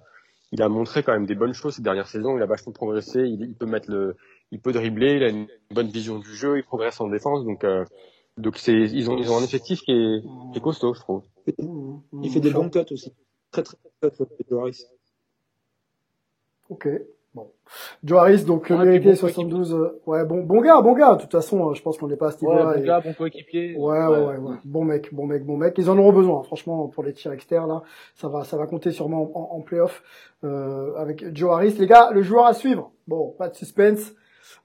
Il 0.52 0.62
a 0.62 0.68
montré 0.68 1.02
quand 1.02 1.12
même 1.12 1.26
des 1.26 1.34
bonnes 1.34 1.54
choses 1.54 1.76
ces 1.76 1.82
dernières 1.82 2.08
saisons. 2.08 2.36
Il 2.36 2.42
a 2.42 2.46
vachement 2.46 2.72
progressé. 2.72 3.20
Il, 3.20 3.54
peut 3.54 3.66
mettre 3.66 3.90
le, 3.90 4.16
il 4.50 4.60
peut 4.60 4.72
dribbler. 4.72 5.14
Il 5.16 5.24
a 5.24 5.28
une 5.28 5.48
bonne 5.70 5.88
vision 5.88 6.18
du 6.18 6.34
jeu. 6.34 6.58
Il 6.58 6.64
progresse 6.64 7.00
en 7.00 7.08
défense. 7.08 7.44
Donc 7.44 7.64
euh, 7.64 7.84
donc 8.36 8.58
c'est 8.58 8.72
ils 8.72 9.10
ont 9.10 9.16
ils 9.16 9.30
ont 9.30 9.38
un 9.38 9.44
effectif 9.44 9.80
qui 9.80 9.92
est, 9.92 10.22
qui 10.52 10.58
est 10.58 10.60
costaud, 10.60 10.94
je 10.94 11.00
trouve. 11.00 11.22
Il 12.22 12.30
fait 12.30 12.40
des 12.40 12.50
bons 12.50 12.68
cuts 12.68 12.80
aussi. 12.90 13.14
Très 13.50 13.62
très 13.62 13.76
Joe 14.50 14.60
Harris. 14.60 14.84
Ok. 16.68 16.88
Bon. 17.34 17.50
Joe 18.04 18.18
Harris, 18.18 18.44
donc 18.44 18.68
Ouais, 18.68 18.76
mérité 18.84 19.00
puis 19.00 19.10
bon 19.12 19.16
72. 19.16 19.72
euh, 19.74 20.00
ouais, 20.06 20.24
bon, 20.26 20.42
bon 20.44 20.60
gars, 20.60 20.82
bon 20.82 20.92
gars. 20.92 21.14
De 21.14 21.22
toute 21.22 21.32
façon, 21.32 21.70
euh, 21.70 21.74
je 21.74 21.80
pense 21.82 21.96
qu'on 21.96 22.08
n'est 22.08 22.16
pas 22.16 22.28
à 22.28 22.30
ce 22.32 22.44
Ouais, 22.44 22.52
niveau-là. 22.52 22.74
bon 22.74 22.82
et- 22.82 22.86
gars, 22.86 23.00
bon 23.00 23.14
coéquipier. 23.14 23.74
Ouais, 23.78 24.04
ouais, 24.06 24.18
ouais, 24.18 24.36
ouais. 24.36 24.56
Bon 24.64 24.84
mec, 24.84 25.14
bon 25.14 25.26
mec, 25.26 25.44
bon 25.46 25.56
mec. 25.56 25.74
Ils 25.78 25.88
en 25.88 25.96
auront 25.96 26.12
besoin, 26.12 26.42
franchement, 26.42 26.88
pour 26.88 27.02
les 27.04 27.14
tirs 27.14 27.32
externes, 27.32 27.68
là. 27.68 27.82
Ça 28.16 28.28
va, 28.28 28.44
ça 28.44 28.58
va 28.58 28.66
compter 28.66 28.90
sûrement 28.90 29.30
en, 29.34 29.56
en 29.56 29.60
playoff, 29.62 30.02
euh, 30.44 30.94
avec 30.96 31.34
Joe 31.34 31.52
Harris. 31.52 31.76
Les 31.78 31.86
gars, 31.86 32.10
le 32.12 32.20
joueur 32.22 32.44
à 32.44 32.52
suivre. 32.52 32.90
Bon, 33.08 33.30
pas 33.38 33.48
de 33.48 33.54
suspense. 33.54 34.12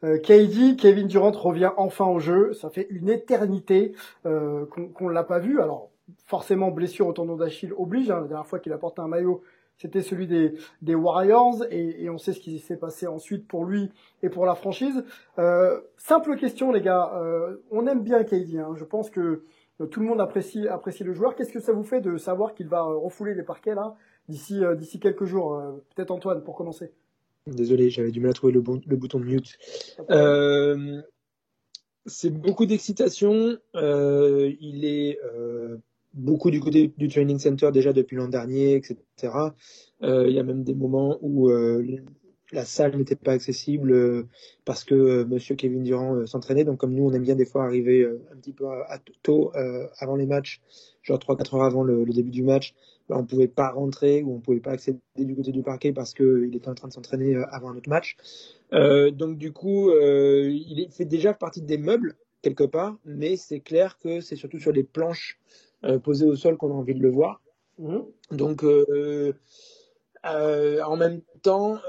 Euh, 0.04 0.18
KD, 0.20 0.76
Kevin 0.78 1.08
Durant 1.08 1.32
revient 1.32 1.72
enfin 1.78 2.06
au 2.06 2.20
jeu. 2.20 2.52
Ça 2.54 2.70
fait 2.70 2.88
une 2.90 3.08
éternité, 3.10 3.94
euh, 4.26 4.66
qu'on, 4.66 4.90
qu'on 4.90 5.08
l'a 5.08 5.24
pas 5.24 5.40
vu. 5.40 5.62
Alors, 5.62 5.90
forcément, 6.26 6.70
blessure 6.72 7.08
au 7.08 7.14
tendon 7.14 7.38
d'Achille 7.38 7.74
oblige, 7.78 8.12
hein. 8.12 8.20
La 8.24 8.28
dernière 8.28 8.46
fois 8.46 8.60
qu'il 8.60 8.74
a 8.74 8.78
porté 8.78 9.02
un 9.02 9.08
maillot, 9.08 9.42
c'était 9.78 10.02
celui 10.02 10.28
des, 10.28 10.54
des 10.82 10.96
Warriors, 10.96 11.64
et, 11.70 12.04
et 12.04 12.10
on 12.10 12.18
sait 12.18 12.34
ce 12.34 12.40
qui 12.40 12.60
s'est 12.60 12.78
passé 12.78 13.08
ensuite 13.08 13.48
pour 13.48 13.66
lui 13.66 13.92
et 14.24 14.30
pour 14.30 14.46
la 14.46 14.56
franchise. 14.56 15.04
Euh, 15.40 15.80
simple 15.98 16.36
question, 16.36 16.72
les 16.72 16.82
gars. 16.82 17.12
Euh, 17.16 17.58
on 17.72 17.88
aime 17.88 18.04
bien 18.04 18.24
KD. 18.24 18.58
Hein. 18.58 18.74
Je 18.76 18.84
pense 18.84 19.10
que 19.10 19.44
euh, 19.82 19.86
tout 19.86 20.00
le 20.00 20.08
monde 20.08 20.22
apprécie, 20.22 20.68
apprécie 20.68 21.04
le 21.04 21.14
joueur. 21.14 21.36
Qu'est-ce 21.36 21.54
que 21.54 21.60
ça 21.60 21.74
vous 21.74 21.84
fait 21.84 22.02
de 22.02 22.18
savoir 22.18 22.54
qu'il 22.54 22.68
va 22.68 22.82
euh, 22.82 22.98
refouler 22.98 23.36
les 23.36 23.44
parquets 23.44 23.76
là 23.76 23.96
d'ici 24.28 24.64
euh, 24.64 24.76
d'ici 24.76 25.00
quelques 25.00 25.26
jours 25.26 25.62
Peut-être 25.96 26.12
Antoine 26.12 26.44
pour 26.44 26.56
commencer? 26.56 26.92
Désolé, 27.48 27.90
j'avais 27.90 28.12
du 28.12 28.20
mal 28.20 28.32
à 28.32 28.34
trouver 28.34 28.52
le, 28.52 28.62
bon, 28.62 28.82
le 28.86 28.96
bouton 28.98 29.20
de 29.20 29.26
mute. 29.26 29.58
Euh, 30.10 31.02
c'est 32.06 32.30
beaucoup 32.30 32.66
d'excitation. 32.66 33.58
Euh, 33.76 34.52
il 34.60 34.84
est 34.86 35.20
euh, 35.24 35.78
beaucoup 36.18 36.52
du 36.52 36.60
côté 36.60 36.92
du 36.98 37.08
training 37.08 37.40
center 37.40 37.72
déjà 37.72 37.94
depuis 37.94 38.18
l'an 38.18 38.28
dernier, 38.28 38.76
etc. 38.76 38.98
Euh, 40.04 40.28
il 40.28 40.36
y 40.36 40.40
a 40.40 40.44
même 40.44 40.64
des 40.64 40.74
moments 40.74 41.18
où 41.22 41.50
euh, 41.50 41.86
la 42.52 42.66
salle 42.66 42.98
n'était 42.98 43.16
pas 43.16 43.34
accessible 43.34 43.92
euh, 43.92 44.28
parce 44.66 44.84
que 44.84 45.24
Monsieur 45.26 45.56
Kevin 45.56 45.84
Durant 45.84 46.26
s'entraînait. 46.26 46.64
Donc 46.64 46.80
comme 46.80 46.94
nous, 46.94 47.06
on 47.06 47.14
aime 47.14 47.24
bien 47.24 47.36
des 47.36 47.46
fois 47.46 47.64
arriver 47.64 48.06
un 48.06 48.36
petit 48.38 48.54
peu 48.54 48.68
à, 48.68 49.00
tôt 49.22 49.52
avant 50.00 50.16
les 50.16 50.26
matchs, 50.26 50.62
genre 51.04 51.20
3-4 51.20 51.56
heures 51.56 51.64
avant 51.64 51.84
le, 51.84 52.06
début 52.06 52.32
du 52.32 52.44
match. 52.44 52.74
Ben, 53.10 53.16
on 53.16 53.26
pouvait 53.26 53.48
pas 53.48 53.72
rentrer 53.72 54.22
ou 54.24 54.36
on 54.36 54.40
pouvait 54.42 54.60
pas 54.60 54.72
accéder 54.72 55.00
du 55.16 55.34
côté 55.34 55.54
du 55.54 55.62
parquet 55.62 55.94
parce 55.94 56.14
qu'il 56.14 56.54
était 56.54 56.68
en 56.68 56.76
train 56.76 56.90
de 56.90 56.94
s'entraîner 56.94 57.36
avant 57.52 57.70
un 57.70 57.78
autre 57.78 57.90
match. 57.90 58.18
Donc 58.72 59.38
du 59.38 59.54
coup, 59.54 59.92
il 59.92 60.88
fait 60.92 61.06
déjà 61.06 61.34
partie 61.34 61.62
des 61.62 61.78
meubles 61.78 62.18
quelque 62.42 62.64
part, 62.64 62.98
mais 63.04 63.36
c'est 63.36 63.60
clair 63.60 63.98
que 63.98 64.22
c'est 64.22 64.36
surtout 64.36 64.60
sur 64.60 64.72
les 64.72 64.84
planches 64.84 65.40
euh, 65.84 66.00
posées 66.00 66.26
au 66.26 66.36
sol 66.36 66.58
qu'on 66.58 66.72
a 66.72 66.76
envie 66.76 66.96
de 66.96 67.02
le 67.02 67.12
voir. 67.12 67.42
Mhm. 67.80 68.06
Donc 68.32 68.64
euh, 68.64 69.34
euh, 70.26 70.82
en 70.84 70.98
même 70.98 71.22
temps, 71.42 71.80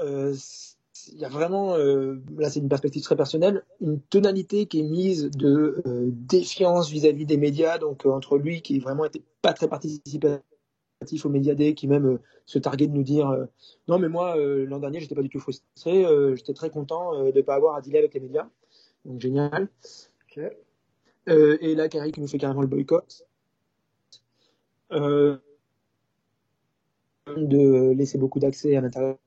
il 1.11 1.19
y 1.19 1.25
a 1.25 1.29
vraiment, 1.29 1.75
euh, 1.75 2.21
là 2.37 2.49
c'est 2.49 2.59
une 2.59 2.69
perspective 2.69 3.01
très 3.03 3.15
personnelle, 3.15 3.63
une 3.81 3.99
tonalité 3.99 4.65
qui 4.65 4.79
est 4.79 4.83
mise 4.83 5.29
de 5.31 5.81
euh, 5.85 6.09
défiance 6.11 6.89
vis-à-vis 6.89 7.25
des 7.25 7.37
médias, 7.37 7.77
donc 7.77 8.05
euh, 8.05 8.09
entre 8.09 8.37
lui 8.37 8.61
qui 8.61 8.79
vraiment 8.79 9.05
était 9.05 9.23
pas 9.41 9.53
très 9.53 9.67
participatif 9.67 10.41
aux 11.23 11.29
médias 11.29 11.55
day, 11.55 11.73
qui 11.73 11.87
même 11.87 12.19
se 12.45 12.59
targuait 12.59 12.87
de 12.87 12.93
nous 12.93 13.03
dire 13.03 13.47
non 13.87 13.99
mais 13.99 14.09
moi 14.09 14.35
l'an 14.37 14.79
dernier 14.79 14.99
j'étais 14.99 15.15
pas 15.15 15.21
du 15.21 15.29
tout 15.29 15.39
frustré, 15.39 16.05
j'étais 16.35 16.53
très 16.53 16.69
content 16.69 17.15
euh, 17.15 17.31
de 17.31 17.41
pas 17.41 17.55
avoir 17.55 17.75
à 17.75 17.81
dealer 17.81 17.99
avec 17.99 18.13
les 18.13 18.19
médias, 18.19 18.49
donc 19.05 19.19
génial. 19.21 19.69
Et 21.27 21.75
là, 21.75 21.89
Carrie 21.89 22.11
qui 22.11 22.21
nous 22.21 22.27
fait 22.27 22.39
carrément 22.39 22.61
le 22.61 22.67
boycott. 22.67 23.23
Euh, 24.91 25.37
de 27.27 27.91
laisser 27.91 28.17
beaucoup 28.17 28.39
d'accès 28.39 28.75
à 28.75 28.81
l'intérieur 28.81 29.17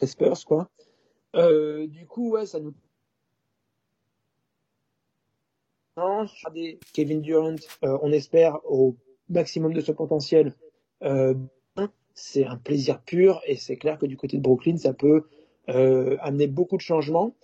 des 0.00 0.06
Spurs, 0.06 0.44
quoi. 0.44 0.70
Euh, 1.34 1.86
du 1.88 2.06
coup, 2.06 2.30
ouais, 2.30 2.46
ça 2.46 2.60
nous 2.60 2.72
Kevin 6.92 7.20
Durant, 7.20 7.56
euh, 7.84 7.98
on 8.02 8.12
espère 8.12 8.58
au 8.64 8.96
maximum 9.28 9.72
de 9.72 9.80
son 9.80 9.94
potentiel. 9.94 10.54
Euh, 11.02 11.34
c'est 12.14 12.44
un 12.44 12.56
plaisir 12.56 13.00
pur 13.02 13.40
et 13.46 13.56
c'est 13.56 13.76
clair 13.76 13.98
que 13.98 14.06
du 14.06 14.16
côté 14.16 14.36
de 14.36 14.42
Brooklyn, 14.42 14.76
ça 14.76 14.92
peut 14.92 15.24
euh, 15.68 16.16
amener 16.20 16.46
beaucoup 16.46 16.76
de 16.76 16.82
changements. 16.82 17.34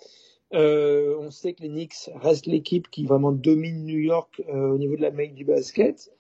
On 0.52 1.30
sait 1.30 1.54
que 1.54 1.62
les 1.62 1.68
Knicks 1.68 2.10
restent 2.14 2.46
l'équipe 2.46 2.88
qui 2.88 3.06
vraiment 3.06 3.32
domine 3.32 3.84
New 3.84 3.98
York 3.98 4.40
au 4.48 4.78
niveau 4.78 4.94
de 4.94 5.02
la 5.02 5.10
make 5.10 5.34
du 5.34 5.44
basket. 5.44 6.12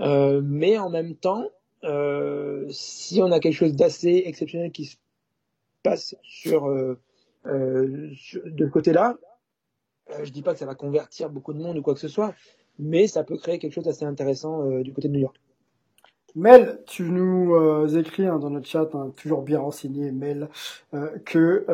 Euh, 0.00 0.40
mais 0.44 0.78
en 0.78 0.90
même 0.90 1.14
temps, 1.14 1.44
euh, 1.84 2.66
si 2.70 3.20
on 3.22 3.30
a 3.32 3.40
quelque 3.40 3.54
chose 3.54 3.74
d'assez 3.74 4.22
exceptionnel 4.26 4.72
qui 4.72 4.86
se 4.86 4.96
passe 5.82 6.16
sur, 6.22 6.68
euh, 6.68 6.98
sur- 8.14 8.42
de 8.44 8.66
côté-là, 8.66 9.18
je 10.22 10.30
dis 10.30 10.42
pas 10.42 10.52
que 10.52 10.58
ça 10.58 10.66
va 10.66 10.74
convertir 10.74 11.30
beaucoup 11.30 11.52
de 11.52 11.58
monde 11.58 11.78
ou 11.78 11.82
quoi 11.82 11.94
que 11.94 12.00
ce 12.00 12.08
soit, 12.08 12.34
mais 12.78 13.06
ça 13.06 13.24
peut 13.24 13.36
créer 13.36 13.58
quelque 13.58 13.72
chose 13.72 13.84
d'assez 13.84 14.04
intéressant 14.04 14.66
du 14.80 14.92
côté 14.92 15.08
de 15.08 15.14
New 15.14 15.20
York. 15.20 15.40
Mel, 16.34 16.80
tu 16.86 17.02
nous 17.02 17.54
euh, 17.54 17.88
écris 17.88 18.26
hein, 18.26 18.38
dans 18.38 18.48
notre 18.48 18.66
chat, 18.66 18.88
hein, 18.94 19.12
toujours 19.16 19.42
bien 19.42 19.60
renseigné, 19.60 20.12
Mel, 20.12 20.48
euh, 20.94 21.18
que 21.26 21.66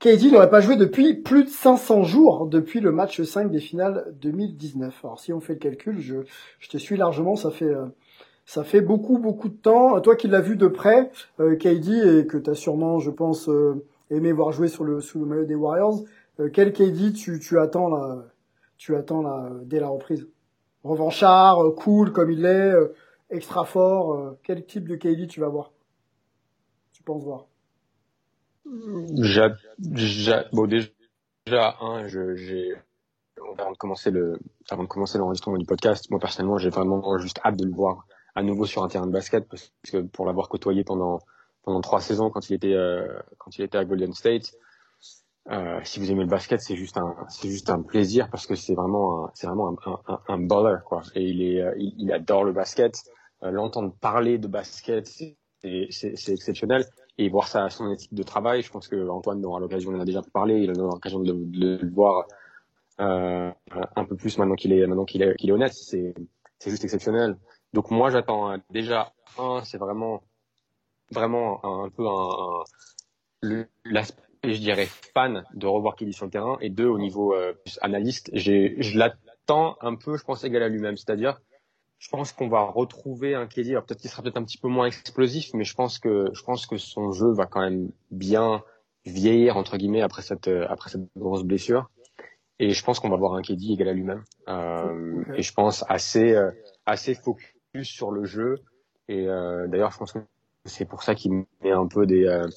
KD 0.00 0.30
n'aurait 0.30 0.50
pas 0.50 0.60
joué 0.60 0.76
depuis 0.76 1.14
plus 1.14 1.42
de 1.42 1.48
500 1.48 2.04
jours 2.04 2.46
depuis 2.46 2.78
le 2.78 2.92
match 2.92 3.20
5 3.20 3.50
des 3.50 3.58
finales 3.58 4.14
2019. 4.20 5.04
Alors 5.04 5.18
si 5.18 5.32
on 5.32 5.40
fait 5.40 5.54
le 5.54 5.58
calcul, 5.58 5.98
je, 5.98 6.18
je 6.60 6.68
te 6.68 6.78
suis 6.78 6.96
largement, 6.96 7.34
ça 7.34 7.50
fait 7.50 7.64
euh, 7.64 7.86
ça 8.46 8.64
fait 8.64 8.80
beaucoup 8.80 9.18
beaucoup 9.18 9.48
de 9.48 9.56
temps. 9.56 10.00
Toi 10.00 10.16
qui 10.16 10.28
l'as 10.28 10.40
vu 10.40 10.56
de 10.56 10.68
près, 10.68 11.10
euh, 11.40 11.56
KD 11.56 12.20
et 12.20 12.26
que 12.26 12.38
tu 12.38 12.48
as 12.48 12.54
sûrement, 12.54 12.98
je 13.00 13.10
pense, 13.10 13.48
euh, 13.48 13.84
aimé 14.10 14.32
voir 14.32 14.52
jouer 14.52 14.68
sur 14.68 14.84
le 14.84 15.00
sous 15.00 15.18
le 15.18 15.26
maillot 15.26 15.44
des 15.44 15.56
Warriors, 15.56 16.04
euh, 16.40 16.48
quel 16.52 16.72
KD 16.72 17.12
tu, 17.12 17.40
tu 17.40 17.58
attends 17.58 17.88
là, 17.88 18.24
tu 18.76 18.96
attends 18.96 19.22
là 19.22 19.50
dès 19.64 19.80
la 19.80 19.88
reprise? 19.88 20.28
Revanchard, 20.84 21.74
cool 21.76 22.12
comme 22.12 22.30
il 22.30 22.46
est, 22.46 22.72
extra 23.30 23.64
fort. 23.64 24.36
quel 24.44 24.64
type 24.64 24.88
de 24.88 24.96
KD 24.96 25.26
tu 25.26 25.40
vas 25.40 25.48
voir? 25.48 25.72
Tu 26.92 27.02
penses 27.02 27.24
voir? 27.24 27.46
J'a- 29.22 29.54
j'a- 29.94 30.44
bon, 30.52 30.66
déjà, 30.66 30.88
je, 31.46 32.34
j'ai, 32.36 32.72
avant 33.58 33.72
de 33.72 33.76
commencer 33.76 34.10
le, 34.10 34.38
avant 34.70 34.82
de 34.82 34.88
commencer 34.88 35.18
l'enregistrement 35.18 35.56
du 35.56 35.66
podcast, 35.66 36.10
moi 36.10 36.20
personnellement, 36.20 36.58
j'ai 36.58 36.70
vraiment 36.70 37.18
juste 37.18 37.40
hâte 37.44 37.56
de 37.56 37.64
le 37.64 37.72
voir 37.72 38.06
à 38.34 38.42
nouveau 38.42 38.66
sur 38.66 38.82
un 38.84 38.88
terrain 38.88 39.06
de 39.06 39.12
basket 39.12 39.48
parce 39.48 39.72
que 39.90 39.98
pour 40.02 40.26
l'avoir 40.26 40.48
côtoyé 40.48 40.84
pendant 40.84 41.18
pendant 41.62 41.80
trois 41.80 42.00
saisons 42.00 42.30
quand 42.30 42.48
il 42.50 42.54
était 42.54 42.76
quand 43.38 43.56
il 43.58 43.62
était 43.64 43.78
à 43.78 43.84
Golden 43.84 44.12
State. 44.12 44.52
Euh, 45.50 45.80
si 45.82 45.98
vous 45.98 46.10
aimez 46.10 46.24
le 46.24 46.28
basket, 46.28 46.60
c'est 46.60 46.76
juste 46.76 46.98
un, 46.98 47.16
c'est 47.30 47.48
juste 47.48 47.70
un 47.70 47.80
plaisir 47.82 48.28
parce 48.30 48.46
que 48.46 48.54
c'est 48.54 48.74
vraiment, 48.74 49.30
c'est 49.32 49.46
vraiment 49.46 49.70
un, 49.86 49.98
un, 50.06 50.20
un, 50.28 50.38
baller 50.38 50.76
quoi. 50.84 51.02
Et 51.14 51.22
il 51.22 51.40
est, 51.40 51.64
il, 51.78 51.94
il 51.98 52.12
adore 52.12 52.44
le 52.44 52.52
basket. 52.52 52.94
L'entendre 53.40 53.94
parler 54.00 54.36
de 54.36 54.46
basket, 54.48 55.06
c'est, 55.06 55.36
c'est, 55.90 56.32
exceptionnel. 56.32 56.84
Et 57.18 57.28
voir 57.28 57.48
ça, 57.48 57.68
son 57.68 57.90
éthique 57.90 58.14
de 58.14 58.22
travail, 58.22 58.62
je 58.62 58.70
pense 58.70 58.86
que 58.86 59.08
Antoine 59.08 59.44
aura 59.44 59.58
l'occasion, 59.58 59.90
on 59.90 59.96
en 59.96 60.00
a 60.00 60.04
déjà 60.04 60.22
parlé, 60.22 60.60
il 60.60 60.70
aura 60.80 60.94
l'occasion 60.94 61.18
de, 61.18 61.32
de, 61.32 61.78
le 61.82 61.90
voir 61.90 62.26
euh, 63.00 63.50
un 63.96 64.04
peu 64.04 64.14
plus 64.16 64.38
maintenant 64.38 64.54
qu'il 64.54 64.72
est, 64.72 64.86
maintenant 64.86 65.04
qu'il 65.04 65.22
est, 65.22 65.34
qu'il 65.36 65.50
est 65.50 65.52
honnête. 65.52 65.72
C'est, 65.72 66.14
c'est 66.58 66.70
juste 66.70 66.84
exceptionnel. 66.84 67.36
Donc 67.72 67.90
moi, 67.90 68.10
j'attends 68.10 68.56
déjà 68.70 69.12
un, 69.36 69.62
c'est 69.64 69.78
vraiment, 69.78 70.22
vraiment 71.10 71.60
un, 71.64 71.90
peu 71.90 72.06
un, 72.06 73.66
l'aspect, 73.84 74.22
je 74.44 74.58
dirais, 74.58 74.86
fan 75.14 75.44
de 75.54 75.66
revoir 75.66 75.96
dit 75.96 76.12
sur 76.12 76.26
le 76.26 76.30
terrain. 76.30 76.56
Et 76.60 76.70
deux, 76.70 76.86
au 76.86 76.98
niveau 76.98 77.34
euh, 77.34 77.52
analyste, 77.80 78.30
j'ai, 78.32 78.76
je 78.80 78.98
l'attends 78.98 79.76
un 79.80 79.94
peu, 79.96 80.16
je 80.16 80.24
pense, 80.24 80.44
égal 80.44 80.62
à 80.62 80.68
lui-même. 80.68 80.96
C'est-à-dire, 80.96 81.40
je 81.98 82.08
pense 82.10 82.32
qu'on 82.32 82.48
va 82.48 82.62
retrouver 82.62 83.34
un 83.34 83.46
KD. 83.46 83.70
Alors 83.70 83.84
peut-être 83.84 84.00
qu'il 84.00 84.10
sera 84.10 84.22
peut-être 84.22 84.36
un 84.36 84.44
petit 84.44 84.58
peu 84.58 84.68
moins 84.68 84.86
explosif, 84.86 85.52
mais 85.54 85.64
je 85.64 85.74
pense 85.74 85.98
que 85.98 86.30
je 86.32 86.42
pense 86.42 86.66
que 86.66 86.76
son 86.76 87.12
jeu 87.12 87.32
va 87.32 87.46
quand 87.46 87.60
même 87.60 87.90
bien 88.10 88.62
vieillir 89.04 89.56
entre 89.56 89.76
guillemets 89.76 90.02
après 90.02 90.22
cette 90.22 90.48
après 90.48 90.90
cette 90.90 91.08
grosse 91.16 91.44
blessure. 91.44 91.90
Et 92.60 92.70
je 92.70 92.84
pense 92.84 92.98
qu'on 92.98 93.08
va 93.08 93.16
voir 93.16 93.34
un 93.34 93.42
KD 93.42 93.70
égal 93.70 93.88
à 93.88 93.92
lui-même. 93.92 94.24
Euh, 94.48 95.24
Et 95.36 95.42
je 95.42 95.52
pense 95.52 95.84
assez 95.88 96.32
euh, 96.32 96.50
assez 96.86 97.14
focus 97.14 97.52
sur 97.82 98.10
le 98.10 98.24
jeu. 98.24 98.58
Et 99.08 99.28
euh, 99.28 99.66
d'ailleurs, 99.68 99.92
je 99.92 99.98
pense 99.98 100.12
que 100.12 100.18
c'est 100.64 100.84
pour 100.84 101.02
ça 101.02 101.14
qu'il 101.14 101.32
met 101.62 101.70
un 101.70 101.86
peu 101.86 102.06
des 102.06 102.26
euh, 102.26 102.48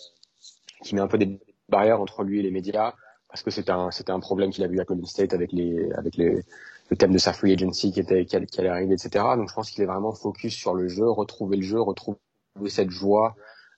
qui 0.83 0.95
met 0.95 1.01
un 1.01 1.07
peu 1.07 1.17
des 1.17 1.39
barrières 1.69 2.01
entre 2.01 2.23
lui 2.23 2.39
et 2.39 2.41
les 2.41 2.51
médias 2.51 2.93
parce 3.29 3.43
que 3.43 3.51
c'était 3.51 3.71
un 3.71 3.91
c'était 3.91 4.11
un 4.11 4.19
problème 4.19 4.51
qu'il 4.51 4.63
a 4.63 4.67
vu 4.67 4.79
à 4.79 4.83
Golden 4.83 5.05
State 5.05 5.33
avec 5.33 5.51
les 5.51 5.91
avec 5.93 6.17
les 6.17 6.43
le 6.91 6.97
thème 6.97 7.13
de 7.13 7.17
sa 7.17 7.33
free 7.33 7.53
agency 7.53 7.91
qui 7.91 8.01
était 8.01 8.25
qui 8.25 8.35
allait, 8.35 8.69
arriver, 8.69 8.93
etc. 8.93 9.25
Donc 9.37 9.49
je 9.49 9.53
pense 9.55 9.71
qu'il 9.71 9.81
est 9.81 9.87
vraiment 9.87 10.11
focus 10.11 10.53
sur 10.53 10.75
le 10.75 10.89
jeu, 10.89 11.09
retrouver 11.09 11.55
le 11.55 11.63
jeu, 11.63 11.81
retrouver 11.81 12.19
cette 12.67 12.91
joie 12.91 13.35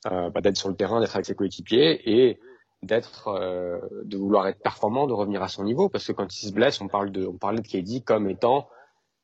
euh, 0.08 0.32
bah, 0.32 0.42
d'être 0.42 0.58
sur 0.58 0.68
le 0.68 0.76
terrain, 0.76 1.00
d'être 1.00 1.16
avec 1.16 1.28
ses 1.28 1.36
coéquipiers 1.36 2.02
et 2.12 2.40
d'être 2.82 3.28
euh, 3.28 3.80
de 4.04 4.18
vouloir 4.18 4.48
être 4.48 4.62
performant, 4.62 5.06
de 5.06 5.14
revenir 5.14 5.44
à 5.44 5.48
son 5.48 5.64
niveau, 5.64 5.90
parce 5.90 6.06
que 6.08 6.12
quand 6.12 6.36
il 6.36 6.48
se 6.48 6.52
blesse, 6.52 6.82
on 6.82 6.88
parle 6.88 7.12
de 7.12 7.26
on 7.26 7.38
parlait 7.38 7.62
de 7.62 7.68
KD 7.68 8.04
comme 8.04 8.28
étant 8.30 8.68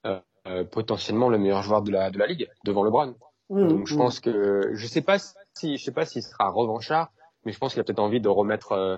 euh, 0.05 0.19
euh, 0.47 0.63
potentiellement 0.63 1.27
le 1.27 1.39
meilleur 1.39 1.63
joueur 1.63 1.81
de 1.81 1.91
la 1.91 2.11
de 2.11 2.19
la 2.19 2.27
ligue 2.27 2.47
devant 2.63 2.83
LeBron. 2.83 3.15
Mmh, 3.49 3.67
Donc 3.67 3.87
je 3.87 3.95
mmh. 3.95 3.97
pense 3.97 4.19
que 4.19 4.69
je 4.73 4.87
sais 4.87 5.01
pas 5.01 5.17
si 5.55 5.77
je 5.77 5.83
sais 5.83 5.91
pas 5.91 6.05
s'il 6.05 6.21
sera 6.21 6.51
revanchard, 6.51 7.11
mais 7.43 7.51
je 7.51 7.57
pense 7.57 7.73
qu'il 7.73 7.81
a 7.81 7.83
peut-être 7.83 7.97
envie 7.97 8.21
de 8.21 8.29
remettre 8.29 8.73
euh, 8.73 8.97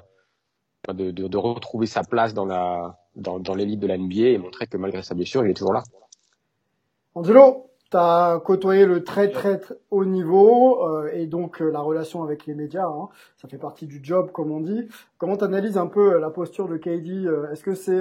de, 0.89 1.11
de, 1.11 1.27
de 1.29 1.37
retrouver 1.37 1.87
sa 1.87 2.03
place 2.03 2.33
dans 2.33 2.45
la 2.45 3.00
dans, 3.15 3.39
dans 3.39 3.55
l'élite 3.55 3.79
de 3.79 3.87
la 3.87 3.97
NBA 3.97 4.29
et 4.29 4.37
montrer 4.37 4.67
que 4.67 4.77
malgré 4.77 5.03
sa 5.03 5.15
blessure, 5.15 5.45
il 5.45 5.51
est 5.51 5.55
toujours 5.55 5.73
là. 5.73 5.83
Angelo, 7.13 7.69
tu 7.89 7.97
as 7.97 8.41
côtoyé 8.43 8.85
le 8.85 9.03
très 9.03 9.29
très, 9.29 9.59
haut 9.89 10.05
niveau 10.05 10.87
euh, 10.87 11.11
et 11.13 11.27
donc 11.27 11.61
euh, 11.61 11.69
la 11.69 11.81
relation 11.81 12.23
avec 12.23 12.45
les 12.45 12.55
médias, 12.55 12.87
hein, 12.87 13.09
ça 13.35 13.49
fait 13.49 13.57
partie 13.57 13.85
du 13.85 13.99
job 14.01 14.31
comme 14.31 14.51
on 14.51 14.61
dit. 14.61 14.87
Comment 15.17 15.35
tu 15.35 15.43
analyses 15.43 15.77
un 15.77 15.87
peu 15.87 16.13
euh, 16.13 16.19
la 16.19 16.29
posture 16.29 16.69
de 16.69 16.77
KD 16.77 17.29
Est-ce 17.51 17.63
que 17.63 17.75
c'est 17.75 17.99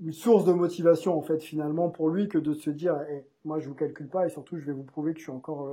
une 0.00 0.12
source 0.12 0.46
de 0.46 0.52
motivation 0.52 1.16
en 1.16 1.20
fait 1.20 1.40
finalement 1.40 1.90
pour 1.90 2.08
lui 2.08 2.28
que 2.28 2.38
de 2.38 2.54
se 2.54 2.70
dire 2.70 2.96
eh, 3.10 3.26
moi 3.44 3.58
je 3.58 3.68
vous 3.68 3.74
calcule 3.74 4.08
pas 4.08 4.26
et 4.26 4.30
surtout 4.30 4.56
je 4.56 4.64
vais 4.64 4.72
vous 4.72 4.82
prouver 4.82 5.12
que 5.12 5.18
je 5.18 5.24
suis 5.24 5.32
encore 5.32 5.68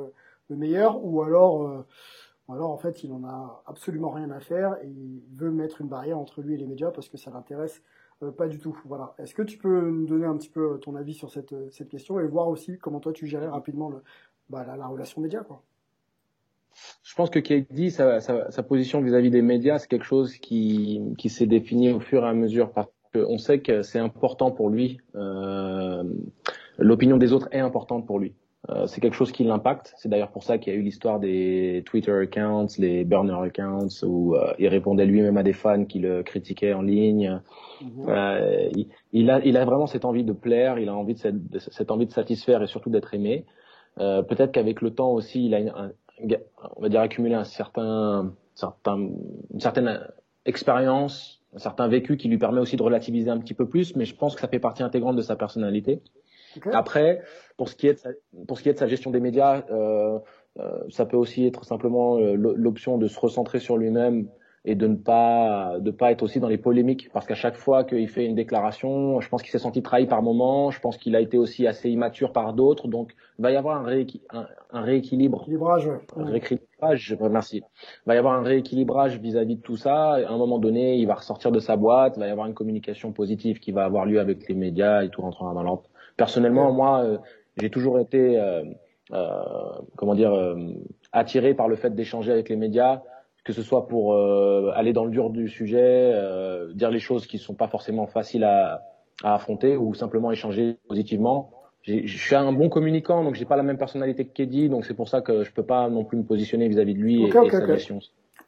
le 0.49 0.55
meilleur 0.57 1.01
ou 1.01 1.21
alors 1.21 1.85
ou 2.49 2.53
alors 2.53 2.71
en 2.71 2.77
fait 2.77 3.05
il 3.05 3.13
en 3.13 3.23
a 3.23 3.63
absolument 3.67 4.09
rien 4.09 4.29
à 4.31 4.41
faire 4.41 4.75
et 4.83 4.87
il 4.87 5.21
veut 5.37 5.49
mettre 5.49 5.79
une 5.79 5.87
barrière 5.87 6.17
entre 6.19 6.41
lui 6.41 6.55
et 6.55 6.57
les 6.57 6.65
médias 6.65 6.91
parce 6.91 7.07
que 7.07 7.15
ça 7.15 7.31
l'intéresse 7.31 7.81
euh, 7.81 7.96
pas 8.37 8.47
du 8.47 8.59
tout. 8.59 8.77
Voilà. 8.85 9.13
Est-ce 9.19 9.33
que 9.33 9.41
tu 9.41 9.57
peux 9.57 9.89
nous 9.89 10.07
donner 10.07 10.25
un 10.25 10.37
petit 10.37 10.49
peu 10.49 10.79
ton 10.79 10.95
avis 10.95 11.13
sur 11.13 11.29
cette, 11.31 11.53
cette 11.71 11.89
question 11.89 12.19
et 12.19 12.27
voir 12.27 12.47
aussi 12.47 12.77
comment 12.77 12.99
toi 12.99 13.13
tu 13.13 13.27
gérais 13.27 13.47
rapidement 13.47 13.91
bah, 14.49 14.65
la, 14.65 14.87
relation 14.87 15.21
média 15.21 15.41
quoi? 15.41 15.61
Je 17.03 17.15
pense 17.15 17.29
que 17.31 17.39
KD, 17.39 17.89
sa, 17.89 18.19
sa, 18.19 18.51
sa 18.51 18.63
position 18.63 19.01
vis-à-vis 19.01 19.31
des 19.31 19.41
médias, 19.41 19.79
c'est 19.79 19.87
quelque 19.87 20.05
chose 20.05 20.37
qui, 20.37 21.01
qui 21.17 21.29
s'est 21.29 21.47
défini 21.47 21.91
au 21.91 21.99
fur 21.99 22.23
et 22.23 22.27
à 22.27 22.33
mesure 22.33 22.71
parce 22.71 22.89
qu'on 23.13 23.39
sait 23.39 23.61
que 23.61 23.81
c'est 23.81 23.99
important 23.99 24.51
pour 24.51 24.69
lui. 24.69 24.99
Euh, 25.15 26.03
L'opinion 26.77 27.17
des 27.17 27.33
autres 27.33 27.47
est 27.51 27.59
importante 27.59 28.05
pour 28.05 28.19
lui. 28.19 28.35
Euh, 28.69 28.85
c'est 28.87 28.99
quelque 28.99 29.15
chose 29.15 29.31
qui 29.31 29.43
l'impacte. 29.43 29.93
C'est 29.97 30.09
d'ailleurs 30.09 30.31
pour 30.31 30.43
ça 30.43 30.57
qu'il 30.57 30.73
y 30.73 30.75
a 30.75 30.79
eu 30.79 30.81
l'histoire 30.81 31.19
des 31.19 31.83
Twitter 31.85 32.11
accounts, 32.11 32.67
les 32.79 33.05
burner 33.05 33.37
accounts, 33.41 34.03
où 34.03 34.35
euh, 34.35 34.53
il 34.59 34.67
répondait 34.67 35.05
lui-même 35.05 35.37
à 35.37 35.43
des 35.43 35.53
fans 35.53 35.85
qui 35.85 35.99
le 35.99 36.23
critiquaient 36.23 36.73
en 36.73 36.81
ligne. 36.81 37.41
Mhm. 37.81 38.05
Euh, 38.09 38.69
il, 39.13 39.29
a, 39.29 39.39
il 39.45 39.55
a 39.55 39.63
vraiment 39.63 39.87
cette 39.87 40.05
envie 40.05 40.25
de 40.25 40.33
plaire, 40.33 40.79
il 40.79 40.89
a 40.89 40.95
envie 40.95 41.13
de 41.13 41.19
cette, 41.19 41.35
cette 41.71 41.91
envie 41.91 42.07
de 42.07 42.11
satisfaire 42.11 42.61
et 42.61 42.67
surtout 42.67 42.89
d'être 42.89 43.13
aimé. 43.13 43.45
Euh, 43.99 44.21
Peut-être 44.21 44.51
qu'avec 44.51 44.81
le 44.81 44.91
temps 44.93 45.11
aussi, 45.11 45.45
il 45.45 45.55
a, 45.55 45.59
un, 45.59 45.91
on 46.75 46.81
va 46.81 46.89
dire, 46.89 47.01
accumulé 47.01 47.35
un 47.35 47.45
certain, 47.45 48.33
certain, 48.53 48.97
une 48.97 49.59
certaine 49.59 50.01
expérience, 50.45 51.41
un 51.55 51.59
certain 51.59 51.87
vécu 51.87 52.17
qui 52.17 52.27
lui 52.27 52.37
permet 52.37 52.59
aussi 52.59 52.75
de 52.75 52.83
relativiser 52.83 53.29
un 53.29 53.37
petit 53.37 53.53
peu 53.53 53.67
plus. 53.67 53.95
Mais 53.95 54.05
je 54.05 54.15
pense 54.15 54.35
que 54.35 54.41
ça 54.41 54.47
fait 54.47 54.59
partie 54.59 54.83
intégrante 54.83 55.15
de 55.15 55.21
sa 55.21 55.35
personnalité. 55.35 56.01
Après, 56.71 57.21
pour 57.57 57.69
ce 57.69 57.75
qui 57.75 57.87
est 57.87 57.93
de 57.93 57.99
sa, 57.99 58.09
pour 58.47 58.57
ce 58.57 58.63
qui 58.63 58.69
est 58.69 58.73
de 58.73 58.79
sa 58.79 58.87
gestion 58.87 59.11
des 59.11 59.19
médias, 59.19 59.63
euh, 59.71 60.19
euh, 60.59 60.83
ça 60.89 61.05
peut 61.05 61.17
aussi 61.17 61.45
être 61.45 61.65
simplement 61.65 62.17
euh, 62.17 62.35
l'option 62.35 62.97
de 62.97 63.07
se 63.07 63.19
recentrer 63.19 63.59
sur 63.59 63.77
lui-même 63.77 64.27
et 64.65 64.75
de 64.75 64.87
ne 64.87 64.95
pas 64.95 65.77
de 65.79 65.91
pas 65.91 66.11
être 66.11 66.23
aussi 66.23 66.41
dans 66.41 66.49
les 66.49 66.57
polémiques 66.57 67.09
parce 67.13 67.25
qu'à 67.25 67.35
chaque 67.35 67.55
fois 67.55 67.85
qu'il 67.85 68.09
fait 68.09 68.25
une 68.25 68.35
déclaration, 68.35 69.21
je 69.21 69.29
pense 69.29 69.41
qu'il 69.41 69.51
s'est 69.51 69.59
senti 69.59 69.81
trahi 69.81 70.07
par 70.07 70.21
moment, 70.21 70.71
je 70.71 70.81
pense 70.81 70.97
qu'il 70.97 71.15
a 71.15 71.21
été 71.21 71.37
aussi 71.37 71.67
assez 71.67 71.89
immature 71.89 72.33
par 72.33 72.53
d'autres, 72.53 72.89
donc 72.89 73.13
il 73.39 73.43
va 73.43 73.51
y 73.51 73.55
avoir 73.55 73.77
un, 73.77 73.85
un, 74.71 74.81
rééquilibre. 74.81 75.41
Équilibrage, 75.43 75.89
Un 76.17 76.25
rééquilibrage, 76.25 77.17
merci. 77.31 77.57
Il 77.57 78.07
va 78.07 78.15
y 78.15 78.17
avoir 78.17 78.33
un 78.33 78.43
rééquilibrage 78.43 79.19
vis-à-vis 79.19 79.55
de 79.55 79.61
tout 79.61 79.77
ça. 79.77 80.15
À 80.15 80.31
un 80.31 80.37
moment 80.37 80.59
donné, 80.59 80.97
il 80.97 81.05
va 81.05 81.13
ressortir 81.13 81.51
de 81.51 81.59
sa 81.59 81.77
boîte, 81.77 82.17
il 82.17 82.19
va 82.19 82.27
y 82.27 82.31
avoir 82.31 82.47
une 82.47 82.55
communication 82.55 83.13
positive 83.13 83.59
qui 83.59 83.71
va 83.71 83.85
avoir 83.85 84.05
lieu 84.05 84.19
avec 84.19 84.49
les 84.49 84.55
médias 84.55 85.03
et 85.03 85.09
tout 85.09 85.21
rentrera 85.21 85.53
dans 85.53 85.63
l'ordre. 85.63 85.83
Personnellement, 86.17 86.73
moi, 86.73 87.03
euh, 87.03 87.17
j'ai 87.57 87.69
toujours 87.69 87.99
été, 87.99 88.39
euh, 88.39 88.63
euh, 89.13 89.27
comment 89.95 90.15
dire, 90.15 90.33
attiré 91.11 91.53
par 91.53 91.67
le 91.67 91.75
fait 91.75 91.93
d'échanger 91.93 92.31
avec 92.31 92.49
les 92.49 92.55
médias, 92.55 93.01
que 93.45 93.53
ce 93.53 93.61
soit 93.61 93.87
pour 93.87 94.13
aller 94.75 94.91
dans 94.91 95.05
le 95.05 95.11
dur 95.11 95.29
du 95.29 95.47
sujet, 95.47 96.13
dire 96.73 96.91
les 96.91 96.99
choses 96.99 97.27
qui 97.27 97.37
ne 97.37 97.41
sont 97.41 97.53
pas 97.53 97.67
forcément 97.67 98.07
faciles 98.07 98.43
à, 98.43 98.81
à 99.23 99.35
affronter, 99.35 99.77
ou 99.77 99.93
simplement 99.93 100.31
échanger 100.31 100.77
positivement. 100.89 101.51
Je 101.83 102.05
suis 102.05 102.35
un 102.35 102.51
bon 102.51 102.67
communicant, 102.67 103.23
donc 103.23 103.35
j'ai 103.35 103.45
pas 103.45 103.55
la 103.55 103.63
même 103.63 103.77
personnalité 103.77 104.25
que 104.25 104.33
Keddy, 104.33 104.67
donc 104.67 104.83
c'est 104.83 104.93
pour 104.93 105.07
ça 105.07 105.21
que 105.21 105.43
je 105.45 105.53
peux 105.53 105.63
pas 105.63 105.87
non 105.87 106.03
plus 106.03 106.17
me 106.17 106.23
positionner 106.23 106.67
vis-à-vis 106.67 106.95
de 106.95 106.99
lui 106.99 107.23
et, 107.23 107.31
sa 107.31 107.65
gestion. 107.65 107.99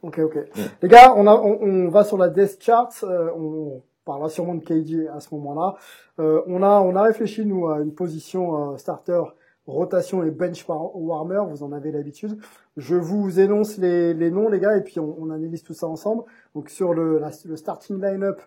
Ok, 0.02 0.18
ok. 0.18 0.36
Les 0.82 0.88
gars, 0.88 1.14
on, 1.16 1.26
a, 1.26 1.34
on, 1.34 1.58
on, 1.62 1.88
va 1.88 2.04
sur 2.04 2.18
la 2.18 2.28
death 2.28 2.62
chart. 2.62 2.92
on, 3.02 3.80
parlera 4.04 4.28
sûrement 4.28 4.54
de 4.54 4.64
KD 4.64 5.08
à 5.08 5.20
ce 5.20 5.34
moment-là. 5.34 5.76
Euh, 6.18 6.42
on 6.46 6.62
a 6.62 6.80
on 6.80 6.96
a 6.96 7.02
réfléchi 7.02 7.44
nous 7.44 7.68
à 7.68 7.80
une 7.80 7.94
position 7.94 8.72
euh, 8.72 8.76
starter, 8.76 9.22
rotation 9.66 10.22
et 10.24 10.30
bench 10.30 10.66
warmer. 10.68 11.42
Vous 11.48 11.62
en 11.62 11.72
avez 11.72 11.92
l'habitude. 11.92 12.38
Je 12.76 12.96
vous 12.96 13.40
énonce 13.40 13.78
les, 13.78 14.14
les 14.14 14.30
noms 14.30 14.48
les 14.48 14.60
gars 14.60 14.76
et 14.76 14.82
puis 14.82 15.00
on, 15.00 15.16
on 15.18 15.30
analyse 15.30 15.62
tout 15.62 15.74
ça 15.74 15.86
ensemble. 15.86 16.24
Donc 16.54 16.70
sur 16.70 16.94
le, 16.94 17.20
le 17.44 17.56
starting 17.56 18.00
line-up, 18.00 18.40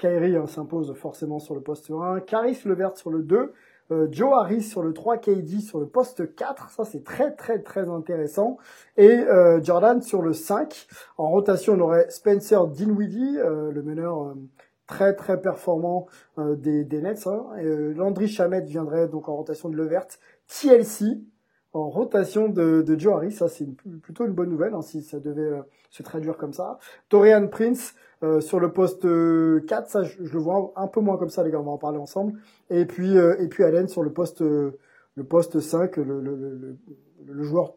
Kyrie 0.00 0.36
hein, 0.36 0.46
s'impose 0.46 0.94
forcément 0.94 1.38
sur 1.38 1.54
le 1.54 1.60
poste 1.60 1.90
1, 1.90 2.20
Caris 2.20 2.58
Levert 2.64 2.96
sur 2.96 3.10
le 3.10 3.22
2. 3.22 3.52
Euh, 3.92 4.06
Joe 4.10 4.32
Harris 4.34 4.62
sur 4.62 4.82
le 4.82 4.92
3, 4.92 5.18
KD 5.18 5.60
sur 5.60 5.80
le 5.80 5.86
poste 5.86 6.34
4, 6.34 6.70
ça 6.70 6.84
c'est 6.84 7.02
très 7.02 7.32
très 7.32 7.60
très 7.60 7.88
intéressant. 7.88 8.56
Et 8.96 9.10
euh, 9.10 9.62
Jordan 9.62 10.00
sur 10.00 10.22
le 10.22 10.32
5. 10.32 10.86
En 11.18 11.30
rotation, 11.30 11.74
on 11.74 11.80
aurait 11.80 12.08
Spencer 12.08 12.66
Dinwiddie, 12.68 13.38
euh, 13.38 13.70
le 13.72 13.82
meneur 13.82 14.34
très 14.90 15.14
très 15.14 15.40
performant 15.40 16.06
euh, 16.38 16.56
des, 16.56 16.84
Nets. 17.00 17.26
Hein. 17.26 17.46
Euh, 17.58 17.94
Landry 17.94 18.26
Chamet 18.26 18.62
viendrait 18.62 19.06
donc 19.06 19.28
en 19.28 19.36
rotation 19.36 19.68
de 19.68 19.76
Levert. 19.76 20.06
TLC 20.48 21.04
en 21.72 21.88
rotation 21.88 22.48
de, 22.48 22.82
de 22.82 22.98
Joe 22.98 23.14
Harris, 23.14 23.30
ça 23.30 23.48
c'est 23.48 23.68
plutôt 24.02 24.26
une 24.26 24.32
bonne 24.32 24.50
nouvelle 24.50 24.74
hein, 24.74 24.82
si 24.82 25.02
ça 25.02 25.20
devait 25.20 25.42
euh, 25.42 25.62
se 25.90 26.02
traduire 26.02 26.36
comme 26.36 26.52
ça. 26.52 26.78
Torian 27.08 27.46
Prince 27.46 27.94
sur 28.40 28.60
le 28.60 28.70
poste 28.70 29.06
4, 29.66 29.88
ça 29.88 30.02
je, 30.02 30.20
le 30.20 30.38
vois 30.38 30.74
un, 30.76 30.88
peu 30.88 31.00
moins 31.00 31.16
comme 31.16 31.30
ça 31.30 31.42
les 31.42 31.50
gars, 31.50 31.58
on 31.58 31.62
va 31.62 31.70
en 31.70 31.78
parler 31.78 31.96
ensemble. 31.96 32.38
Et 32.68 32.84
puis 32.84 33.16
et 33.16 33.48
puis 33.48 33.64
Allen 33.64 33.88
sur 33.88 34.02
le 34.02 34.12
poste 34.12 34.42
le 34.42 35.24
poste 35.24 35.58
5, 35.58 35.96
le, 35.96 36.76
joueur 37.38 37.76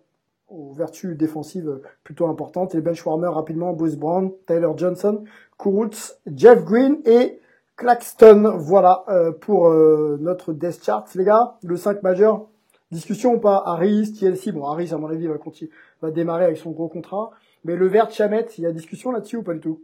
aux 0.49 0.73
vertus 0.73 1.15
défensives 1.15 1.79
plutôt 2.03 2.27
importantes. 2.27 2.73
Les 2.73 2.81
benchwarmers 2.81 3.33
rapidement, 3.33 3.71
Bruce 3.71 3.95
Brown, 3.95 4.33
Tyler 4.45 4.71
Johnson, 4.75 5.23
Kuruts, 5.63 6.13
Jeff 6.35 6.63
Green 6.65 6.97
et 7.05 7.39
Claxton. 7.77 8.53
Voilà 8.57 9.05
euh, 9.07 9.31
pour 9.31 9.67
euh, 9.69 10.17
notre 10.21 10.51
death 10.53 10.83
chart, 10.83 11.05
les 11.15 11.23
gars. 11.23 11.55
Le 11.63 11.77
5 11.77 12.03
majeur, 12.03 12.47
Discussion 12.91 13.33
ou 13.35 13.39
pas 13.39 13.63
Harris, 13.65 14.13
TLC, 14.19 14.51
bon 14.51 14.65
Harris 14.67 14.91
à 14.93 14.97
mon 14.97 15.07
avis 15.07 15.25
va 15.27 15.37
continuer, 15.39 15.71
va 16.01 16.11
démarrer 16.11 16.45
avec 16.45 16.57
son 16.57 16.71
gros 16.71 16.89
contrat, 16.89 17.31
mais 17.63 17.75
le 17.75 17.87
vert 17.87 18.11
Chamet, 18.11 18.45
il 18.59 18.65
y 18.65 18.67
a 18.67 18.71
discussion 18.71 19.11
là-dessus 19.11 19.37
ou 19.37 19.43
pas 19.43 19.53
du 19.55 19.61
tout? 19.61 19.81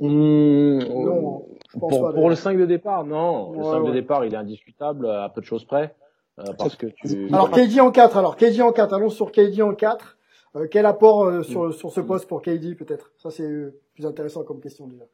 Mmh, 0.00 0.78
Non, 1.04 1.44
je 1.68 1.76
pense 1.78 1.98
pour, 1.98 2.00
pas, 2.00 2.12
pour 2.12 2.28
le 2.30 2.34
d'ailleurs. 2.34 2.36
5 2.36 2.58
de 2.58 2.66
départ, 2.66 3.04
non. 3.04 3.52
le 3.52 3.62
Ouais, 3.62 3.64
5 3.64 3.84
de 3.84 3.90
ouais. 3.90 3.92
départ, 3.92 4.24
il 4.24 4.34
est 4.34 4.36
indiscutable 4.38 5.08
à 5.10 5.28
peu 5.28 5.40
de 5.40 5.46
choses 5.46 5.64
près. 5.64 5.94
euh, 6.38 6.54
parce 6.58 6.76
que 6.76 6.86
tu. 6.86 7.28
Alors 7.32 7.50
KD 7.50 7.80
en 7.80 7.90
4, 7.90 8.16
alors 8.16 8.36
KD 8.36 8.60
en 8.62 8.72
4, 8.72 8.94
allons 8.94 9.10
sur 9.10 9.32
KD 9.32 9.62
en 9.62 9.74
4. 9.74 10.18
Euh, 10.54 10.66
quel 10.70 10.86
apport 10.86 11.24
euh, 11.24 11.42
sur, 11.42 11.72
sur 11.72 11.92
ce 11.92 12.00
poste 12.00 12.26
pour 12.26 12.42
KD 12.42 12.76
peut-être? 12.76 13.12
Ça 13.16 13.30
c'est 13.30 13.42
euh, 13.44 13.80
plus 13.94 14.06
intéressant 14.06 14.44
comme 14.44 14.60
question 14.60 14.86
déjà. 14.86 15.04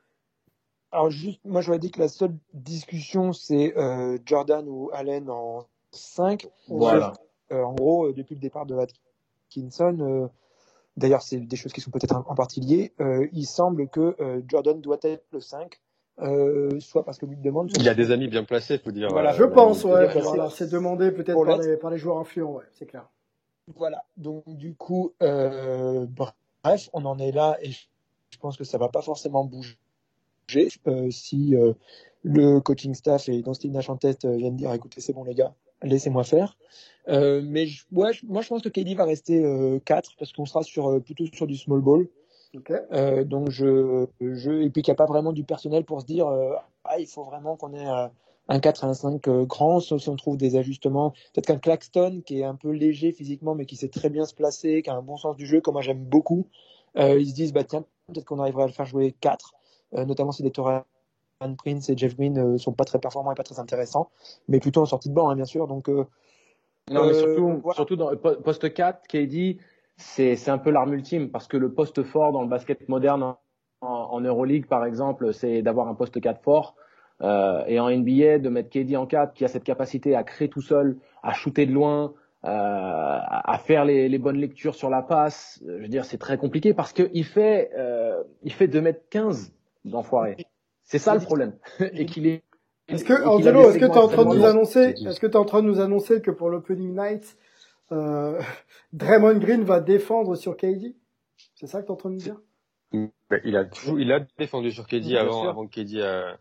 Alors 0.90 1.11
juste, 1.11 1.40
moi 1.44 1.61
j'aurais 1.61 1.79
dit 1.79 1.90
que 1.90 2.01
la 2.01 2.09
seule 2.09 2.35
discussion 2.55 3.33
c'est 3.33 3.77
euh, 3.77 4.18
Jordan 4.24 4.66
ou 4.68 4.90
Allen 4.92 5.29
en 5.31 5.66
5. 5.92 6.46
Voilà. 6.68 7.12
Euh, 7.53 7.62
en 7.62 7.74
gros, 7.74 8.07
euh, 8.07 8.12
depuis 8.12 8.35
le 8.35 8.40
départ 8.40 8.66
de 8.66 8.77
Atkinson, 8.77 9.96
euh, 10.01 10.27
d'ailleurs 10.96 11.22
c'est 11.22 11.38
des 11.38 11.57
choses 11.57 11.72
qui 11.72 11.81
sont 11.81 11.90
peut-être 11.90 12.16
en, 12.16 12.35
partie 12.35 12.61
liées, 12.61 12.92
euh, 13.01 13.27
il 13.33 13.46
semble 13.46 13.88
que 13.88 14.16
euh, 14.20 14.42
Jordan 14.48 14.81
doit 14.81 14.98
être 15.03 15.24
le 15.33 15.40
5, 15.40 15.81
euh, 16.20 16.79
soit 16.81 17.05
parce 17.05 17.18
que 17.18 17.27
lui 17.27 17.37
demande. 17.37 17.70
Il 17.79 17.88
a 17.88 17.94
des 17.94 18.11
amis 18.11 18.29
bien 18.29 18.44
placés, 18.44 18.79
faut 18.79 18.90
dire. 18.90 19.09
Voilà, 19.11 19.33
euh, 19.33 19.37
Je 19.37 19.44
pense, 19.44 19.85
ouais, 19.85 20.09
voilà, 20.20 20.51
c'est 20.51 20.70
demandé 20.70 21.11
peut-être 21.12 21.42
par 21.44 21.59
par 21.81 21.90
les 21.90 21.98
joueurs 21.98 22.18
influents, 22.18 22.55
ouais, 22.55 22.64
c'est 22.72 22.87
clair. 22.87 23.09
Voilà, 23.76 24.04
donc 24.16 24.44
du 24.57 24.74
coup, 24.74 25.12
euh, 25.22 26.07
bref, 26.64 26.88
on 26.92 27.04
en 27.04 27.18
est 27.18 27.33
là 27.33 27.59
et 27.62 27.70
je 27.70 28.38
pense 28.40 28.57
que 28.57 28.64
ça 28.64 28.78
va 28.78 28.88
pas 28.88 29.02
forcément 29.02 29.44
bouger. 29.44 29.76
Euh, 30.87 31.11
si 31.11 31.54
euh, 31.54 31.74
le 32.22 32.61
coaching 32.61 32.94
staff 32.94 33.28
et 33.28 33.42
Steve 33.52 33.70
Nash 33.72 33.90
en 33.90 33.96
tête 33.96 34.24
euh, 34.24 34.37
viennent 34.37 34.57
dire 34.57 34.72
écoutez, 34.72 35.00
c'est 35.02 35.12
bon 35.12 35.24
les 35.24 35.35
gars, 35.35 35.54
laissez-moi 35.83 36.24
faire. 36.24 36.57
Euh, 37.09 37.42
mais 37.44 37.66
je- 37.66 37.85
ouais, 37.92 38.12
moi 38.24 38.40
je 38.40 38.48
pense 38.48 38.62
que 38.62 38.70
KD 38.70 38.94
va 38.94 39.04
rester 39.04 39.44
euh, 39.44 39.78
4 39.85 40.16
parce 40.18 40.33
qu'on 40.33 40.46
sera 40.46 40.62
sur, 40.62 40.88
euh, 40.88 41.00
plutôt 41.00 41.26
sur 41.35 41.46
du 41.46 41.57
small 41.57 41.81
ball. 41.83 42.09
Ok. 42.57 42.72
Euh, 42.92 43.24
donc 43.24 43.50
je, 43.50 44.07
je 44.22 44.50
et 44.52 44.70
puis 44.70 44.81
qu'il 44.83 44.90
n'y 44.90 44.96
a 44.96 44.96
pas 44.96 45.04
vraiment 45.07 45.35
du 45.35 45.44
personnel 45.44 45.85
pour 45.85 46.00
se 46.00 46.07
dire 46.07 46.26
euh, 46.28 46.54
ah 46.85 46.98
il 46.98 47.07
faut 47.07 47.24
vraiment 47.24 47.57
qu'on 47.57 47.74
ait 47.74 47.87
euh, 47.87 48.09
un 48.48 48.61
4 48.61 48.84
et 48.84 48.87
un 48.87 48.94
5 48.94 49.28
euh, 49.28 49.44
grand 49.44 49.80
sauf 49.80 50.00
si 50.02 50.08
on 50.08 50.16
trouve 50.16 50.37
des 50.37 50.56
ajustements 50.56 51.11
peut-être 51.34 51.46
qu'un 51.46 51.58
Claxton 51.58 52.22
qui 52.24 52.40
est 52.40 52.44
un 52.44 52.54
peu 52.54 52.70
léger 52.70 53.12
physiquement 53.12 53.54
mais 53.54 53.66
qui 53.66 53.76
sait 53.76 53.88
très 53.88 54.11
bien 54.11 54.24
se 54.24 54.34
placer 54.34 54.82
qui 54.82 54.90
a 54.90 54.94
un 54.94 55.02
bon 55.02 55.16
sens 55.16 55.37
du 55.37 55.46
jeu 55.46 55.61
que 55.61 55.70
moi 55.70 55.82
j'aime 55.82 56.04
beaucoup 56.04 56.46
euh, 56.96 57.18
ils 57.20 57.28
se 57.30 57.34
disent 57.34 57.52
bah 57.52 57.64
tiens 57.64 57.84
peut-être 58.08 58.24
qu'on 58.24 58.40
arriverait 58.40 58.64
à 58.64 58.66
le 58.66 58.72
faire 58.72 58.87
jouer 58.87 59.12
4 59.20 59.54
euh, 59.94 60.04
notamment 60.04 60.32
si 60.32 60.42
les 60.42 60.50
Torrey 60.50 60.82
Prince 61.58 61.88
et 61.90 61.96
Jeff 61.96 62.16
Green 62.16 62.38
euh, 62.38 62.58
sont 62.58 62.72
pas 62.72 62.84
très 62.84 62.98
performants 62.98 63.32
et 63.32 63.37
pas 63.37 63.44
très 63.44 63.61
intéressants 63.61 64.11
mais 64.48 64.61
plutôt 64.61 64.82
en 64.82 64.87
sortie 64.87 65.08
de 65.08 65.14
banc 65.14 65.28
hein, 65.28 65.37
bien 65.37 65.44
sûr 65.44 65.66
donc 65.66 65.88
Non, 66.90 67.06
mais 67.06 67.14
surtout, 67.14 67.61
voilà. 67.62 67.74
surtout 67.76 67.96
dans 67.96 68.11
le 68.11 68.16
po- 68.18 68.37
poste 68.37 68.72
4, 68.72 69.06
KD, 69.06 69.58
c'est 69.96 70.48
un 70.48 70.58
peu 70.58 70.70
l'arme 70.70 70.94
ultime 70.94 71.30
parce 71.30 71.46
que 71.46 71.56
le 71.56 71.72
poste 71.72 72.02
fort 72.02 72.32
dans 72.32 72.42
le 72.42 72.48
basket 72.48 72.88
moderne 72.88 73.22
en, 73.22 73.38
en, 73.82 73.88
en 73.88 74.20
Euroleague, 74.20 74.66
par 74.66 74.84
exemple, 74.84 75.34
c'est 75.34 75.62
d'avoir 75.62 75.88
un 75.88 75.94
poste 75.94 76.20
4 76.20 76.42
fort. 76.42 76.76
Euh, 77.20 77.64
et 77.66 77.81
en 77.81 77.90
NBA, 77.90 78.38
de 78.38 78.48
mettre 78.48 78.70
KD 78.70 78.96
en 78.96 79.07
4 79.07 79.35
qui 79.35 79.44
a 79.44 79.48
cette 79.48 79.64
capacité 79.64 80.14
à 80.14 80.22
créer 80.22 80.48
tout 80.48 80.62
seul, 80.62 80.96
à 81.22 81.33
shooter 81.33 81.66
de 81.66 81.72
loin, 81.72 82.14
euh, 82.44 82.48
à 82.48 83.59
faire 83.64 83.85
les, 83.85 84.09
les 84.09 84.18
bonnes 84.18 84.38
lectures 84.38 84.74
sur 84.76 84.88
la 84.90 85.02
passe. 85.02 85.61
Euh, 85.66 85.78
Je 85.78 85.83
veux 85.83 85.88
dire, 85.88 86.04
c'est 86.04 86.18
très 86.18 86.38
compliqué 86.38 86.74
parce 86.74 86.92
qu'il 86.92 87.24
fait, 87.24 87.70
euh, 87.76 88.22
il 88.42 88.52
fait 88.52 88.68
2 88.68 88.81
mètres 88.81 89.02
15 89.11 89.52
d'enfoiré. 89.85 90.37
C'est 90.85 90.98
ça 90.98 91.14
le 91.14 91.20
problème. 91.20 91.54
et 91.81 92.07
qu'il 92.07 92.26
est. 92.26 92.42
Est-ce 92.87 93.04
que, 93.04 93.12
a 93.12 93.28
Angelo, 93.28 93.68
est-ce 93.68 93.78
que 93.78 93.85
tu 93.85 93.90
es 93.92 93.98
en 93.98 94.09
train 94.09 94.24
de 94.24 94.35
nous 94.37 94.46
annoncer, 94.46 94.94
est-ce 95.04 95.20
que 95.20 95.26
tu 95.26 95.33
es 95.33 95.37
en 95.37 95.44
train 95.44 95.61
de 95.62 95.66
nous 95.66 95.81
annoncer 95.81 96.22
que 96.22 96.31
pour 96.31 96.48
l'opening 96.48 96.94
night, 96.96 97.37
euh, 97.92 98.40
Draymond 98.94 99.38
Green 99.38 99.62
va 99.64 99.81
défendre 99.81 100.37
sur 100.37 100.57
KD? 100.57 100.94
C'est 101.54 101.66
ça 101.66 101.83
que 101.83 101.87
tu 101.87 101.90
es 101.90 101.92
en 101.92 101.96
train 101.96 102.11
de 102.11 102.14
nous 102.14 102.20
dire? 102.20 102.40
Ben, 102.92 103.40
il 103.44 103.57
a 103.57 103.64
toujours, 103.66 104.00
il 104.00 104.11
a 104.12 104.20
défendu 104.38 104.70
sur 104.70 104.87
KD 104.87 105.16
avant, 105.16 105.46
avant 105.48 105.66
que 105.66 105.81
KD. 105.83 105.96
euh, 105.96 106.33
Ouais, 106.33 106.38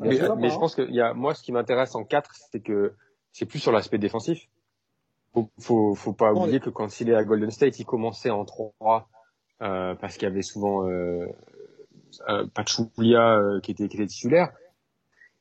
Mais, 0.00 0.16
sympa, 0.16 0.36
mais 0.36 0.50
je 0.50 0.58
pense 0.58 0.74
que 0.74 0.82
y 0.90 1.00
a, 1.00 1.12
moi, 1.14 1.34
ce 1.34 1.42
qui 1.42 1.52
m'intéresse 1.52 1.94
en 1.94 2.04
4, 2.04 2.30
c'est 2.50 2.60
que 2.60 2.94
c'est 3.32 3.46
plus 3.46 3.58
sur 3.58 3.72
l'aspect 3.72 3.98
défensif. 3.98 4.48
Faut, 5.34 5.50
faut, 5.58 5.94
faut 5.94 6.12
pas 6.12 6.32
Bon, 6.32 6.42
oublier 6.42 6.60
que 6.60 6.70
quand 6.70 7.00
il 7.00 7.10
est 7.10 7.14
à 7.14 7.24
Golden 7.24 7.50
State, 7.50 7.78
il 7.78 7.84
commençait 7.84 8.30
en 8.30 8.44
3 8.44 9.08
euh, 9.62 9.94
parce 9.94 10.16
qu'il 10.16 10.28
y 10.28 10.30
avait 10.30 10.42
souvent 10.42 10.88
euh, 10.88 11.26
euh, 12.28 12.46
Pachulia 12.54 13.38
euh, 13.38 13.60
qui 13.60 13.70
était 13.70 13.88
qui 13.88 13.96
était 13.96 14.06
titulaire. 14.06 14.52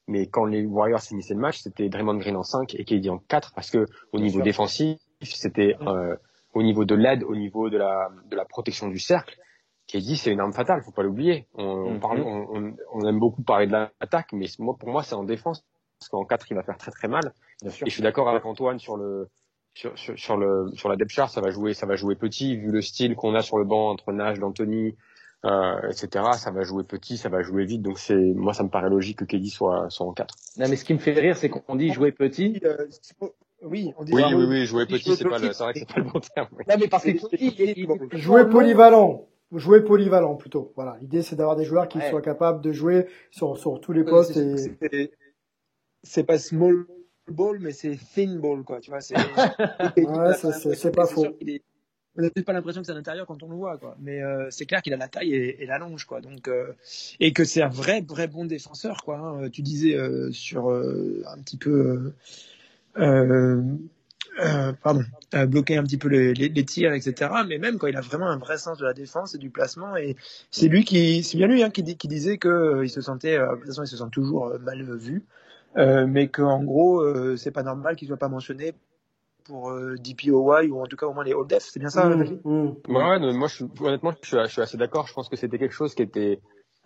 Mais 0.08 0.28
quand 0.28 0.46
les 0.46 0.66
Warriors 0.66 1.02
finissaient 1.02 1.34
le 1.34 1.40
match, 1.40 1.60
c'était 1.60 1.90
Draymond 1.90 2.16
Green 2.18 2.36
en 2.36 2.44
5 2.44 2.76
et 2.76 2.86
KD 2.86 3.10
en 3.10 3.18
4 3.20 3.54
parce 3.54 3.70
que 3.70 3.86
au 4.12 4.20
niveau 4.20 4.38
sûr. 4.40 4.44
défensif, 4.44 4.98
c'était 5.22 5.76
euh, 5.82 6.16
au 6.54 6.64
niveau 6.64 6.86
de 6.86 6.96
l'aide, 6.96 7.24
au 7.24 7.36
niveau 7.36 7.70
de 7.70 7.78
la 7.78 8.10
de 8.30 8.36
la 8.36 8.46
protection 8.46 8.88
du 8.88 9.00
cercle. 9.00 9.38
KD, 9.92 10.16
c'est 10.16 10.32
une 10.32 10.40
arme 10.40 10.54
fatale, 10.54 10.82
faut 10.84 10.92
pas 10.92 11.04
l'oublier. 11.04 11.48
On, 11.56 11.64
on 11.66 11.94
Mhm. 11.96 12.00
parle, 12.00 12.22
on, 12.22 12.48
on, 12.56 12.76
on 12.94 13.08
aime 13.08 13.20
beaucoup 13.20 13.44
parler 13.44 13.68
de 13.68 13.72
l'attaque, 13.74 14.32
mais 14.34 14.46
moi, 14.60 14.76
pour 14.80 14.90
moi, 14.90 15.04
c'est 15.04 15.16
en 15.16 15.24
défense 15.24 15.64
parce 16.00 16.10
qu'en 16.10 16.24
4, 16.26 16.48
il 16.50 16.56
va 16.56 16.64
faire 16.64 16.78
très 16.78 16.92
très 16.92 17.08
mal. 17.08 17.34
Bien 17.62 17.72
sûr. 17.72 17.86
Et 17.86 17.90
je 17.90 17.94
suis 17.94 18.04
d'accord 18.04 18.30
avec 18.30 18.46
Antoine 18.46 18.80
sur 18.80 18.98
le 18.98 19.28
sur, 19.74 19.98
sur, 19.98 20.18
sur 20.18 20.38
le 20.38 20.68
sur 20.76 20.90
la 20.90 20.96
depth 20.96 21.12
chart, 21.12 21.30
ça 21.30 21.42
va 21.42 21.50
jouer 21.52 21.74
ça 21.74 21.86
va 21.86 21.96
jouer 21.96 22.16
petit 22.16 22.58
vu 22.58 22.72
le 22.72 22.82
style 22.82 23.16
qu'on 23.16 23.36
a 23.36 23.42
sur 23.42 23.58
le 23.58 23.64
banc 23.66 23.90
entre 23.90 24.12
Nash, 24.12 24.40
d'Anthony, 24.40 24.96
euh, 25.46 25.90
etc. 25.90 26.26
Ça 26.38 26.52
va 26.52 26.64
jouer 26.64 26.84
petit, 26.84 27.18
ça 27.18 27.30
va 27.30 27.42
jouer 27.42 27.66
vite. 27.66 27.82
Donc 27.82 27.98
c'est 28.00 28.16
moi 28.16 28.54
ça 28.54 28.64
me 28.64 28.70
paraît 28.70 28.90
logique 28.90 29.20
que 29.20 29.26
KD 29.26 29.46
soit 29.48 29.90
soit 29.90 30.06
en 30.08 30.14
4. 30.14 30.36
Non, 30.58 30.68
mais 30.70 30.76
ce 30.76 30.84
qui 30.86 30.94
me 30.94 31.00
fait 31.00 31.14
rire, 31.14 31.38
c'est 31.38 31.50
qu'on 31.50 31.76
dit 31.76 31.92
jouer 31.94 32.12
petit. 32.12 32.60
euh, 32.66 32.88
oui 33.62 33.94
on 33.98 34.04
dit 34.04 34.12
Oui 34.14 34.24
oui 34.34 34.44
oui, 34.46 34.66
jouer 34.66 34.86
petit, 34.86 35.16
c'est 35.16 35.24
pas 35.24 35.40
le 35.40 35.50
vrai 35.52 35.74
que 35.74 35.80
c'est 35.80 35.94
pas 35.94 36.00
le 36.02 36.10
bon 36.10 36.20
terme. 36.20 36.48
oui. 36.54 36.64
Non, 36.68 36.76
mais 36.80 36.88
parce 36.88 37.04
que 37.04 37.12
KD, 37.12 37.28
il, 37.40 37.54
il- 37.60 37.98
il- 38.12 38.18
Jouer 38.20 38.50
polyvalent. 38.50 39.28
Jouer 39.54 39.82
polyvalent 39.84 40.36
plutôt. 40.36 40.72
Voilà. 40.76 40.98
L'idée 41.02 41.22
c'est 41.24 41.36
d'avoir 41.36 41.56
des 41.56 41.66
joueurs 41.66 41.88
qui 41.90 41.98
Ouais. 41.98 42.10
soient 42.10 42.22
capables 42.22 42.62
de 42.62 42.72
jouer 42.72 43.08
sur, 43.32 43.58
sur 43.58 43.80
tous 43.82 43.92
les 43.94 44.04
postes 44.04 44.34
c'est- 44.34 44.78
et 44.82 44.88
c'est- 44.92 45.12
c'est 46.04 46.24
pas 46.24 46.38
small 46.40 46.86
ball 47.28 47.60
mais 47.60 47.72
c'est 47.72 47.98
thin 48.16 48.38
ball 48.40 48.64
quoi 48.64 48.80
tu 48.80 48.90
vois 48.92 49.02
c'est 49.02 49.16
Ouais, 49.98 50.34
c'est- 50.36 50.52
c'est- 50.54 50.76
c'est 50.76 50.92
pas 50.92 51.06
faux. 51.06 51.26
est- 51.42 51.62
on 52.18 52.22
n'a 52.24 52.30
peut-être 52.30 52.46
pas 52.46 52.52
l'impression 52.54 52.82
que 52.82 52.86
c'est 52.88 52.92
à 52.92 52.96
l'intérieur 52.96 53.26
quand 53.26 53.42
on 53.44 53.48
le 53.50 53.56
voit 53.56 53.78
quoi 53.78 53.96
mais 54.00 54.22
euh, 54.22 54.48
c'est 54.50 54.66
clair 54.66 54.82
qu'il 54.82 54.94
a 54.94 54.98
la 54.98 55.08
taille 55.08 55.34
et, 55.34 55.64
et 55.64 55.66
la 55.66 55.78
longe 55.80 56.04
quoi 56.06 56.20
donc 56.20 56.48
euh, 56.50 56.74
et 57.22 57.32
que 57.32 57.46
c'est 57.46 57.62
un 57.62 57.70
vrai 57.70 58.02
vrai 58.02 58.28
bon 58.28 58.44
défenseur 58.46 59.04
quoi 59.06 59.18
hein. 59.18 59.50
tu 59.50 59.62
disais 59.62 59.96
euh, 59.96 60.30
sur 60.32 60.72
euh, 60.72 61.24
un 61.28 61.38
petit 61.42 61.58
peu 61.58 62.14
euh, 64.40 64.72
pardon 64.84 65.04
euh, 65.34 65.46
bloquer 65.46 65.78
un 65.78 65.84
petit 65.84 65.98
peu 65.98 66.08
les, 66.08 66.34
les, 66.34 66.50
les 66.50 66.66
tirs 66.66 66.94
etc 66.94 67.30
mais 67.48 67.58
même 67.58 67.78
quand 67.78 67.88
il 67.88 67.98
a 67.98 68.02
vraiment 68.02 68.28
un 68.28 68.38
vrai 68.38 68.58
sens 68.58 68.78
de 68.78 68.86
la 68.86 68.94
défense 68.94 69.36
et 69.36 69.38
du 69.38 69.50
placement 69.50 69.96
et 69.98 70.16
c'est 70.52 70.68
lui 70.68 70.84
qui 70.86 71.24
c'est 71.24 71.38
bien 71.38 71.48
lui 71.48 71.64
hein, 71.64 71.70
qui, 71.70 71.84
dit- 71.84 71.98
qui 71.98 72.08
disait 72.08 72.38
que 72.38 72.48
euh, 72.48 72.86
il 72.86 72.90
se 72.90 73.02
sentait 73.02 73.38
euh, 73.38 73.52
de 73.52 73.56
toute 73.58 73.68
façon 73.68 73.84
il 73.84 73.88
se 73.88 73.98
sent 73.98 74.10
toujours 74.12 74.48
euh, 74.48 74.58
mal 74.60 74.84
vu 74.98 75.24
euh, 75.78 76.06
mais 76.08 76.28
qu'en 76.30 76.64
gros 76.64 77.02
euh, 77.02 77.36
c'est 77.36 77.52
pas 77.52 77.64
normal 77.64 77.96
qu'il 77.96 78.08
soit 78.08 78.18
pas 78.18 78.30
mentionné 78.30 78.74
pour 79.44 79.72
euh, 79.72 79.96
DPOY 79.98 80.68
ou 80.70 80.82
en 80.82 80.86
tout 80.86 80.96
cas 80.98 81.08
au 81.08 81.14
moins 81.14 81.24
les 81.24 81.34
All 81.34 81.48
Def 81.48 81.64
c'est 81.64 81.80
bien 81.80 81.90
ça 81.90 82.10
Mmh, 82.10 82.24
mmh. 82.46 82.74
Ouais, 82.88 83.04
ouais, 83.04 83.20
mais 83.20 83.34
moi, 83.34 83.48
je 83.48 83.56
suis, 83.56 83.66
honnêtement, 83.80 84.12
je 84.22 84.28
suis, 84.28 84.38
je 84.44 84.48
suis 84.52 84.62
assez 84.62 84.78
d'accord. 84.78 85.08
Je 85.08 85.14
pense 85.14 85.30
que 85.30 85.36
c'était 85.36 85.58
quelque 85.58 85.74
chose 85.74 85.94
qui 85.96 86.02
était 86.04 86.40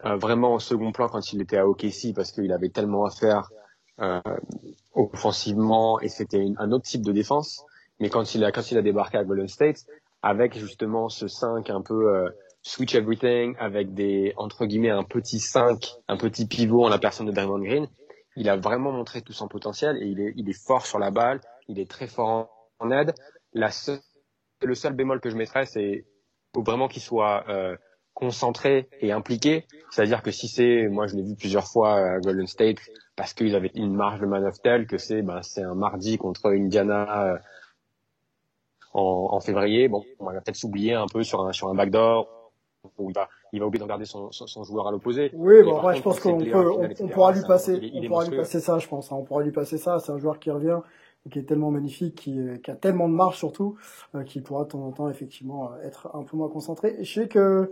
euh, 0.06 0.16
vraiment 0.18 0.54
au 0.54 0.60
second 0.60 0.92
plan 0.92 1.08
quand 1.10 1.32
il 1.34 1.42
était 1.42 1.58
à 1.58 1.68
OKC 1.68 2.14
parce 2.16 2.32
qu'il 2.32 2.52
avait 2.52 2.70
tellement 2.70 3.06
à 3.06 3.12
faire 3.12 3.50
euh, 3.52 3.56
offensivement 4.94 6.00
et 6.00 6.10
c'était 6.10 6.46
un 6.58 6.72
autre 6.72 6.86
type 6.86 7.04
de 7.04 7.12
défense. 7.12 7.66
Mais 8.00 8.10
quand 8.10 8.36
il 8.36 8.44
a, 8.44 8.52
quand 8.52 8.72
il 8.72 8.78
a 8.78 8.82
débarqué 8.82 9.18
à 9.18 9.24
Golden 9.24 9.48
State, 9.48 9.86
avec 10.22 10.58
justement 10.58 11.08
ce 11.08 11.28
5 11.28 11.70
un 11.70 11.82
peu 11.82 12.14
euh, 12.14 12.30
switch 12.62 12.96
everything, 12.96 13.56
avec 13.60 13.94
des, 13.94 14.34
entre 14.38 14.66
guillemets, 14.66 14.90
un 14.90 15.04
petit 15.04 15.40
5, 15.40 15.96
un 16.08 16.18
petit 16.18 16.48
pivot 16.48 16.86
en 16.86 16.90
la 16.90 16.98
personne 16.98 17.28
de 17.28 17.32
Draymond 17.32 17.60
Green, 17.60 17.88
il 18.36 18.50
a 18.50 18.58
vraiment 18.58 18.92
montré 18.92 19.22
tout 19.22 19.34
son 19.34 19.48
potentiel 19.48 19.98
et 20.02 20.08
il 20.08 20.20
est, 20.20 20.34
il 20.36 20.50
est 20.50 20.66
fort 20.66 20.86
sur 20.86 21.00
la 21.00 21.12
balle, 21.12 21.42
il 21.68 21.80
est 21.80 21.90
très 21.90 22.08
fort 22.08 22.50
en, 22.80 22.92
aide. 22.92 23.14
La 23.54 23.72
seule 23.72 24.00
le 24.62 24.74
seul 24.74 24.94
bémol 24.94 25.20
que 25.20 25.30
je 25.30 25.36
mettrais, 25.36 25.66
c'est 25.66 26.06
vraiment 26.56 26.88
qu'il 26.88 27.02
soit 27.02 27.46
euh, 27.50 27.76
concentré 28.14 28.90
et 29.00 29.12
impliqué. 29.12 29.68
C'est-à-dire 29.92 30.24
que 30.24 30.32
si 30.32 30.48
c'est, 30.48 30.88
moi 30.88 31.08
je 31.08 31.16
l'ai 31.16 31.24
vu 31.24 31.36
plusieurs 31.36 31.68
fois 31.68 31.98
à 31.98 32.20
Golden 32.20 32.48
State, 32.48 32.80
parce 33.16 33.34
qu'ils 33.34 33.56
avaient 33.56 33.72
une 33.76 33.96
marge 33.96 34.20
de 34.20 34.26
manœuvre 34.26 34.58
telle 34.62 34.88
que 34.88 34.98
c'est, 34.98 35.22
ben 35.22 35.42
c'est 35.42 35.64
un 35.64 35.76
mardi 35.76 36.18
contre 36.18 36.50
Indiana 36.52 37.24
euh, 37.34 37.38
en, 38.94 39.30
en 39.32 39.40
février. 39.40 39.88
Bon, 39.88 40.04
on 40.20 40.26
va 40.26 40.34
peut-être 40.42 40.56
s'oublier 40.56 40.94
un 40.94 41.08
peu 41.08 41.24
sur 41.24 41.46
un 41.46 41.52
sur 41.54 41.70
un 41.70 41.76
backdoor 41.76 42.28
où 42.98 43.10
il 43.10 43.14
va 43.14 43.28
il 43.52 43.60
va 43.60 43.68
oublier 43.68 43.80
de 43.80 43.84
regarder 43.84 44.06
son, 44.06 44.32
son, 44.32 44.48
son 44.48 44.64
joueur 44.64 44.88
à 44.88 44.92
l'opposé. 44.92 45.32
Oui, 45.34 45.64
bon, 45.64 45.78
après, 45.78 45.96
je 45.96 46.02
pense 46.02 46.20
qu'on 46.20 46.38
peut, 46.38 46.72
on, 47.00 47.08
pourra 47.08 47.32
lui 47.32 47.42
passer, 47.48 47.92
on 47.94 48.04
pourra 48.06 48.26
lui 48.26 48.36
passer 48.36 48.60
ça, 48.60 48.80
je 48.80 48.88
pense. 48.88 49.12
hein. 49.12 49.16
On 49.18 49.24
pourra 49.24 49.44
lui 49.44 49.52
passer 49.52 49.78
ça. 49.78 50.00
C'est 50.00 50.12
un 50.12 50.18
joueur 50.18 50.40
qui 50.40 50.52
revient, 50.52 50.80
qui 51.32 51.40
est 51.40 51.44
tellement 51.44 51.72
magnifique, 51.72 52.16
qui, 52.16 52.40
qui 52.64 52.72
a 52.72 52.76
tellement 52.76 53.10
de 53.10 53.14
marge 53.14 53.38
surtout, 53.38 53.76
euh, 54.14 54.24
qu'il 54.24 54.44
pourra 54.44 54.64
de 54.64 54.70
temps 54.70 54.86
en 54.86 54.92
temps 54.92 55.10
effectivement 55.10 55.72
être 55.84 56.10
un 56.14 56.24
peu 56.24 56.38
moins 56.38 56.50
concentré. 56.50 56.98
je 57.02 57.22
sais 57.22 57.28
que 57.28 57.72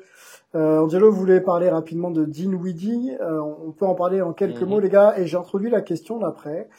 euh, 0.55 0.79
Angelo 0.79 1.11
voulait 1.11 1.41
parler 1.41 1.69
rapidement 1.69 2.11
de 2.11 2.25
Dean 2.25 2.53
Weedy. 2.53 3.11
Euh, 3.19 3.39
on 3.39 3.71
peut 3.71 3.85
en 3.85 3.95
parler 3.95 4.21
en 4.21 4.33
quelques 4.33 4.61
mhm. 4.61 4.69
mots, 4.69 4.79
les 4.79 4.89
gars. 4.89 5.15
Et 5.17 5.25
j'ai 5.25 5.37
introduit 5.37 5.69
la 5.69 5.81
question 5.81 6.19
d'après. 6.19 6.69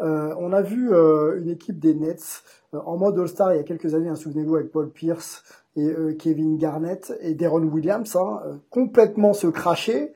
Euh, 0.00 0.34
on 0.38 0.52
a 0.52 0.62
vu 0.62 0.92
une 0.94 1.50
équipe 1.50 1.78
des 1.78 1.94
Nets 1.94 2.42
en 2.72 2.96
mode 2.96 3.18
All-Star 3.18 3.52
il 3.52 3.56
y 3.56 3.60
a 3.60 3.64
quelques 3.64 3.94
années. 3.94 4.08
Hein, 4.08 4.16
Souvenez-vous 4.16 4.56
avec 4.56 4.70
Paul 4.70 4.90
Pierce 4.90 5.42
et 5.76 5.92
Kevin 6.18 6.56
Garnett 6.56 7.12
et 7.20 7.34
Deron 7.34 7.64
Williams, 7.64 8.14
hein, 8.14 8.40
complètement 8.70 9.32
se 9.32 9.48
cracher. 9.48 10.12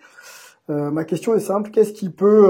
ma 0.68 1.04
question 1.04 1.35
est 1.35 1.40
simple. 1.40 1.70
Qu'est-ce 1.70 1.92
qui 1.92 2.11
peut 2.11 2.48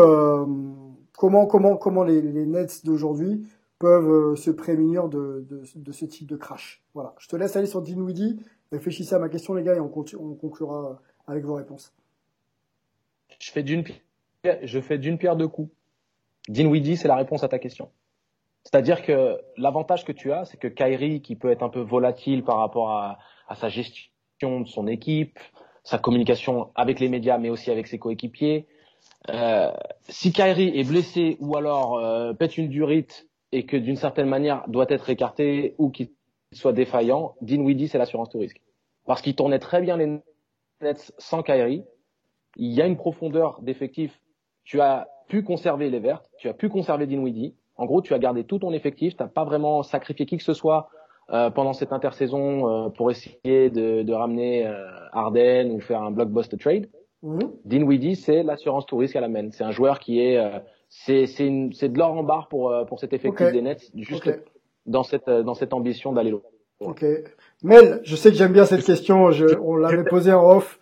comment 1.17 1.47
comment 1.47 1.77
comment 1.79 2.05
les, 2.05 2.21
les 2.21 2.45
Nets 2.45 2.85
d'aujourd'hui 2.85 3.47
peuvent 3.79 4.37
se 4.37 4.51
prémunir 4.51 5.09
de, 5.09 5.47
ce 5.93 6.05
type 6.05 6.29
de 6.29 6.37
crash. 6.37 6.83
Voilà. 6.95 7.15
Je 7.19 7.29
te 7.29 7.37
laisse 7.37 7.57
aller 7.57 7.67
sur 7.67 7.83
Dinwiddie 7.83 8.41
Réfléchissez 8.71 9.15
à 9.15 9.19
ma 9.19 9.29
question, 9.29 9.55
les 9.55 9.63
gars, 9.63 9.75
et 9.75 9.81
on, 9.81 9.91
on 10.21 10.35
conclura 10.35 11.01
avec 11.27 11.45
vos 11.45 11.55
réponses. 11.55 11.95
Je 13.39 13.51
fais 13.51 13.63
d'une 13.63 13.83
pierre, 13.83 14.59
je 14.63 14.81
fais 14.81 14.99
d'une 14.99 15.17
pierre 15.17 15.37
deux 15.37 15.49
coups. 15.49 15.73
Dinwiddie, 16.49 16.97
c'est 16.97 17.09
la 17.09 17.17
réponse 17.17 17.43
à 17.43 17.49
ta 17.49 17.59
question. 17.59 17.91
C'est-à-dire 18.65 19.03
que 19.03 19.39
l'avantage 19.57 20.05
que 20.05 20.13
tu 20.13 20.33
as, 20.33 20.45
c'est 20.45 20.59
que 20.59 20.69
Kyrie, 20.69 21.23
qui 21.23 21.37
peut 21.37 21.51
être 21.51 21.63
un 21.63 21.69
peu 21.69 21.81
volatile 21.81 22.45
par 22.45 22.59
rapport 22.59 22.91
à, 22.91 23.19
sa 23.57 23.69
gestion 23.71 24.61
de 24.61 24.69
son 24.69 24.87
équipe, 24.87 25.39
sa 25.85 25.99
communication 25.99 26.71
avec 26.75 27.01
les 27.01 27.09
médias, 27.09 27.39
mais 27.39 27.49
aussi 27.49 27.71
avec 27.71 27.87
ses 27.87 27.99
coéquipiers, 27.99 28.67
euh, 29.31 29.73
si 30.09 30.33
Kyrie 30.33 30.79
est 30.79 30.87
blessé 30.87 31.39
ou 31.41 31.57
alors 31.57 31.99
euh, 31.99 32.35
pète 32.35 32.59
une 32.59 32.69
durite 32.69 33.28
et 33.53 33.67
que 33.67 33.77
d'une 33.77 33.97
certaine 33.97 34.29
manière 34.29 34.65
doit 34.69 34.87
être 34.89 35.11
écarté 35.11 35.75
ou 35.79 35.91
qu'il 35.91 36.11
soit 36.53 36.73
défaillant, 36.73 37.35
Dinwiddie, 37.41 37.89
c'est 37.89 37.99
l'assurance 37.99 38.31
tout 38.31 38.39
risque. 38.39 38.61
Parce 39.07 39.23
qu'il 39.23 39.35
tournait 39.35 39.59
très 39.59 39.81
bien 39.81 39.97
les 39.97 40.21
Nets 40.81 41.13
sans 41.19 41.43
Kyrie. 41.43 41.85
Il 42.57 42.73
y 42.73 42.83
a 42.83 42.87
une 42.87 42.97
profondeur 42.97 43.61
d'effectif. 43.63 44.21
Tu 44.65 44.81
as 44.81 45.09
pu 45.29 45.43
conserver 45.43 45.91
les 45.91 45.99
vertes, 45.99 46.29
tu 46.39 46.49
as 46.49 46.55
pu 46.55 46.69
conserver 46.69 47.07
Dinwiddie. 47.07 47.55
En 47.77 47.87
gros, 47.87 48.03
tu 48.03 48.13
as 48.15 48.19
gardé 48.19 48.45
tout 48.45 48.59
ton 48.59 48.73
effectif, 48.73 49.17
tu 49.17 49.23
n'as 49.23 49.29
pas 49.29 49.45
vraiment 49.45 49.83
sacrifié 49.83 50.27
qui 50.27 50.37
que 50.37 50.43
ce 50.43 50.55
soit 50.55 50.89
euh, 51.31 51.51
pendant 51.51 51.73
cette 51.73 51.93
intersaison 51.93 52.87
euh, 52.87 52.89
pour 52.89 53.11
essayer 53.11 53.71
de, 53.71 54.03
de 54.03 54.13
ramener 54.13 54.67
euh, 54.67 54.87
Arden 55.13 55.71
ou 55.71 55.81
faire 55.81 56.03
un 56.03 56.11
blockbuster 56.11 56.57
trade. 56.57 56.89
Mmh. 57.23 57.39
Dinwiddie, 57.65 58.17
c'est 58.17 58.43
l'assurance 58.43 58.87
tout 58.87 58.97
risque 58.97 59.17
à 59.17 59.21
la 59.21 59.29
main. 59.29 59.51
C'est 59.51 59.65
un 59.65 59.71
joueur 59.71 59.99
qui 59.99 60.21
est, 60.21 60.39
euh, 60.39 60.59
c'est, 60.89 61.27
c'est, 61.27 61.49
de 61.89 61.99
l'or 61.99 62.13
en 62.13 62.23
barre 62.23 62.49
pour, 62.49 62.71
euh, 62.71 62.85
pour 62.85 62.99
cet 62.99 63.13
effectif 63.13 63.53
des 63.53 63.63
Nets. 63.63 63.91
Juste 63.95 64.31
dans 64.87 65.03
cette 65.03 65.29
dans 65.29 65.55
cette 65.55 65.75
ambition 65.75 66.13
d'aller 66.13 66.31
loin. 66.31 66.43
Ok. 66.81 67.05
Mel, 67.63 68.01
je 68.05 68.17
sais 68.17 68.31
que 68.31 68.37
j'aime 68.37 68.53
bien 68.53 68.65
cette 68.65 68.85
question. 68.85 69.31
Je, 69.31 69.47
on 69.61 69.77
l'avait 69.77 70.05
posée 70.05 70.33
en 70.33 70.57
off. 70.57 70.81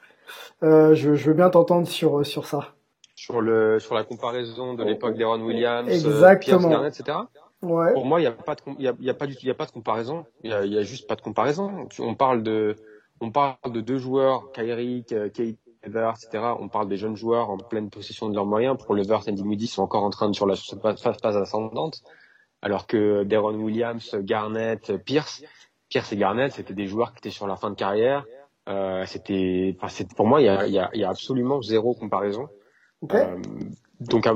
Euh, 0.63 0.95
je, 0.95 1.15
je, 1.15 1.29
veux 1.29 1.35
bien 1.35 1.51
t'entendre 1.51 1.87
sur 1.87 2.25
sur 2.25 2.47
ça. 2.47 2.75
Sur 3.15 3.41
le 3.41 3.79
sur 3.81 3.95
la 3.95 4.05
comparaison 4.05 4.75
de 4.75 4.85
l'époque 4.85 5.17
d'Aaron 5.17 5.41
Williams, 5.41 5.89
Exactement. 5.89 6.69
Pierre 6.69 6.87
etc. 6.87 7.19
Ouais. 7.63 7.93
Pour 7.95 8.05
moi, 8.05 8.21
il 8.21 8.25
n'y 8.25 8.29
a 8.29 8.33
pas 8.33 8.55
de 8.55 8.61
il 8.79 8.85
y 8.85 8.89
a, 8.89 8.95
y 9.01 9.11
a, 9.11 9.15
pas 9.15 9.27
du 9.27 9.35
il 9.41 9.49
y 9.49 9.51
a 9.51 9.55
pas 9.55 9.67
de 9.67 9.73
comparaison. 9.73 10.25
Il 10.45 10.51
y 10.51 10.55
a, 10.55 10.65
y 10.65 10.79
a, 10.79 10.83
juste 10.83 11.09
pas 11.09 11.17
de 11.17 11.23
comparaison. 11.23 11.89
On 11.99 12.15
parle 12.15 12.43
de 12.43 12.77
on 13.21 13.31
parle 13.31 13.73
de 13.73 13.81
deux 13.81 13.99
joueurs, 13.99 14.53
Kyrie, 14.53 15.05
Kate 15.05 15.57
Evers, 15.87 16.15
etc. 16.23 16.45
On 16.59 16.69
parle 16.69 16.89
des 16.89 16.97
jeunes 16.97 17.17
joueurs 17.17 17.51
en 17.51 17.57
pleine 17.57 17.91
possession 17.91 18.29
de 18.29 18.35
leurs 18.35 18.47
moyens. 18.47 18.77
Pour 18.77 18.95
Levert 18.95 19.27
et 19.27 19.33
Dinwiddie 19.33 19.67
sont 19.69 19.83
encore 19.83 20.05
en 20.05 20.11
train 20.11 20.29
de 20.29 20.35
sur 20.35 20.47
la 20.47 20.57
phase, 20.57 21.37
ascendante 21.37 22.03
alors 22.63 22.87
que 22.87 23.23
Deron 23.25 23.55
Williams, 23.55 24.17
Garnett, 24.23 24.97
Pierce, 25.05 25.45
Pierce 25.89 26.13
et 26.13 26.17
Garnett, 26.17 26.53
c'était 26.53 26.75
des 26.75 26.87
joueurs 26.87 27.13
qui 27.13 27.19
étaient 27.19 27.31
sur 27.31 27.47
la 27.47 27.57
fin 27.57 27.71
de 27.71 27.77
carrière. 27.77 28.25
Euh, 28.69 29.05
c'était, 29.07 29.77
enfin, 29.81 30.05
pour 30.17 30.27
moi, 30.27 30.41
il 30.41 30.47
y 30.47 30.49
a, 30.49 30.67
y, 30.67 30.79
a, 30.79 30.91
y 30.95 31.05
a, 31.05 31.09
absolument 31.09 31.63
zéro 31.63 31.95
comparaison. 31.95 32.49
Euh, 33.13 33.37
donc, 34.01 34.29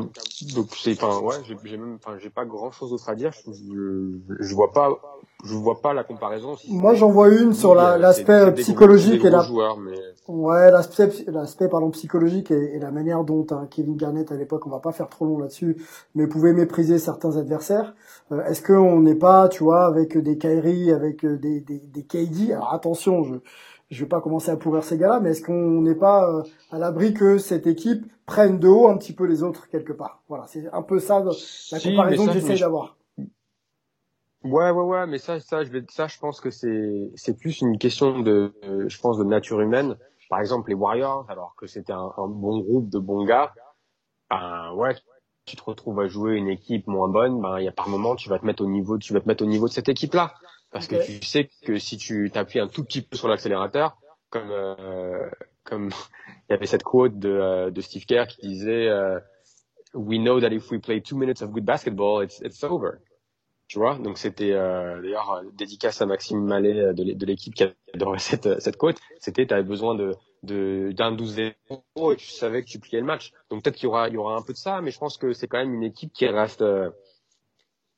donc 0.55 0.69
c'est, 0.75 1.03
enfin, 1.03 1.21
ouais, 1.21 1.35
j'ai 1.47 1.77
même, 1.77 1.99
enfin, 2.03 2.17
j'ai 2.19 2.31
pas 2.31 2.47
grand 2.47 2.71
chose 2.71 2.91
d'autre 2.91 3.11
à 3.11 3.15
dire. 3.15 3.31
Je, 3.33 3.53
je, 3.53 4.37
je, 4.41 4.55
vois 4.55 4.73
pas, 4.73 4.89
je 5.45 5.55
vois 5.55 5.83
pas 5.83 5.93
la 5.93 6.03
comparaison. 6.03 6.57
Moi, 6.69 6.95
j'en 6.95 7.11
vois 7.11 7.29
une 7.29 7.53
sur 7.53 7.75
l'aspect 7.75 8.53
psychologique 8.55 9.23
et 9.25 9.31
la. 9.31 9.45
Ouais, 10.29 10.71
l'aspect, 10.71 11.11
l'aspect 11.27 11.69
pardon 11.69 11.91
psychologique 11.91 12.51
et, 12.51 12.79
la 12.79 12.91
manière 12.91 13.25
dont 13.25 13.47
hein, 13.51 13.67
Kevin 13.71 13.97
Garnett 13.97 14.33
à 14.33 14.37
l'époque, 14.37 14.67
on 14.67 14.71
va 14.71 14.79
pas 14.79 14.93
faire 14.93 15.09
trop 15.09 15.27
long 15.27 15.39
là-dessus, 15.39 15.77
mais 16.15 16.27
pouvait 16.27 16.55
mépriser 16.55 16.99
certains 16.99 17.37
adversaires. 17.37 17.95
Euh, 18.33 18.43
est-ce 18.45 18.63
qu'on 18.63 19.01
n'est 19.01 19.15
pas, 19.15 19.49
tu 19.49 19.65
vois, 19.65 19.85
avec 19.85 20.17
des 20.17 20.39
Kyrie, 20.39 20.91
avec 20.91 21.25
euh, 21.25 21.37
des, 21.37 21.61
des, 21.61 21.81
des 21.81 22.03
KD 22.03 22.53
Alors 22.53 22.73
attention, 22.73 23.25
je 23.25 23.35
je 23.91 24.05
vais 24.05 24.09
pas 24.09 24.21
commencer 24.21 24.51
à 24.51 24.57
pourrir 24.57 24.85
ces 24.85 24.97
gars-là, 24.97 25.21
mais 25.21 25.31
est-ce 25.31 25.43
qu'on 25.43 25.83
n'est 25.83 25.97
pas 25.97 26.31
euh, 26.31 26.43
à 26.71 26.79
l'abri 26.79 27.13
que 27.13 27.39
cette 27.39 27.67
équipe 27.67 28.07
prenne 28.25 28.59
de 28.59 28.69
haut 28.69 28.89
un 28.89 28.97
petit 28.97 29.13
peu 29.13 29.25
les 29.25 29.43
autres 29.43 29.69
quelque 29.69 29.93
part? 29.93 30.23
Voilà, 30.29 30.47
c'est 30.47 30.69
un 30.73 30.83
peu 30.83 31.01
ça 31.01 31.23
la 31.73 31.81
comparaison 31.81 32.27
que 32.27 32.33
j'essaye 32.33 32.61
d'avoir. 32.61 32.97
Ouais, 34.43 34.71
ouais, 34.71 34.85
ouais, 34.85 35.07
mais 35.07 35.19
ça, 35.19 35.39
ça, 35.41 35.65
je 35.65 35.71
vais, 35.71 35.85
ça, 35.91 36.07
je 36.07 36.19
pense 36.19 36.41
que 36.41 36.51
c'est, 36.51 37.11
c'est 37.15 37.37
plus 37.37 37.61
une 37.61 37.77
question 37.79 38.21
de, 38.21 38.55
je 38.87 39.01
pense, 39.01 39.19
de 39.19 39.25
nature 39.25 39.61
humaine. 39.61 39.97
Par 40.31 40.41
exemple, 40.41 40.71
les 40.71 40.77
Warriors, 40.77 41.27
alors 41.29 41.55
que 41.57 41.67
c'était 41.67 41.93
un, 41.93 42.11
un, 42.17 42.29
bon 42.29 42.61
groupe 42.61 42.89
de 42.89 42.99
bons 42.99 43.25
gars, 43.25 43.53
ben 44.31 44.73
ouais, 44.77 44.95
tu 45.45 45.57
te 45.57 45.63
retrouves 45.63 45.99
à 46.01 46.07
jouer 46.07 46.37
une 46.37 46.49
équipe 46.49 46.87
moins 46.87 47.09
bonne, 47.09 47.41
ben 47.41 47.59
il 47.59 47.65
y 47.65 47.69
a 47.69 47.73
par 47.73 47.89
moment, 47.89 48.15
tu 48.15 48.29
vas 48.29 48.39
te 48.39 48.47
mettre 48.47 48.63
au 48.63 48.69
niveau, 48.69 48.97
tu 48.97 49.13
vas 49.13 49.21
te 49.21 49.29
mettre 49.29 49.43
au 49.43 49.49
niveau 49.49 49.67
de 49.67 49.73
cette 49.73 49.89
équipe-là, 49.89 50.33
parce 50.71 50.87
que 50.87 51.05
tu 51.05 51.25
sais 51.25 51.51
que 51.65 51.79
si 51.79 51.97
tu 51.97 52.31
t'appuies 52.31 52.61
un 52.61 52.69
tout 52.69 52.85
petit 52.85 53.03
peu 53.03 53.17
sur 53.17 53.29
l'accélérateur, 53.29 53.99
comme 54.31 54.51
euh, 54.51 55.29
comme 55.65 55.91
il 56.49 56.53
y 56.53 56.55
avait 56.55 56.67
cette 56.67 56.83
quote 56.83 57.19
de, 57.19 57.29
euh, 57.29 57.71
de 57.71 57.81
Steve 57.81 58.07
Kerr 58.07 58.27
qui 58.27 58.49
disait 58.49 58.89
euh, 58.89 59.19
"We 59.95 60.19
know 60.19 60.41
that 60.41 60.53
if 60.53 60.71
we 60.71 60.81
play 60.81 61.01
two 61.01 61.17
minutes 61.17 61.43
of 61.43 61.51
good 61.51 61.65
basketball, 61.65 62.25
it's 62.25 62.41
it's 62.41 62.63
over." 62.65 62.99
tu 63.71 63.79
vois? 63.79 63.97
Donc 63.99 64.19
c'était 64.19 64.51
euh, 64.51 65.01
d'ailleurs 65.01 65.31
euh, 65.31 65.43
dédicace 65.55 66.03
à 66.03 66.07
Maxime 66.07 66.43
Mallet 66.43 66.77
euh, 66.81 66.93
de 66.93 67.25
l'équipe 67.25 67.55
qui 67.55 67.65
adorait 67.95 68.19
cette 68.19 68.61
cette 68.61 68.77
côte 68.77 68.97
c'était 69.21 69.47
tu 69.47 69.55
avais 69.55 69.63
besoin 69.63 69.95
de 69.95 70.13
de 70.43 70.91
d'un 70.91 71.15
12-0 71.15 71.53
et 72.13 72.17
tu 72.17 72.27
savais 72.31 72.63
que 72.63 72.69
tu 72.69 72.81
pliais 72.81 72.99
le 72.99 73.07
match. 73.07 73.33
Donc 73.49 73.63
peut-être 73.63 73.77
qu'il 73.77 73.85
y 73.85 73.87
aura 73.87 74.09
il 74.09 74.15
y 74.15 74.17
aura 74.17 74.37
un 74.37 74.43
peu 74.43 74.53
de 74.53 74.59
ça 74.59 74.81
mais 74.81 74.91
je 74.91 74.99
pense 74.99 75.17
que 75.19 75.33
c'est 75.33 75.47
quand 75.47 75.59
même 75.59 75.73
une 75.73 75.85
équipe 75.85 76.13
qui 76.13 76.27
reste 76.27 76.65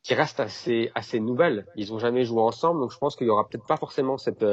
qui 0.02 0.14
reste 0.14 0.40
assez 0.40 0.90
assez 0.94 1.20
nouvelle 1.20 1.66
ils 1.76 1.92
ont 1.92 1.98
jamais 1.98 2.24
joué 2.24 2.40
ensemble 2.40 2.80
donc 2.80 2.92
je 2.92 2.98
pense 2.98 3.16
qu'il 3.16 3.26
y 3.26 3.30
aura 3.30 3.48
peut-être 3.48 3.66
pas 3.66 3.76
forcément 3.76 4.18
cette 4.18 4.44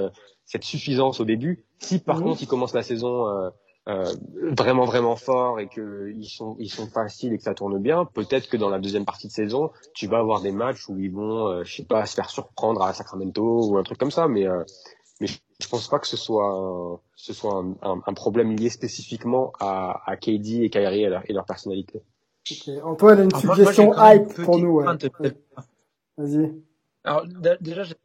cette 0.45 0.63
suffisance 0.63 1.19
au 1.19 1.25
début 1.25 1.65
si 1.79 1.99
par 1.99 2.17
mmh. 2.19 2.23
contre 2.23 2.43
ils 2.43 2.47
commencent 2.47 2.73
la 2.73 2.83
saison 2.83 3.25
euh, 3.89 4.13
vraiment 4.55 4.85
vraiment 4.85 5.15
fort 5.15 5.59
et 5.59 5.67
que 5.67 6.11
ils 6.15 6.27
sont 6.27 6.55
ils 6.59 6.69
sont 6.69 6.85
faciles 6.87 7.33
et 7.33 7.37
que 7.37 7.43
ça 7.43 7.55
tourne 7.55 7.79
bien, 7.79 8.05
peut-être 8.05 8.47
que 8.47 8.55
dans 8.55 8.69
la 8.69 8.77
deuxième 8.77 9.05
partie 9.05 9.27
de 9.27 9.31
saison, 9.31 9.71
tu 9.95 10.05
vas 10.05 10.19
avoir 10.19 10.41
des 10.41 10.51
matchs 10.51 10.87
où 10.89 10.99
ils 10.99 11.11
vont, 11.11 11.47
euh, 11.47 11.63
je 11.63 11.77
sais 11.77 11.85
pas, 11.85 12.05
se 12.05 12.13
faire 12.13 12.29
surprendre 12.29 12.83
à 12.83 12.93
Sacramento 12.93 13.67
ou 13.67 13.77
un 13.77 13.83
truc 13.83 13.97
comme 13.97 14.11
ça, 14.11 14.27
mais 14.27 14.47
euh, 14.47 14.63
mais 15.19 15.27
je 15.27 15.67
pense 15.67 15.87
pas 15.87 15.97
que 15.97 16.05
ce 16.05 16.17
soit 16.17 17.01
ce 17.15 17.33
soit 17.33 17.63
un, 17.81 18.01
un, 18.05 18.13
problème 18.13 18.55
lié 18.55 18.69
spécifiquement 18.69 19.53
à, 19.59 20.03
à 20.05 20.17
KD 20.17 20.65
et 20.65 20.69
Kyrie 20.69 21.03
et 21.03 21.09
leur, 21.09 21.23
et 21.27 21.33
leur 21.33 21.45
personnalité. 21.45 22.03
Okay. 22.51 22.81
Antoine 22.81 23.19
a 23.19 23.23
une 23.23 23.35
suggestion 23.35 23.93
hype 23.95 24.33
pour 24.43 24.59
nous. 24.59 24.81
Ouais. 24.81 24.85
Vas-y. 26.17 26.53
Alors 27.03 27.25
déjà, 27.61 27.83
j'ai 27.83 27.95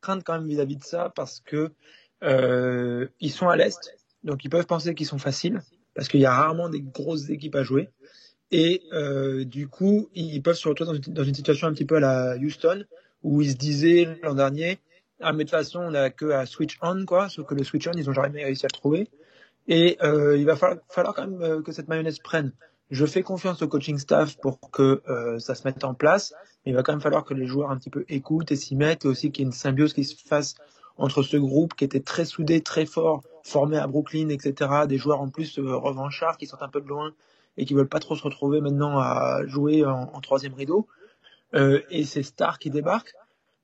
crainte 0.00 0.22
quand 0.24 0.34
même 0.34 0.46
vis-à-vis 0.46 0.76
de 0.76 0.84
ça 0.84 1.12
parce 1.14 1.40
que 1.40 1.70
euh, 2.22 3.08
ils 3.20 3.30
sont 3.30 3.48
à 3.48 3.56
l'est 3.56 3.96
donc 4.22 4.44
ils 4.44 4.48
peuvent 4.48 4.66
penser 4.66 4.94
qu'ils 4.94 5.06
sont 5.06 5.18
faciles 5.18 5.60
parce 5.94 6.08
qu'il 6.08 6.20
y 6.20 6.26
a 6.26 6.34
rarement 6.34 6.68
des 6.68 6.80
grosses 6.80 7.28
équipes 7.30 7.54
à 7.54 7.62
jouer. 7.62 7.90
Et 8.50 8.82
euh, 8.92 9.44
du 9.44 9.68
coup, 9.68 10.08
ils 10.14 10.42
peuvent 10.42 10.56
se 10.56 10.68
retrouver 10.68 10.98
dans 11.08 11.24
une, 11.24 11.34
situation 11.34 11.66
un 11.66 11.72
petit 11.72 11.84
peu 11.84 11.96
à 11.96 12.00
la 12.00 12.36
Houston 12.36 12.84
où 13.22 13.40
ils 13.42 13.52
se 13.52 13.56
disaient 13.56 14.18
l'an 14.22 14.34
dernier, 14.34 14.78
ah 15.20 15.32
mais 15.32 15.44
de 15.44 15.50
toute 15.50 15.58
façon 15.58 15.80
on 15.80 15.90
n'a 15.92 16.10
que 16.10 16.26
à 16.26 16.46
switch 16.46 16.78
on 16.82 17.04
quoi, 17.06 17.28
sauf 17.28 17.46
que 17.46 17.54
le 17.54 17.64
switch 17.64 17.88
on 17.88 17.92
ils 17.92 18.10
ont 18.10 18.12
jamais 18.12 18.44
réussi 18.44 18.66
à 18.66 18.68
le 18.72 18.78
trouver. 18.78 19.08
Et 19.66 19.96
euh, 20.02 20.36
il 20.36 20.44
va 20.44 20.56
falloir, 20.56 20.80
falloir 20.88 21.14
quand 21.14 21.26
même 21.26 21.62
que 21.62 21.72
cette 21.72 21.88
mayonnaise 21.88 22.18
prenne. 22.18 22.52
Je 22.90 23.06
fais 23.06 23.22
confiance 23.22 23.62
au 23.62 23.68
coaching 23.68 23.98
staff 23.98 24.36
pour 24.38 24.58
que 24.70 25.02
euh, 25.08 25.38
ça 25.38 25.54
se 25.54 25.66
mette 25.66 25.84
en 25.84 25.94
place, 25.94 26.34
mais 26.64 26.72
il 26.72 26.74
va 26.74 26.82
quand 26.82 26.92
même 26.92 27.00
falloir 27.00 27.24
que 27.24 27.34
les 27.34 27.46
joueurs 27.46 27.70
un 27.70 27.78
petit 27.78 27.90
peu 27.90 28.04
écoutent 28.08 28.52
et 28.52 28.56
s'y 28.56 28.76
mettent, 28.76 29.04
et 29.04 29.08
aussi 29.08 29.32
qu'il 29.32 29.42
y 29.42 29.44
ait 29.44 29.48
une 29.48 29.52
symbiose 29.52 29.94
qui 29.94 30.04
se 30.04 30.16
fasse 30.16 30.54
entre 30.96 31.22
ce 31.22 31.36
groupe 31.36 31.74
qui 31.74 31.84
était 31.84 32.00
très 32.00 32.24
soudé, 32.24 32.60
très 32.60 32.86
fort, 32.86 33.22
formé 33.42 33.78
à 33.78 33.86
Brooklyn, 33.86 34.28
etc. 34.28 34.86
Des 34.88 34.98
joueurs 34.98 35.20
en 35.20 35.28
plus 35.28 35.58
euh, 35.58 35.76
revanchards 35.76 36.36
qui 36.36 36.46
sont 36.46 36.62
un 36.62 36.68
peu 36.68 36.80
de 36.80 36.86
loin 36.86 37.12
et 37.56 37.64
qui 37.64 37.74
veulent 37.74 37.88
pas 37.88 38.00
trop 38.00 38.16
se 38.16 38.22
retrouver 38.22 38.60
maintenant 38.60 38.98
à 38.98 39.40
jouer 39.46 39.84
en, 39.84 40.20
troisième 40.20 40.54
rideau. 40.54 40.86
Euh, 41.54 41.80
et 41.90 42.04
c'est 42.04 42.22
stars 42.22 42.58
qui 42.58 42.70
débarquent. 42.70 43.14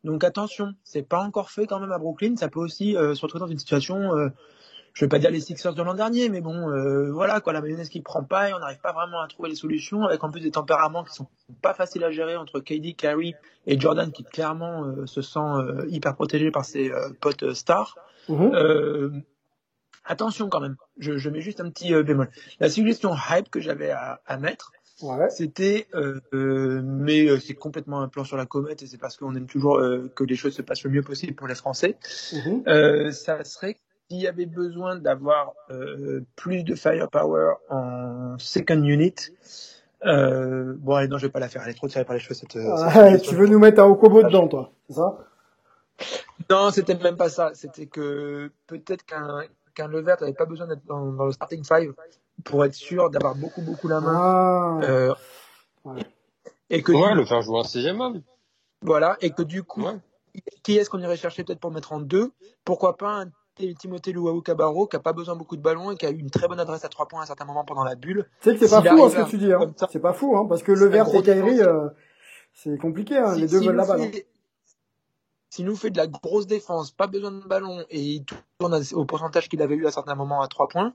Donc 0.04 0.22
attention, 0.24 0.74
c'est 0.84 1.02
pas 1.02 1.20
encore 1.20 1.50
fait 1.50 1.66
quand 1.66 1.80
même 1.80 1.92
à 1.92 1.98
Brooklyn. 1.98 2.36
Ça 2.36 2.48
peut 2.48 2.60
aussi 2.60 2.96
euh, 2.96 3.14
se 3.14 3.22
retrouver 3.22 3.40
dans 3.40 3.50
une 3.50 3.58
situation 3.58 4.30
je 4.92 5.04
vais 5.04 5.08
pas 5.08 5.18
dire 5.18 5.30
les 5.30 5.40
Sixers 5.40 5.74
de 5.74 5.82
l'an 5.82 5.94
dernier, 5.94 6.28
mais 6.28 6.40
bon, 6.40 6.68
euh, 6.70 7.10
voilà 7.12 7.40
quoi, 7.40 7.52
la 7.52 7.60
mayonnaise 7.60 7.88
qui 7.88 8.00
prend 8.00 8.24
pas 8.24 8.50
et 8.50 8.54
on 8.54 8.58
n'arrive 8.58 8.80
pas 8.80 8.92
vraiment 8.92 9.20
à 9.20 9.28
trouver 9.28 9.48
les 9.48 9.54
solutions, 9.54 10.04
avec 10.04 10.22
en 10.24 10.30
plus 10.30 10.40
des 10.40 10.50
tempéraments 10.50 11.04
qui 11.04 11.14
sont 11.14 11.28
pas 11.62 11.74
faciles 11.74 12.04
à 12.04 12.10
gérer 12.10 12.36
entre 12.36 12.60
KD, 12.60 12.94
Kyrie 12.94 13.34
et 13.66 13.78
Jordan 13.78 14.10
qui 14.10 14.24
clairement 14.24 14.84
euh, 14.84 15.06
se 15.06 15.22
sent 15.22 15.38
euh, 15.38 15.86
hyper 15.88 16.14
protégé 16.14 16.50
par 16.50 16.64
ses 16.64 16.90
potes 17.20 17.52
stars. 17.54 17.96
Mhm. 18.28 19.22
attention 20.04 20.48
quand 20.48 20.60
même, 20.60 20.76
je, 20.98 21.16
je, 21.16 21.30
mets 21.30 21.40
juste 21.40 21.60
un 21.60 21.70
petit 21.70 21.92
bémol. 22.02 22.30
La 22.60 22.68
suggestion 22.68 23.14
hype 23.14 23.50
que 23.50 23.60
j'avais 23.60 23.90
à, 23.90 24.20
à, 24.26 24.36
mettre, 24.36 24.72
ouais. 25.02 25.30
c'était, 25.30 25.88
mais 26.32 27.40
c'est 27.40 27.54
complètement 27.54 28.02
un 28.02 28.08
plan 28.08 28.24
sur 28.24 28.36
la 28.36 28.46
comète 28.46 28.82
et 28.82 28.86
c'est 28.86 28.98
parce 28.98 29.16
qu'on 29.16 29.34
aime 29.34 29.46
toujours 29.46 29.80
que 30.14 30.24
les 30.24 30.36
choses 30.36 30.54
se 30.54 30.62
passent 30.62 30.84
le 30.84 30.90
mieux 30.90 31.02
possible 31.02 31.34
pour 31.34 31.48
les 31.48 31.54
Français. 31.54 31.96
Mhm. 32.32 33.10
ça 33.12 33.42
serait 33.42 33.78
s'il 34.10 34.20
y 34.20 34.26
avait 34.26 34.46
besoin 34.46 34.96
d'avoir 34.96 35.52
euh, 35.70 36.24
plus 36.36 36.64
de 36.64 36.74
firepower 36.74 37.54
en 37.68 38.36
second 38.38 38.82
unit, 38.82 39.14
euh, 40.04 40.74
bon 40.78 40.96
allez 40.96 41.08
non 41.08 41.18
je 41.18 41.26
vais 41.26 41.32
pas 41.32 41.40
la 41.40 41.48
faire, 41.48 41.62
elle 41.62 41.70
est 41.70 41.74
trop 41.74 41.88
tirée 41.88 42.04
par 42.04 42.14
les 42.14 42.20
cheveux 42.20 42.34
cette. 42.34 42.56
Ah, 42.56 43.18
tu 43.18 43.34
veux 43.36 43.46
nous 43.46 43.58
mettre 43.58 43.80
un 43.80 43.86
Okobo 43.86 44.22
dedans 44.22 44.48
toi, 44.48 44.72
c'est 44.88 44.96
ça? 44.96 45.18
Non, 46.48 46.70
c'était 46.70 46.94
même 46.94 47.16
pas 47.16 47.28
ça. 47.28 47.50
C'était 47.54 47.86
que 47.86 48.50
peut-être 48.66 49.04
qu'un 49.04 49.44
qu'un 49.74 49.86
Levert 49.86 50.16
n'avait 50.20 50.32
pas 50.32 50.46
besoin 50.46 50.66
d'être 50.66 50.84
dans, 50.86 51.12
dans, 51.12 51.26
le 51.26 51.32
starting 51.32 51.62
five 51.64 51.94
pour 52.44 52.64
être 52.64 52.74
sûr 52.74 53.10
d'avoir 53.10 53.36
beaucoup 53.36 53.62
beaucoup 53.62 53.86
la 53.86 54.00
main. 54.00 54.16
Ah. 54.16 54.80
Euh, 54.82 55.14
ouais. 55.84 56.02
Et 56.70 56.82
que 56.82 56.92
ouais, 56.92 57.14
le 57.14 57.24
faire 57.24 57.42
jouer 57.42 57.58
en 57.58 57.64
sixième 57.64 58.00
homme. 58.00 58.22
Voilà, 58.82 59.16
et 59.20 59.30
que 59.30 59.42
du 59.42 59.62
coup, 59.62 59.82
Ouais. 59.82 59.98
qui 60.62 60.78
est-ce 60.78 60.88
qu'on 60.88 61.00
irait 61.00 61.16
chercher 61.16 61.44
peut-être 61.44 61.60
pour 61.60 61.70
mettre 61.70 61.92
en 61.92 62.00
deux? 62.00 62.32
Pourquoi 62.64 62.96
pas 62.96 63.22
un 63.22 63.30
Timothée 63.78 64.12
Luau 64.12 64.40
Cabarro 64.42 64.86
qui 64.86 64.96
a 64.96 65.00
pas 65.00 65.12
besoin 65.12 65.36
beaucoup 65.36 65.56
de 65.56 65.62
ballons 65.62 65.90
et 65.92 65.96
qui 65.96 66.06
a 66.06 66.10
eu 66.10 66.16
une 66.18 66.30
très 66.30 66.48
bonne 66.48 66.60
adresse 66.60 66.84
à 66.84 66.88
trois 66.88 67.06
points 67.08 67.20
à 67.20 67.22
un 67.24 67.26
certain 67.26 67.44
moment 67.44 67.64
pendant 67.64 67.84
la 67.84 67.94
bulle. 67.94 68.28
Que 68.58 68.66
c'est 68.66 68.70
pas 68.70 68.82
fou 68.96 69.04
hein, 69.04 69.10
ce 69.10 69.14
que 69.24 69.30
tu 69.30 69.38
dis, 69.38 69.52
hein. 69.52 69.58
C'est 69.92 70.00
pas 70.00 70.12
fou, 70.12 70.36
hein, 70.36 70.46
parce 70.48 70.62
que 70.62 70.72
le 70.72 70.86
vert 70.86 71.06
et 71.08 71.22
défenseur. 71.56 71.74
euh, 71.84 71.88
c'est 72.52 72.78
compliqué, 72.78 73.16
hein. 73.18 73.34
Si- 73.34 73.40
les 73.40 73.46
deux 73.48 73.58
s'il 73.58 73.66
veulent 73.68 73.76
la 73.76 73.86
balle. 73.86 74.00
fait- 74.12 74.26
S'il 75.50 75.64
nous 75.66 75.74
fait 75.76 75.90
de 75.90 75.96
la 75.98 76.06
grosse 76.06 76.46
défense, 76.46 76.92
pas 76.92 77.06
besoin 77.08 77.32
de 77.32 77.40
ballon 77.46 77.84
et 77.90 78.00
il 78.00 78.24
tourne 78.24 78.80
au 78.92 79.04
pourcentage 79.04 79.48
qu'il 79.48 79.60
avait 79.62 79.74
eu 79.74 79.86
à 79.86 79.90
certains 79.90 80.14
moments 80.14 80.42
à 80.42 80.48
trois 80.48 80.68
points, 80.68 80.94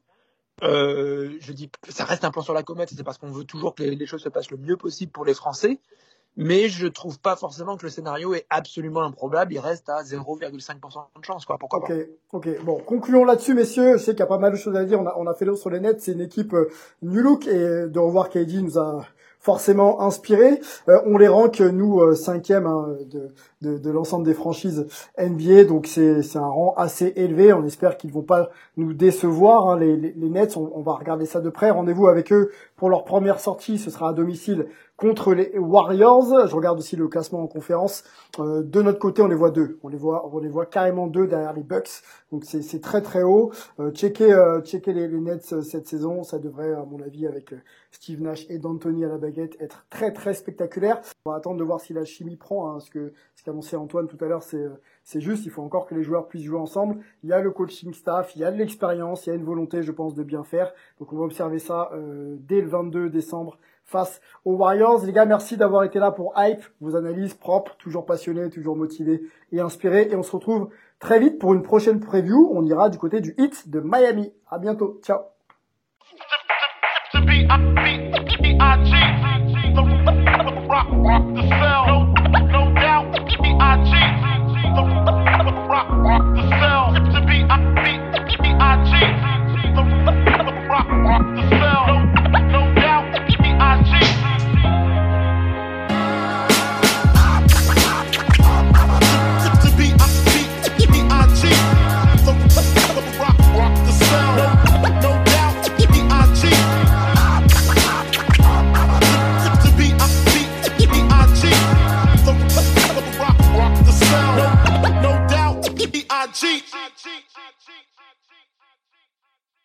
euh, 0.63 1.35
je 1.41 1.51
dis 1.51 1.69
ça 1.89 2.05
reste 2.05 2.23
un 2.23 2.31
plan 2.31 2.41
sur 2.41 2.53
la 2.53 2.63
comète, 2.63 2.89
c'est 2.95 3.03
parce 3.03 3.17
qu'on 3.17 3.31
veut 3.31 3.43
toujours 3.43 3.75
que 3.75 3.83
les 3.83 4.05
choses 4.05 4.21
se 4.21 4.29
passent 4.29 4.51
le 4.51 4.57
mieux 4.57 4.77
possible 4.77 5.11
pour 5.11 5.25
les 5.25 5.33
Français. 5.33 5.79
Mais 6.37 6.67
je 6.67 6.87
trouve 6.87 7.19
pas 7.19 7.35
forcément 7.35 7.77
que 7.77 7.83
le 7.83 7.89
scénario 7.89 8.33
est 8.33 8.45
absolument 8.49 9.03
improbable. 9.03 9.53
Il 9.53 9.59
reste 9.59 9.87
à 9.89 10.03
0,5% 10.03 11.03
de 11.19 11.25
chance, 11.25 11.45
quoi. 11.45 11.57
Pourquoi 11.57 11.79
Ok, 11.79 11.87
pas? 11.87 11.93
ok. 12.33 12.49
Bon, 12.63 12.79
concluons 12.85 13.23
là-dessus, 13.23 13.53
messieurs. 13.53 13.93
Je 13.97 14.03
sais 14.03 14.11
qu'il 14.11 14.19
y 14.19 14.23
a 14.23 14.27
pas 14.27 14.37
mal 14.37 14.51
de 14.51 14.57
choses 14.57 14.75
à 14.75 14.83
dire. 14.83 14.99
On 14.99 15.07
a, 15.07 15.15
on 15.17 15.27
a 15.27 15.33
fait 15.33 15.45
l'eau 15.45 15.55
sur 15.55 15.69
les 15.69 15.79
nets. 15.79 16.01
C'est 16.01 16.11
une 16.11 16.21
équipe 16.21 16.53
euh, 16.53 16.69
new 17.01 17.21
look 17.21 17.47
et 17.47 17.87
de 17.87 17.99
revoir 17.99 18.29
KD 18.29 18.61
nous 18.63 18.77
a 18.77 19.05
forcément 19.39 20.01
inspiré. 20.01 20.59
Euh, 20.89 20.99
on 21.05 21.19
les 21.19 21.27
rank 21.27 21.59
nous 21.59 22.01
euh, 22.01 22.15
cinquième 22.15 22.65
hein, 22.65 22.97
de, 23.11 23.29
de, 23.61 23.77
de 23.77 23.91
l'ensemble 23.91 24.25
des 24.25 24.33
franchises 24.33 24.87
NBA, 25.19 25.65
donc 25.65 25.85
c'est 25.85 26.23
c'est 26.23 26.39
un 26.39 26.47
rang 26.47 26.73
assez 26.77 27.13
élevé. 27.15 27.53
On 27.53 27.63
espère 27.63 27.95
qu'ils 27.97 28.11
vont 28.11 28.23
pas 28.23 28.49
nous 28.75 28.93
décevoir. 28.95 29.69
hein, 29.69 29.77
les, 29.79 29.95
les, 29.97 30.13
les 30.13 30.29
Nets, 30.29 30.57
on, 30.57 30.71
on 30.73 30.81
va 30.81 30.93
regarder 30.93 31.27
ça 31.27 31.41
de 31.41 31.49
près. 31.51 31.69
Rendez-vous 31.69 32.07
avec 32.07 32.33
eux 32.33 32.49
pour 32.75 32.89
leur 32.89 33.05
première 33.05 33.39
sortie. 33.39 33.77
Ce 33.77 33.91
sera 33.91 34.09
à 34.09 34.13
domicile 34.13 34.65
contre 34.97 35.33
les 35.33 35.57
Warriors. 35.57 36.47
Je 36.47 36.55
regarde 36.55 36.79
aussi 36.79 36.95
le 36.95 37.07
classement 37.07 37.41
en 37.41 37.47
conférence. 37.47 38.03
Euh, 38.39 38.63
de 38.63 38.81
notre 38.81 38.99
côté, 38.99 39.21
on 39.21 39.27
les 39.27 39.35
voit 39.35 39.51
deux. 39.51 39.79
On 39.83 39.89
les 39.89 39.97
voit, 39.97 40.29
on 40.33 40.39
les 40.39 40.49
voit 40.49 40.65
carrément 40.65 41.07
deux 41.07 41.27
derrière 41.27 41.53
les 41.53 41.63
Bucks. 41.63 42.01
Donc 42.31 42.43
c'est 42.45 42.81
très 42.81 43.01
très 43.01 43.23
haut. 43.23 43.51
Euh, 43.79 43.91
checker 43.91 44.33
euh, 44.33 44.61
checker 44.61 44.93
les, 44.93 45.07
les 45.07 45.19
Nets 45.19 45.53
euh, 45.53 45.61
cette 45.61 45.87
saison, 45.87 46.23
ça 46.23 46.39
devrait, 46.39 46.73
à 46.73 46.83
mon 46.85 47.01
avis, 47.01 47.27
avec 47.27 47.53
euh, 47.53 47.57
Steve 47.91 48.21
Nash 48.21 48.45
et 48.49 48.57
D'Antoni 48.57 49.05
à 49.05 49.07
la 49.07 49.17
baguette, 49.17 49.55
être 49.61 49.85
très 49.89 50.11
très 50.11 50.33
spectaculaire. 50.33 51.01
On 51.25 51.31
va 51.31 51.37
attendre 51.37 51.57
de 51.57 51.63
voir 51.63 51.79
si 51.79 51.93
la 51.93 52.03
chimie 52.03 52.35
prend. 52.35 52.71
Hein, 52.71 52.79
ce 52.79 52.89
que 52.89 53.13
ce 53.35 53.43
qu'annonçait 53.43 53.75
Antoine 53.75 54.07
tout 54.07 54.17
à 54.21 54.27
l'heure, 54.27 54.43
c'est 54.43 54.57
euh, 54.57 54.81
c'est 55.03 55.21
juste. 55.21 55.45
Il 55.45 55.51
faut 55.51 55.61
encore 55.61 55.85
que 55.85 55.95
les 55.95 56.03
joueurs 56.03 56.27
puissent 56.27 56.43
jouer 56.43 56.59
ensemble. 56.59 56.97
Il 57.23 57.29
y 57.29 57.33
a 57.33 57.39
le 57.39 57.51
coaching 57.51 57.93
staff, 57.93 58.35
il 58.35 58.41
y 58.41 58.43
a 58.43 58.51
de 58.51 58.57
l'expérience, 58.57 59.25
il 59.25 59.29
y 59.29 59.33
a 59.33 59.35
une 59.35 59.45
volonté, 59.45 59.83
je 59.83 59.91
pense, 59.91 60.15
de 60.15 60.23
bien 60.23 60.43
faire. 60.43 60.73
Donc 60.99 61.13
on 61.13 61.17
va 61.17 61.25
observer 61.25 61.59
ça 61.59 61.91
dès 62.39 62.61
le 62.61 62.67
22 62.67 63.09
décembre 63.09 63.57
face 63.85 64.19
aux 64.43 64.55
Warriors. 64.55 65.05
Les 65.05 65.13
gars, 65.13 65.25
merci 65.25 65.57
d'avoir 65.57 65.83
été 65.83 65.99
là 65.99 66.11
pour 66.11 66.33
Hype, 66.37 66.63
vos 66.81 66.95
analyses 66.95 67.33
propres, 67.33 67.75
toujours 67.77 68.05
passionnés, 68.05 68.49
toujours 68.49 68.75
motivés 68.75 69.21
et 69.51 69.59
inspirés. 69.61 70.09
Et 70.11 70.15
on 70.15 70.23
se 70.23 70.31
retrouve 70.31 70.69
très 70.99 71.19
vite 71.19 71.39
pour 71.39 71.53
une 71.53 71.61
prochaine 71.61 71.99
preview. 71.99 72.49
On 72.53 72.65
ira 72.65 72.89
du 72.89 72.97
côté 72.97 73.21
du 73.21 73.33
hit 73.37 73.69
de 73.69 73.79
Miami. 73.79 74.33
À 74.49 74.57
bientôt. 74.59 74.99
Ciao. 75.03 75.19